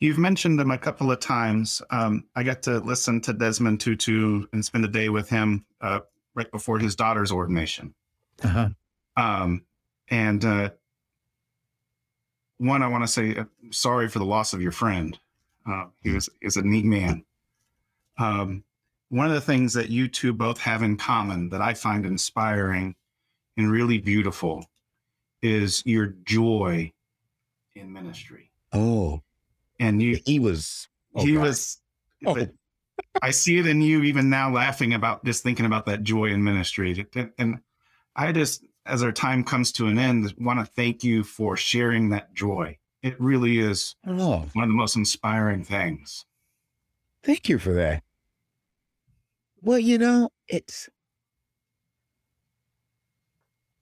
You've 0.00 0.18
mentioned 0.18 0.58
him 0.58 0.70
a 0.70 0.78
couple 0.78 1.12
of 1.12 1.20
times. 1.20 1.82
Um, 1.90 2.24
I 2.34 2.42
got 2.42 2.62
to 2.62 2.78
listen 2.78 3.20
to 3.22 3.34
Desmond 3.34 3.80
Tutu 3.80 4.46
and 4.52 4.64
spend 4.64 4.84
a 4.84 4.88
day 4.88 5.10
with 5.10 5.28
him 5.28 5.66
uh, 5.82 6.00
right 6.34 6.50
before 6.50 6.78
his 6.78 6.96
daughter's 6.96 7.30
ordination. 7.30 7.94
Uh-huh. 8.42 8.70
Um, 9.16 9.64
and 10.08 10.44
uh, 10.44 10.70
one, 12.58 12.82
I 12.82 12.88
want 12.88 13.04
to 13.04 13.08
say 13.08 13.36
uh, 13.36 13.44
sorry 13.70 14.08
for 14.08 14.18
the 14.18 14.24
loss 14.24 14.52
of 14.52 14.62
your 14.62 14.72
friend. 14.72 15.18
Uh, 15.68 15.86
he 16.02 16.10
was 16.10 16.28
is 16.40 16.56
a 16.56 16.62
neat 16.62 16.84
man. 16.84 17.24
Um, 18.18 18.64
one 19.08 19.26
of 19.26 19.32
the 19.32 19.40
things 19.40 19.72
that 19.74 19.90
you 19.90 20.08
two 20.08 20.32
both 20.32 20.58
have 20.60 20.82
in 20.82 20.96
common 20.96 21.48
that 21.50 21.60
I 21.60 21.74
find 21.74 22.06
inspiring 22.06 22.94
and 23.56 23.70
really 23.70 23.98
beautiful 23.98 24.66
is 25.42 25.82
your 25.84 26.06
joy 26.24 26.92
in 27.74 27.92
ministry. 27.92 28.50
Oh, 28.72 29.22
And 29.78 30.00
you, 30.00 30.20
he 30.24 30.38
was. 30.38 30.88
oh, 31.14 31.24
he 31.24 31.34
God. 31.34 31.42
was 31.42 31.80
Oh. 32.26 32.46
I 33.22 33.30
see 33.30 33.58
it 33.58 33.66
in 33.66 33.80
you 33.80 34.02
even 34.02 34.28
now, 34.28 34.50
laughing 34.50 34.92
about 34.94 35.24
just 35.24 35.42
thinking 35.42 35.64
about 35.66 35.86
that 35.86 36.02
joy 36.02 36.26
in 36.26 36.44
ministry. 36.44 37.06
And 37.38 37.60
I 38.14 38.30
just, 38.32 38.64
as 38.86 39.02
our 39.02 39.12
time 39.12 39.44
comes 39.44 39.72
to 39.72 39.86
an 39.86 39.98
end, 39.98 40.34
want 40.38 40.58
to 40.58 40.64
thank 40.64 41.04
you 41.04 41.22
for 41.22 41.56
sharing 41.56 42.08
that 42.10 42.34
joy. 42.34 42.78
It 43.02 43.18
really 43.20 43.58
is 43.58 43.94
Oh, 44.06 44.46
one 44.52 44.64
of 44.64 44.68
the 44.68 44.74
most 44.74 44.96
inspiring 44.96 45.64
things. 45.64 46.24
thank 47.22 47.48
you 47.48 47.58
for 47.58 47.72
that. 47.74 48.02
Well, 49.62 49.78
you 49.78 49.98
know, 49.98 50.30
it's 50.48 50.88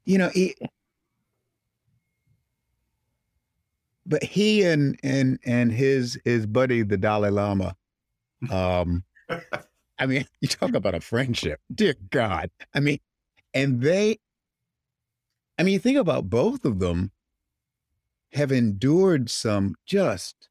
you 0.04 0.18
know, 0.18 0.28
he, 0.30 0.54
but 4.06 4.22
he 4.24 4.62
and 4.64 4.98
and 5.02 5.38
and 5.44 5.70
his 5.70 6.18
his 6.24 6.46
buddy 6.46 6.82
the 6.82 6.96
Dalai 6.96 7.30
Lama, 7.30 7.76
um, 8.50 9.04
I 9.98 10.06
mean, 10.06 10.24
you 10.40 10.48
talk 10.48 10.74
about 10.74 10.94
a 10.94 11.00
friendship, 11.00 11.60
dear 11.72 11.94
God. 12.10 12.50
I 12.74 12.80
mean, 12.80 12.98
and 13.54 13.80
they, 13.80 14.18
I 15.58 15.64
mean, 15.64 15.72
you 15.72 15.78
think 15.80 15.98
about 15.98 16.30
both 16.30 16.64
of 16.64 16.78
them 16.78 17.10
have 18.32 18.52
endured 18.52 19.28
some 19.28 19.74
just 19.84 20.48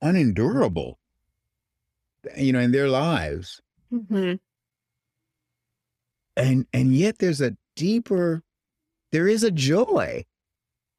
unendurable, 0.00 0.98
you 2.36 2.52
know, 2.52 2.60
in 2.60 2.72
their 2.72 2.88
lives, 2.88 3.60
Mm-hmm. 3.92 4.34
and 6.36 6.66
and 6.72 6.94
yet 6.94 7.18
there's 7.18 7.40
a 7.40 7.56
deeper, 7.76 8.42
there 9.12 9.28
is 9.28 9.44
a 9.44 9.50
joy. 9.50 10.24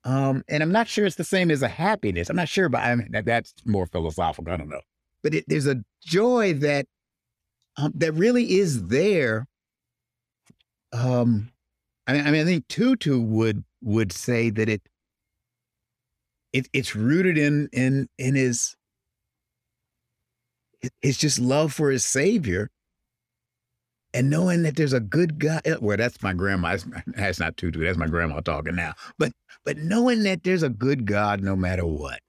Um, 0.05 0.43
and 0.47 0.63
I'm 0.63 0.71
not 0.71 0.87
sure 0.87 1.05
it's 1.05 1.17
the 1.17 1.25
same 1.25 1.51
as 1.51 1.61
a 1.61 1.67
happiness. 1.67 2.29
I'm 2.29 2.37
not 2.37 2.47
sure, 2.47 2.69
but 2.69 2.81
I 2.81 2.95
mean, 2.95 3.11
that, 3.11 3.25
that's 3.25 3.53
more 3.65 3.85
philosophical. 3.87 4.53
I 4.53 4.57
don't 4.57 4.69
know, 4.69 4.79
but 5.21 5.33
it, 5.33 5.43
there's 5.47 5.67
a 5.67 5.83
joy 6.01 6.53
that 6.53 6.85
um, 7.75 7.91
that 7.95 8.13
really 8.13 8.53
is 8.57 8.87
there. 8.87 9.47
Um, 10.93 11.51
I 12.07 12.13
mean, 12.13 12.27
I 12.27 12.31
mean, 12.31 12.41
I 12.41 12.45
think 12.45 12.67
Tutu 12.67 13.19
would 13.19 13.63
would 13.81 14.11
say 14.11 14.49
that 14.49 14.69
it 14.69 14.81
it 16.53 16.67
it's 16.73 16.95
rooted 16.95 17.37
in 17.37 17.69
in 17.73 18.07
in 18.17 18.35
his 18.35 18.75
it's 21.01 21.17
just 21.17 21.39
love 21.39 21.73
for 21.73 21.89
his 21.89 22.05
savior 22.05 22.69
and 24.13 24.29
knowing 24.29 24.63
that 24.63 24.75
there's 24.75 24.93
a 24.93 24.99
good 24.99 25.39
God. 25.39 25.61
eh, 25.65 25.75
Well, 25.79 25.97
that's 25.97 26.21
my 26.23 26.33
grandma. 26.33 26.71
That's, 26.71 26.85
that's 27.07 27.39
not 27.39 27.57
Tutu. 27.57 27.83
That's 27.83 27.97
my 27.97 28.07
grandma 28.07 28.39
talking 28.39 28.75
now. 28.75 28.93
But 29.17 29.31
but 29.65 29.77
knowing 29.77 30.23
that 30.23 30.43
there's 30.43 30.63
a 30.63 30.69
good 30.69 31.05
God 31.05 31.41
no 31.41 31.55
matter 31.55 31.85
what. 31.85 32.19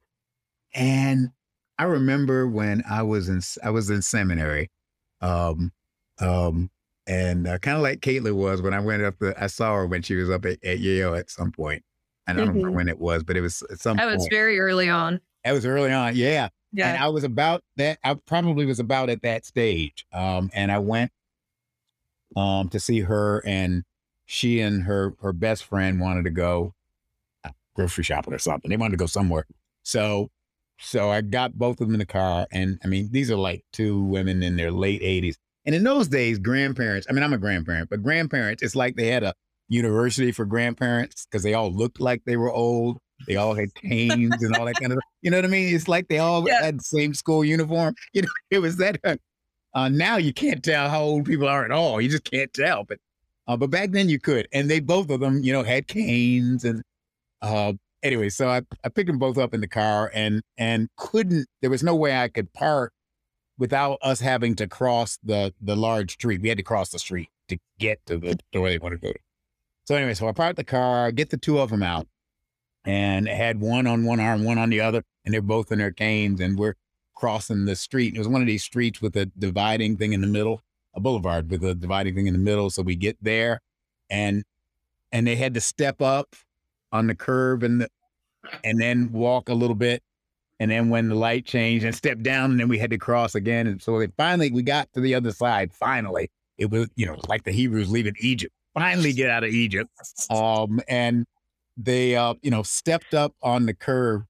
And 0.73 1.29
I 1.77 1.83
remember 1.85 2.47
when 2.47 2.83
I 2.89 3.03
was 3.03 3.29
in 3.29 3.41
I 3.63 3.69
was 3.71 3.89
in 3.89 4.01
seminary, 4.01 4.69
um, 5.21 5.71
um, 6.19 6.69
and 7.09 7.47
uh, 7.47 7.57
kind 7.57 7.75
of 7.75 7.83
like 7.83 7.99
Caitlin 7.99 8.35
was 8.35 8.61
when 8.61 8.73
I 8.73 8.79
went 8.79 9.03
up. 9.03 9.17
The, 9.19 9.33
I 9.41 9.47
saw 9.47 9.73
her 9.75 9.85
when 9.87 10.01
she 10.01 10.15
was 10.15 10.29
up 10.29 10.45
at, 10.45 10.63
at 10.63 10.79
Yale 10.79 11.15
at 11.15 11.29
some 11.29 11.51
point. 11.51 11.83
I 12.27 12.33
don't 12.33 12.47
remember 12.47 12.69
Mhm. 12.69 12.73
when 12.75 12.87
it 12.89 12.99
was, 12.99 13.23
but 13.23 13.35
it 13.35 13.41
was 13.41 13.63
at 13.71 13.79
some 13.79 13.97
That 13.97 14.05
was 14.05 14.27
very 14.29 14.59
early 14.59 14.87
on. 14.87 15.19
That 15.43 15.51
was 15.53 15.65
early 15.65 15.91
on. 15.91 16.15
Yeah. 16.15 16.49
Yeah. 16.71 16.93
And 16.93 17.03
I 17.03 17.07
was 17.09 17.23
about 17.23 17.63
that. 17.77 17.97
I 18.03 18.13
probably 18.13 18.65
was 18.67 18.79
about 18.79 19.09
at 19.09 19.23
that 19.23 19.43
stage. 19.45 20.05
Um, 20.13 20.51
and 20.53 20.71
I 20.71 20.77
went 20.77 21.11
um 22.35 22.69
to 22.69 22.79
see 22.79 22.99
her, 23.01 23.41
and 23.45 23.83
she 24.25 24.61
and 24.61 24.83
her 24.83 25.15
her 25.21 25.33
best 25.33 25.63
friend 25.65 25.99
wanted 25.99 26.23
to 26.25 26.29
go 26.29 26.75
uh, 27.43 27.49
grocery 27.75 28.03
shopping 28.03 28.33
or 28.33 28.37
something. 28.37 28.69
They 28.69 28.77
wanted 28.77 28.91
to 28.91 28.97
go 28.97 29.07
somewhere. 29.07 29.45
So, 29.81 30.29
so 30.77 31.09
I 31.09 31.21
got 31.21 31.57
both 31.57 31.81
of 31.81 31.87
them 31.87 31.95
in 31.95 31.99
the 31.99 32.05
car, 32.05 32.45
and 32.51 32.79
I 32.83 32.87
mean, 32.87 33.09
these 33.11 33.31
are 33.31 33.35
like 33.35 33.63
two 33.73 34.03
women 34.03 34.43
in 34.43 34.55
their 34.57 34.71
late 34.71 35.01
eighties. 35.01 35.39
And 35.69 35.75
in 35.75 35.83
those 35.83 36.07
days, 36.07 36.39
grandparents. 36.39 37.05
I 37.07 37.13
mean, 37.13 37.21
I'm 37.21 37.31
a 37.31 37.37
grandparent, 37.37 37.91
but 37.91 38.01
grandparents, 38.01 38.63
it's 38.63 38.75
like 38.75 38.95
they 38.95 39.05
had 39.05 39.21
a 39.23 39.35
university 39.67 40.31
for 40.31 40.43
grandparents 40.43 41.27
because 41.29 41.43
they 41.43 41.53
all 41.53 41.71
looked 41.71 41.99
like 41.99 42.23
they 42.25 42.37
were 42.37 42.51
old. 42.51 42.97
They 43.27 43.35
all 43.35 43.53
had 43.53 43.71
canes 43.75 44.41
and 44.41 44.55
all 44.55 44.65
that 44.65 44.77
kind 44.79 44.93
of. 44.93 44.99
You 45.21 45.29
know 45.29 45.37
what 45.37 45.45
I 45.45 45.49
mean? 45.49 45.75
It's 45.75 45.87
like 45.87 46.07
they 46.07 46.17
all 46.17 46.47
Yeah. 46.47 46.63
had 46.63 46.79
the 46.79 46.83
same 46.83 47.13
school 47.13 47.45
uniform. 47.45 47.93
You 48.13 48.23
know, 48.23 48.29
it 48.49 48.57
was 48.57 48.77
that. 48.77 48.99
Uh, 49.75 49.89
now 49.89 50.17
you 50.17 50.33
can't 50.33 50.63
tell 50.63 50.89
how 50.89 51.03
old 51.03 51.25
people 51.25 51.47
are 51.47 51.63
at 51.63 51.69
all. 51.71 52.01
You 52.01 52.09
just 52.09 52.23
can't 52.23 52.51
tell. 52.51 52.83
But, 52.85 52.97
uh, 53.47 53.55
but 53.55 53.69
back 53.69 53.91
then 53.91 54.09
you 54.09 54.19
could. 54.19 54.47
And 54.51 54.71
they 54.71 54.79
both 54.79 55.11
of 55.11 55.19
them, 55.19 55.43
you 55.43 55.53
know, 55.53 55.61
had 55.61 55.87
canes 55.87 56.65
and. 56.65 56.81
Uh, 57.43 57.73
anyway, 58.01 58.29
so 58.29 58.49
I 58.49 58.63
I 58.83 58.89
picked 58.89 59.05
them 59.05 59.19
both 59.19 59.37
up 59.37 59.53
in 59.53 59.61
the 59.61 59.67
car 59.67 60.09
and 60.15 60.41
and 60.57 60.89
couldn't. 60.97 61.45
There 61.61 61.69
was 61.69 61.83
no 61.83 61.93
way 61.95 62.17
I 62.17 62.27
could 62.27 62.51
park 62.53 62.91
without 63.59 63.99
us 64.01 64.21
having 64.21 64.55
to 64.55 64.67
cross 64.67 65.19
the 65.23 65.53
the 65.61 65.75
large 65.75 66.13
street. 66.13 66.41
We 66.41 66.49
had 66.49 66.57
to 66.57 66.63
cross 66.63 66.89
the 66.89 66.97
street 66.97 67.29
to 67.49 67.59
get 67.77 68.03
to 68.07 68.17
the 68.17 68.39
to 68.53 68.63
they 68.63 68.79
wanted 68.79 69.01
to 69.01 69.09
go. 69.09 69.13
So 69.85 69.95
anyway, 69.95 70.13
so 70.15 70.27
I 70.27 70.31
parked 70.31 70.55
the 70.55 70.63
car, 70.63 71.11
get 71.11 71.29
the 71.29 71.37
two 71.37 71.59
of 71.59 71.69
them 71.69 71.83
out, 71.83 72.07
and 72.85 73.27
had 73.27 73.59
one 73.59 73.85
on 73.85 74.05
one 74.05 74.19
arm, 74.19 74.43
one 74.43 74.57
on 74.57 74.69
the 74.69 74.81
other, 74.81 75.03
and 75.25 75.33
they're 75.33 75.41
both 75.41 75.71
in 75.71 75.79
their 75.79 75.91
canes, 75.91 76.39
and 76.39 76.57
we're 76.57 76.75
crossing 77.15 77.65
the 77.65 77.75
street. 77.75 78.15
It 78.15 78.19
was 78.19 78.27
one 78.27 78.41
of 78.41 78.47
these 78.47 78.63
streets 78.63 79.01
with 79.01 79.15
a 79.17 79.25
dividing 79.25 79.97
thing 79.97 80.13
in 80.13 80.21
the 80.21 80.27
middle, 80.27 80.61
a 80.95 80.99
boulevard 80.99 81.51
with 81.51 81.63
a 81.63 81.75
dividing 81.75 82.15
thing 82.15 82.27
in 82.27 82.33
the 82.33 82.39
middle. 82.39 82.69
So 82.69 82.81
we 82.81 82.95
get 82.95 83.17
there, 83.21 83.61
and 84.09 84.43
and 85.11 85.27
they 85.27 85.35
had 85.35 85.53
to 85.55 85.61
step 85.61 86.01
up 86.01 86.35
on 86.91 87.07
the 87.07 87.15
curb 87.15 87.63
and 87.63 87.81
the 87.81 87.89
and 88.63 88.79
then 88.79 89.11
walk 89.11 89.49
a 89.49 89.53
little 89.53 89.75
bit. 89.75 90.01
And 90.59 90.69
then 90.69 90.89
when 90.89 91.09
the 91.09 91.15
light 91.15 91.45
changed 91.45 91.85
and 91.85 91.95
stepped 91.95 92.23
down, 92.23 92.51
and 92.51 92.59
then 92.59 92.67
we 92.67 92.77
had 92.77 92.89
to 92.89 92.97
cross 92.97 93.33
again. 93.35 93.67
And 93.67 93.81
so 93.81 93.97
they 93.99 94.07
finally 94.17 94.51
we 94.51 94.61
got 94.61 94.91
to 94.93 94.99
the 94.99 95.15
other 95.15 95.31
side. 95.31 95.73
Finally, 95.73 96.29
it 96.57 96.69
was, 96.69 96.89
you 96.95 97.05
know, 97.05 97.17
like 97.27 97.43
the 97.43 97.51
Hebrews 97.51 97.89
leaving 97.89 98.15
Egypt. 98.19 98.53
Finally 98.73 99.13
get 99.13 99.29
out 99.29 99.43
of 99.43 99.51
Egypt. 99.51 99.89
Um, 100.29 100.81
and 100.87 101.25
they 101.77 102.15
uh, 102.15 102.35
you 102.41 102.51
know, 102.51 102.63
stepped 102.63 103.13
up 103.13 103.33
on 103.41 103.65
the 103.65 103.73
curb. 103.73 104.25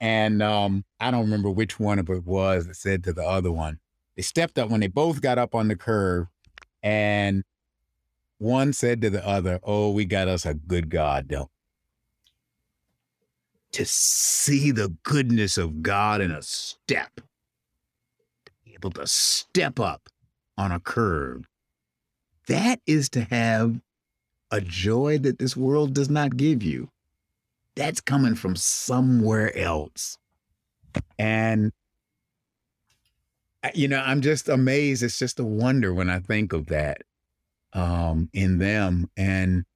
And 0.00 0.42
um, 0.42 0.84
I 1.00 1.10
don't 1.10 1.22
remember 1.22 1.50
which 1.50 1.78
one 1.78 1.98
of 1.98 2.08
it 2.08 2.24
was 2.24 2.66
that 2.66 2.76
said 2.76 3.04
to 3.04 3.12
the 3.12 3.24
other 3.24 3.52
one. 3.52 3.78
They 4.16 4.22
stepped 4.22 4.58
up 4.58 4.70
when 4.70 4.80
they 4.80 4.86
both 4.86 5.20
got 5.20 5.38
up 5.38 5.54
on 5.54 5.68
the 5.68 5.76
curb, 5.76 6.26
and 6.82 7.44
one 8.38 8.72
said 8.72 9.00
to 9.02 9.10
the 9.10 9.24
other, 9.26 9.60
Oh, 9.62 9.90
we 9.90 10.04
got 10.04 10.26
us 10.26 10.44
a 10.44 10.54
good 10.54 10.90
God, 10.90 11.28
don't 11.28 11.50
to 13.72 13.84
see 13.84 14.70
the 14.70 14.96
goodness 15.02 15.58
of 15.58 15.82
God 15.82 16.20
in 16.20 16.30
a 16.30 16.42
step, 16.42 17.20
to 18.46 18.52
be 18.64 18.74
able 18.74 18.90
to 18.92 19.06
step 19.06 19.78
up 19.78 20.08
on 20.56 20.72
a 20.72 20.80
curb. 20.80 21.46
That 22.46 22.80
is 22.86 23.10
to 23.10 23.22
have 23.24 23.80
a 24.50 24.62
joy 24.62 25.18
that 25.18 25.38
this 25.38 25.54
world 25.54 25.92
does 25.92 26.08
not 26.08 26.38
give 26.38 26.62
you. 26.62 26.88
That's 27.76 28.00
coming 28.00 28.34
from 28.34 28.56
somewhere 28.56 29.54
else. 29.56 30.16
And, 31.18 31.70
you 33.74 33.86
know, 33.86 34.00
I'm 34.00 34.22
just 34.22 34.48
amazed. 34.48 35.02
It's 35.02 35.18
just 35.18 35.38
a 35.38 35.44
wonder 35.44 35.92
when 35.92 36.08
I 36.08 36.20
think 36.20 36.54
of 36.54 36.66
that 36.68 37.02
um, 37.74 38.30
in 38.32 38.56
them. 38.56 39.10
And 39.16 39.66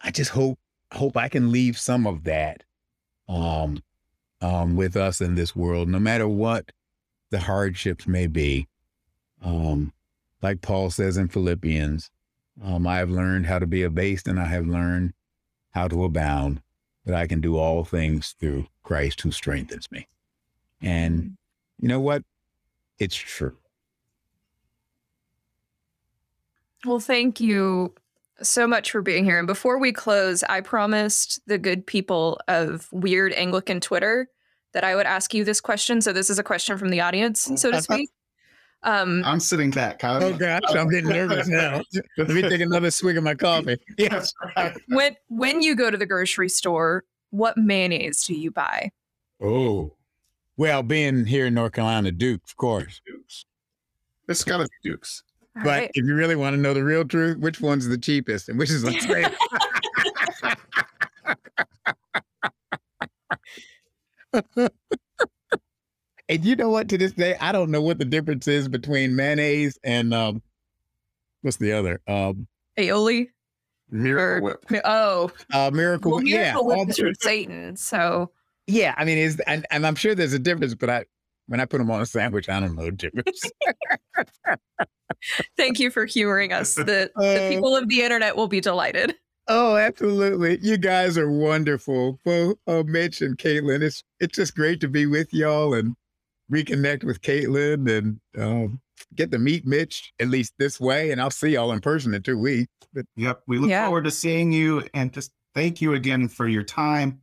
I 0.00 0.12
just 0.12 0.30
hope 0.30 0.59
hope 0.92 1.16
I 1.16 1.28
can 1.28 1.52
leave 1.52 1.78
some 1.78 2.06
of 2.06 2.24
that 2.24 2.64
um, 3.28 3.82
um, 4.40 4.76
with 4.76 4.96
us 4.96 5.20
in 5.20 5.34
this 5.34 5.54
world, 5.54 5.88
no 5.88 5.98
matter 5.98 6.26
what 6.26 6.72
the 7.30 7.40
hardships 7.40 8.06
may 8.06 8.26
be. 8.26 8.66
Um, 9.42 9.92
like 10.42 10.60
Paul 10.60 10.90
says 10.90 11.16
in 11.16 11.28
Philippians, 11.28 12.10
um, 12.62 12.86
I 12.86 12.98
have 12.98 13.10
learned 13.10 13.46
how 13.46 13.58
to 13.58 13.66
be 13.66 13.82
abased 13.82 14.26
and 14.26 14.38
I 14.38 14.46
have 14.46 14.66
learned 14.66 15.12
how 15.70 15.88
to 15.88 16.04
abound, 16.04 16.60
but 17.04 17.14
I 17.14 17.26
can 17.26 17.40
do 17.40 17.56
all 17.56 17.84
things 17.84 18.34
through 18.38 18.66
Christ 18.82 19.20
who 19.20 19.30
strengthens 19.30 19.90
me. 19.90 20.08
And 20.82 21.36
you 21.78 21.88
know 21.88 22.00
what? 22.00 22.24
It's 22.98 23.16
true. 23.16 23.56
Well, 26.84 27.00
thank 27.00 27.40
you 27.40 27.94
so 28.42 28.66
much 28.66 28.90
for 28.90 29.02
being 29.02 29.24
here. 29.24 29.38
And 29.38 29.46
before 29.46 29.78
we 29.78 29.92
close, 29.92 30.42
I 30.44 30.60
promised 30.60 31.40
the 31.46 31.58
good 31.58 31.86
people 31.86 32.40
of 32.48 32.88
Weird 32.92 33.32
Anglican 33.34 33.80
Twitter 33.80 34.28
that 34.72 34.84
I 34.84 34.94
would 34.94 35.06
ask 35.06 35.34
you 35.34 35.44
this 35.44 35.60
question. 35.60 36.00
So 36.00 36.12
this 36.12 36.30
is 36.30 36.38
a 36.38 36.42
question 36.42 36.78
from 36.78 36.90
the 36.90 37.00
audience, 37.00 37.50
so 37.56 37.70
to 37.70 37.82
speak. 37.82 38.10
Um, 38.82 39.22
I'm 39.26 39.40
sitting 39.40 39.70
back. 39.70 39.98
Kyle. 39.98 40.22
Oh 40.22 40.32
gosh, 40.32 40.62
I'm 40.70 40.88
getting 40.88 41.10
nervous 41.10 41.46
now. 41.48 41.82
Let 42.16 42.28
me 42.28 42.40
take 42.40 42.62
another 42.62 42.90
swig 42.90 43.18
of 43.18 43.24
my 43.24 43.34
coffee. 43.34 43.76
Yeah. 43.98 44.24
When 44.88 45.16
when 45.28 45.60
you 45.60 45.74
go 45.76 45.90
to 45.90 45.98
the 45.98 46.06
grocery 46.06 46.48
store, 46.48 47.04
what 47.28 47.58
mayonnaise 47.58 48.24
do 48.24 48.34
you 48.34 48.50
buy? 48.50 48.90
Oh. 49.40 49.92
Well, 50.56 50.82
being 50.82 51.26
here 51.26 51.46
in 51.46 51.54
North 51.54 51.72
Carolina, 51.72 52.10
Duke, 52.12 52.42
of 52.44 52.56
course. 52.56 53.00
Dukes. 53.06 53.44
It's 54.28 54.44
got 54.44 54.58
to 54.58 54.64
be 54.64 54.90
Dukes. 54.90 55.22
All 55.56 55.64
But 55.64 55.68
right. 55.70 55.90
if 55.94 56.04
you 56.06 56.14
really 56.14 56.36
want 56.36 56.54
to 56.54 56.60
know 56.60 56.72
the 56.74 56.84
real 56.84 57.04
truth, 57.04 57.38
which 57.38 57.60
one's 57.60 57.88
the 57.88 57.98
cheapest 57.98 58.48
and 58.48 58.58
which 58.58 58.70
is 58.70 58.82
the 58.82 58.92
same? 59.00 59.26
And 66.28 66.44
you 66.44 66.54
know 66.54 66.70
what? 66.70 66.88
To 66.90 66.98
this 66.98 67.10
day, 67.12 67.34
I 67.40 67.50
don't 67.50 67.72
know 67.72 67.82
what 67.82 67.98
the 67.98 68.04
difference 68.04 68.46
is 68.46 68.68
between 68.68 69.16
mayonnaise 69.16 69.76
and 69.82 70.14
um, 70.14 70.42
what's 71.42 71.56
the 71.56 71.72
other? 71.72 72.00
Um, 72.06 72.46
Aioli. 72.78 73.26
Miracle 73.90 74.48
Or- 74.50 74.60
Whip. 74.70 74.84
uh, 74.84 75.26
Oh, 75.52 75.70
Miracle. 75.72 76.12
well, 76.12 76.20
Whip. 76.20 76.28
yeah, 76.28 76.38
Miracle 76.52 76.66
Whip 76.68 76.78
all 76.78 76.88
is 76.88 76.96
from 76.98 77.14
Satan. 77.20 77.74
So 77.76 78.30
yeah. 78.68 78.94
I 78.96 79.04
mean, 79.04 79.18
is 79.18 79.40
and, 79.48 79.66
and 79.72 79.84
I'm 79.84 79.96
sure 79.96 80.14
there's 80.14 80.32
a 80.32 80.38
difference, 80.38 80.76
but 80.76 80.88
I 80.88 81.04
when 81.50 81.58
I 81.58 81.64
put 81.64 81.78
them 81.78 81.90
on 81.90 82.00
a 82.00 82.06
sandwich, 82.06 82.48
I 82.48 82.60
don't 82.60 82.76
know 82.76 82.84
the 82.84 82.92
difference. 82.92 83.42
thank 85.56 85.80
you 85.80 85.90
for 85.90 86.06
humoring 86.06 86.52
us. 86.52 86.74
The, 86.76 86.84
the 86.84 87.10
Uh, 87.16 87.48
people 87.48 87.76
of 87.76 87.88
the 87.88 88.02
internet 88.02 88.36
will 88.36 88.46
be 88.46 88.60
delighted. 88.60 89.16
Oh, 89.48 89.74
absolutely. 89.76 90.60
You 90.62 90.76
guys 90.78 91.18
are 91.18 91.28
wonderful. 91.28 92.20
Both 92.24 92.56
uh, 92.68 92.84
Mitch 92.86 93.20
and 93.20 93.36
Caitlin. 93.36 93.82
It's 93.82 94.04
it's 94.20 94.36
just 94.36 94.54
great 94.54 94.80
to 94.82 94.86
be 94.88 95.06
with 95.06 95.34
y'all 95.34 95.74
and 95.74 95.96
reconnect 96.52 97.02
with 97.02 97.20
Caitlin 97.20 97.90
and 97.90 98.20
um, 98.40 98.80
get 99.16 99.32
to 99.32 99.38
meet 99.38 99.66
Mitch 99.66 100.12
at 100.20 100.28
least 100.28 100.52
this 100.60 100.78
way. 100.78 101.10
And 101.10 101.20
I'll 101.20 101.32
see 101.32 101.48
y'all 101.48 101.72
in 101.72 101.80
person 101.80 102.14
in 102.14 102.22
two 102.22 102.38
weeks. 102.38 102.70
But, 102.94 103.06
Yep. 103.16 103.42
We 103.48 103.58
look 103.58 103.70
Yeah. 103.70 103.86
forward 103.86 104.04
to 104.04 104.12
seeing 104.12 104.52
you 104.52 104.84
and 104.94 105.12
just 105.12 105.32
thank 105.52 105.80
you 105.80 105.94
again 105.94 106.28
for 106.28 106.46
your 106.46 106.62
time. 106.62 107.20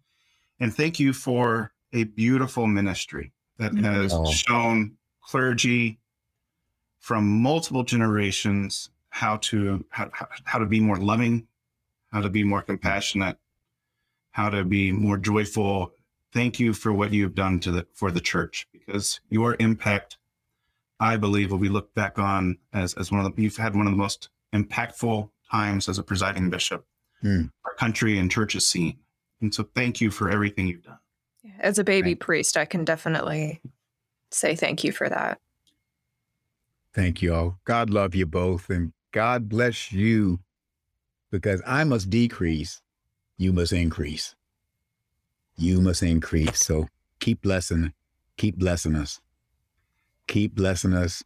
And 0.59 0.75
thank 0.75 0.99
you 0.99 1.13
for 1.13 1.71
a 1.93 2.03
beautiful 2.03 2.67
ministry 2.67 3.31
that 3.57 3.71
Mhm. 3.73 3.83
has 3.83 4.13
Oh. 4.13 4.31
shown 4.31 4.97
clergy 5.21 5.99
from 6.99 7.41
multiple 7.41 7.83
generations 7.83 8.89
how 9.09 9.37
to 9.37 9.83
how, 9.89 10.09
how, 10.13 10.27
how 10.45 10.59
to 10.59 10.65
be 10.65 10.79
more 10.79 10.97
loving, 10.97 11.47
how 12.11 12.21
to 12.21 12.29
be 12.29 12.43
more 12.43 12.61
compassionate, 12.61 13.37
how 14.31 14.49
to 14.49 14.63
be 14.63 14.91
more 14.91 15.17
joyful. 15.17 15.91
Thank 16.33 16.59
you 16.59 16.73
for 16.73 16.93
what 16.93 17.13
you've 17.13 17.33
done 17.35 17.59
to 17.61 17.71
the 17.71 17.87
for 17.93 18.11
the 18.11 18.19
church 18.21 18.67
because 18.71 19.19
your 19.29 19.55
impact, 19.59 20.17
I 20.99 21.17
believe, 21.17 21.51
will 21.51 21.57
be 21.57 21.69
looked 21.69 21.95
back 21.95 22.19
on 22.19 22.57
as 22.73 22.93
as 22.95 23.11
one 23.11 23.25
of 23.25 23.35
the 23.35 23.41
you've 23.41 23.57
had 23.57 23.75
one 23.75 23.87
of 23.87 23.93
the 23.93 23.97
most 23.97 24.29
impactful 24.53 25.29
times 25.49 25.87
as 25.89 25.97
a 25.97 26.03
presiding 26.03 26.49
bishop 26.49 26.85
Hmm. 27.21 27.45
our 27.65 27.73
country 27.75 28.19
and 28.19 28.29
church 28.29 28.53
has 28.53 28.67
seen. 28.67 28.99
And 29.41 29.53
so 29.53 29.63
thank 29.75 29.99
you 30.01 30.11
for 30.11 30.29
everything 30.29 30.67
you've 30.67 30.83
done. 30.83 30.99
As 31.59 31.79
a 31.79 31.83
baby 31.83 32.11
Thank- 32.11 32.19
priest, 32.21 32.57
I 32.57 32.65
can 32.65 32.85
definitely 32.85 33.61
say 34.31 34.55
thank 34.55 34.83
you 34.83 34.91
for 34.91 35.09
that. 35.09 35.39
Thank 36.93 37.21
you 37.21 37.33
all. 37.33 37.59
God 37.65 37.89
love 37.89 38.15
you 38.15 38.25
both 38.25 38.69
and 38.69 38.91
God 39.11 39.49
bless 39.49 39.91
you 39.91 40.39
because 41.31 41.61
I 41.65 41.83
must 41.83 42.09
decrease. 42.09 42.81
You 43.37 43.53
must 43.53 43.71
increase. 43.71 44.35
You 45.57 45.81
must 45.81 46.01
increase. 46.01 46.59
So 46.59 46.87
keep 47.19 47.41
blessing, 47.41 47.93
keep 48.37 48.57
blessing 48.57 48.95
us. 48.95 49.19
Keep 50.27 50.55
blessing 50.55 50.93
us. 50.93 51.23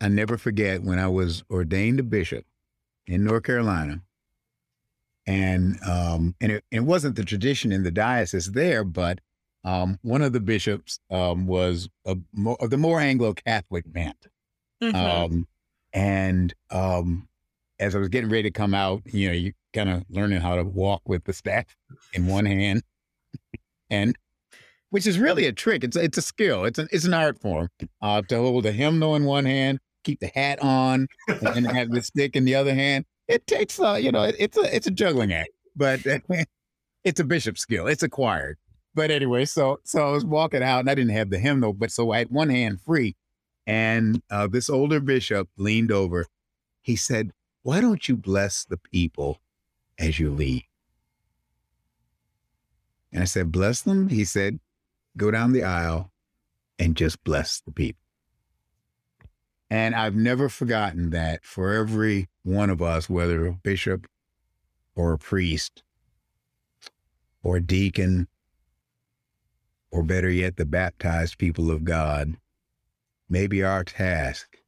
I 0.00 0.08
never 0.08 0.38
forget 0.38 0.82
when 0.82 0.98
I 0.98 1.08
was 1.08 1.42
ordained 1.50 2.00
a 2.00 2.04
bishop 2.04 2.46
in 3.06 3.24
North 3.24 3.42
Carolina. 3.42 4.02
And 5.28 5.78
um, 5.86 6.34
and 6.40 6.52
it, 6.52 6.64
it 6.70 6.80
wasn't 6.80 7.16
the 7.16 7.24
tradition 7.24 7.70
in 7.70 7.82
the 7.82 7.90
diocese 7.90 8.50
there, 8.52 8.82
but 8.82 9.20
um, 9.62 9.98
one 10.00 10.22
of 10.22 10.32
the 10.32 10.40
bishops 10.40 11.00
um, 11.10 11.46
was 11.46 11.90
a 12.06 12.16
of 12.60 12.70
the 12.70 12.78
more 12.78 12.98
Anglo 12.98 13.34
Catholic 13.34 13.84
bent. 13.86 14.26
Mhm. 14.82 14.94
Um, 14.94 15.46
and 15.92 16.54
um, 16.70 17.28
as 17.78 17.94
I 17.94 17.98
was 17.98 18.08
getting 18.08 18.30
ready 18.30 18.44
to 18.44 18.50
come 18.50 18.72
out, 18.72 19.02
you 19.04 19.28
know, 19.28 19.34
you 19.34 19.52
kind 19.74 19.90
of 19.90 20.04
learning 20.08 20.40
how 20.40 20.56
to 20.56 20.64
walk 20.64 21.02
with 21.04 21.24
the 21.24 21.34
staff 21.34 21.76
in 22.14 22.26
one 22.26 22.46
hand, 22.46 22.82
and 23.90 24.16
which 24.88 25.06
is 25.06 25.18
really 25.18 25.44
a 25.44 25.52
trick. 25.52 25.84
It's 25.84 25.96
it's 25.96 26.16
a 26.16 26.22
skill. 26.22 26.64
It's 26.64 26.78
an 26.78 26.88
it's 26.90 27.04
an 27.04 27.12
art 27.12 27.38
form. 27.38 27.68
Uh, 28.00 28.22
to 28.22 28.36
hold 28.38 28.64
a 28.64 28.72
hymnal 28.72 29.14
in 29.14 29.24
one 29.24 29.44
hand, 29.44 29.80
keep 30.04 30.20
the 30.20 30.30
hat 30.34 30.58
on, 30.62 31.06
and 31.28 31.70
have 31.70 31.90
the 31.90 32.00
stick 32.00 32.34
in 32.34 32.46
the 32.46 32.54
other 32.54 32.74
hand. 32.74 33.04
It 33.28 33.46
takes, 33.46 33.78
uh, 33.78 33.94
you 33.94 34.10
know, 34.10 34.22
it, 34.22 34.36
it's 34.38 34.56
a 34.56 34.74
it's 34.74 34.86
a 34.86 34.90
juggling 34.90 35.32
act, 35.32 35.50
but 35.76 36.00
it's 37.04 37.20
a 37.20 37.24
bishop 37.24 37.58
skill. 37.58 37.86
It's 37.86 38.02
acquired. 38.02 38.56
But 38.94 39.10
anyway, 39.10 39.44
so 39.44 39.80
so 39.84 40.08
I 40.08 40.10
was 40.10 40.24
walking 40.24 40.62
out 40.62 40.80
and 40.80 40.90
I 40.90 40.94
didn't 40.94 41.12
have 41.12 41.30
the 41.30 41.38
hymnal, 41.38 41.74
but 41.74 41.92
so 41.92 42.10
I 42.10 42.18
had 42.18 42.30
one 42.30 42.48
hand 42.48 42.80
free, 42.80 43.16
and 43.66 44.22
uh, 44.30 44.46
this 44.46 44.70
older 44.70 44.98
bishop 44.98 45.48
leaned 45.58 45.92
over. 45.92 46.26
He 46.80 46.96
said, 46.96 47.32
"Why 47.62 47.82
don't 47.82 48.08
you 48.08 48.16
bless 48.16 48.64
the 48.64 48.78
people 48.78 49.40
as 49.98 50.18
you 50.18 50.32
leave?" 50.32 50.62
And 53.12 53.22
I 53.22 53.26
said, 53.26 53.52
"Bless 53.52 53.82
them." 53.82 54.08
He 54.08 54.24
said, 54.24 54.58
"Go 55.18 55.30
down 55.30 55.52
the 55.52 55.64
aisle 55.64 56.10
and 56.78 56.96
just 56.96 57.22
bless 57.24 57.60
the 57.60 57.72
people." 57.72 58.00
And 59.70 59.94
I've 59.94 60.16
never 60.16 60.48
forgotten 60.48 61.10
that 61.10 61.44
for 61.44 61.74
every 61.74 62.28
one 62.48 62.70
of 62.70 62.80
us, 62.80 63.10
whether 63.10 63.46
a 63.46 63.52
bishop 63.52 64.06
or 64.94 65.12
a 65.12 65.18
priest 65.18 65.82
or 67.42 67.56
a 67.56 67.62
deacon, 67.62 68.26
or 69.90 70.02
better 70.02 70.30
yet, 70.30 70.56
the 70.56 70.66
baptized 70.66 71.38
people 71.38 71.70
of 71.70 71.84
God, 71.84 72.36
maybe 73.28 73.62
our 73.62 73.84
task 73.84 74.58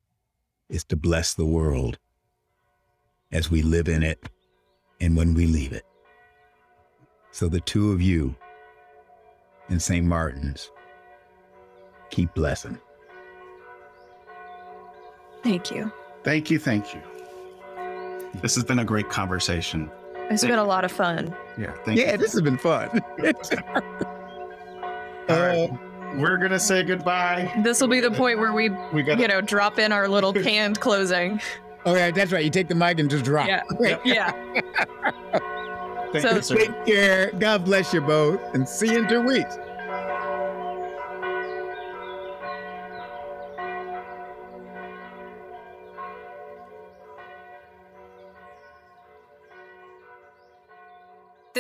is 0.69 0.85
to 0.85 0.97
bless 0.97 1.35
the 1.35 1.45
world 1.45 1.99
as 3.33 3.51
we 3.51 3.63
live 3.63 3.89
in 3.89 4.03
it 4.03 4.29
and 5.01 5.17
when 5.17 5.35
we 5.35 5.47
leave 5.47 5.73
it. 5.73 5.85
So 7.33 7.49
the 7.49 7.61
two 7.61 7.93
of 7.93 8.01
you 8.01 8.35
in 9.69 9.79
St. 9.79 10.05
Martin's, 10.05 10.71
keep 12.11 12.35
blessing. 12.35 12.79
Thank 15.43 15.71
you. 15.71 15.91
Thank 16.23 16.51
you. 16.51 16.59
Thank 16.59 16.95
you. 16.95 17.01
This 18.35 18.55
has 18.55 18.65
been 18.65 18.79
a 18.79 18.85
great 18.85 19.09
conversation. 19.09 19.91
It's 20.31 20.43
Thank 20.43 20.53
been 20.53 20.59
a 20.61 20.65
lot 20.65 20.85
of 20.85 20.93
fun. 20.93 21.35
Yeah. 21.59 21.73
Thank 21.85 21.99
you. 21.99 22.05
yeah, 22.05 22.13
you. 22.13 22.19
this 22.19 22.33
has 22.33 22.43
been 22.43 22.57
fun. 22.59 22.89
All 25.29 25.39
right. 25.41 25.71
Uh, 25.71 25.77
We're 26.17 26.37
going 26.39 26.51
to 26.53 26.59
say 26.61 26.83
goodbye. 26.83 27.53
This 27.63 27.81
will 27.81 27.89
be 27.89 28.01
the 28.01 28.11
point 28.11 28.39
where 28.39 28.53
we, 28.53 28.69
We 28.93 29.03
got 29.03 29.19
you 29.19 29.29
know, 29.29 29.41
drop 29.41 29.79
in 29.79 29.93
our 29.93 30.09
little 30.09 30.33
canned 30.43 30.81
closing. 30.81 31.41
oh, 31.85 31.95
yeah, 31.95 32.11
that's 32.11 32.33
right. 32.33 32.45
You 32.45 32.51
take 32.51 32.69
the 32.69 32.75
mic 32.75 32.99
and 33.01 33.11
just 33.11 33.25
drop. 33.25 33.47
Yeah. 33.49 33.63
Great. 33.77 33.99
Yeah. 34.05 34.31
Thank 36.13 36.23
So- 36.27 36.35
you, 36.37 36.43
sir. 36.43 36.57
Take 36.57 36.87
care. 36.87 37.31
God 37.39 37.65
bless 37.65 37.93
you 37.95 38.01
both 38.01 38.41
and 38.55 38.69
see 38.69 38.93
you 38.93 39.01
in 39.03 39.09
two 39.09 39.23
weeks. 39.23 39.57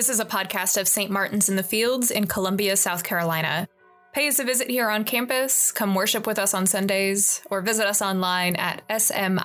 This 0.01 0.09
is 0.09 0.19
a 0.19 0.25
podcast 0.25 0.81
of 0.81 0.89
St. 0.89 1.11
Martin's 1.11 1.51
in 1.51 1.57
the 1.57 1.63
Fields 1.63 2.11
in 2.11 2.27
Columbia, 2.27 2.75
South 2.75 3.05
Carolina. 3.05 3.69
Pay 4.15 4.29
us 4.29 4.39
a 4.39 4.45
visit 4.45 4.71
here 4.71 4.89
on 4.89 5.05
campus, 5.05 5.73
come 5.73 5.95
worship 5.95 6.27
with 6.27 6.39
us 6.39 6.55
on 6.55 6.67
Sundays, 6.67 7.43
or 7.51 7.61
visit 7.61 7.87
us 7.87 8.01
online 8.01 8.57
at 8.57 8.81
smifsc.com. 8.89 9.45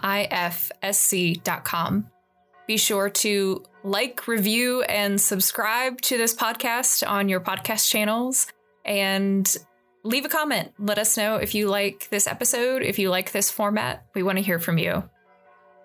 Be 2.67 2.77
sure 2.77 3.09
to 3.09 3.65
like, 3.83 4.29
review, 4.29 4.83
and 4.83 5.19
subscribe 5.19 5.99
to 6.03 6.17
this 6.17 6.33
podcast 6.33 7.05
on 7.05 7.27
your 7.27 7.41
podcast 7.41 7.89
channels 7.89 8.47
and 8.85 9.57
leave 10.05 10.23
a 10.23 10.29
comment. 10.29 10.71
Let 10.79 10.99
us 10.99 11.17
know 11.17 11.35
if 11.35 11.53
you 11.53 11.67
like 11.67 12.07
this 12.11 12.27
episode, 12.27 12.81
if 12.81 12.97
you 12.97 13.09
like 13.09 13.33
this 13.33 13.51
format. 13.51 14.05
We 14.15 14.23
want 14.23 14.37
to 14.37 14.41
hear 14.41 14.59
from 14.59 14.77
you. 14.77 15.03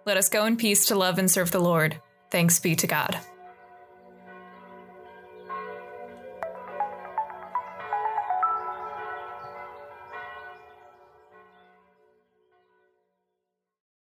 Let 0.06 0.16
us 0.16 0.28
go 0.28 0.46
in 0.46 0.56
peace 0.56 0.86
to 0.86 0.94
love 0.94 1.18
and 1.18 1.28
serve 1.28 1.50
the 1.50 1.58
Lord. 1.58 2.00
Thanks 2.30 2.60
be 2.60 2.76
to 2.76 2.86
God. 2.86 3.18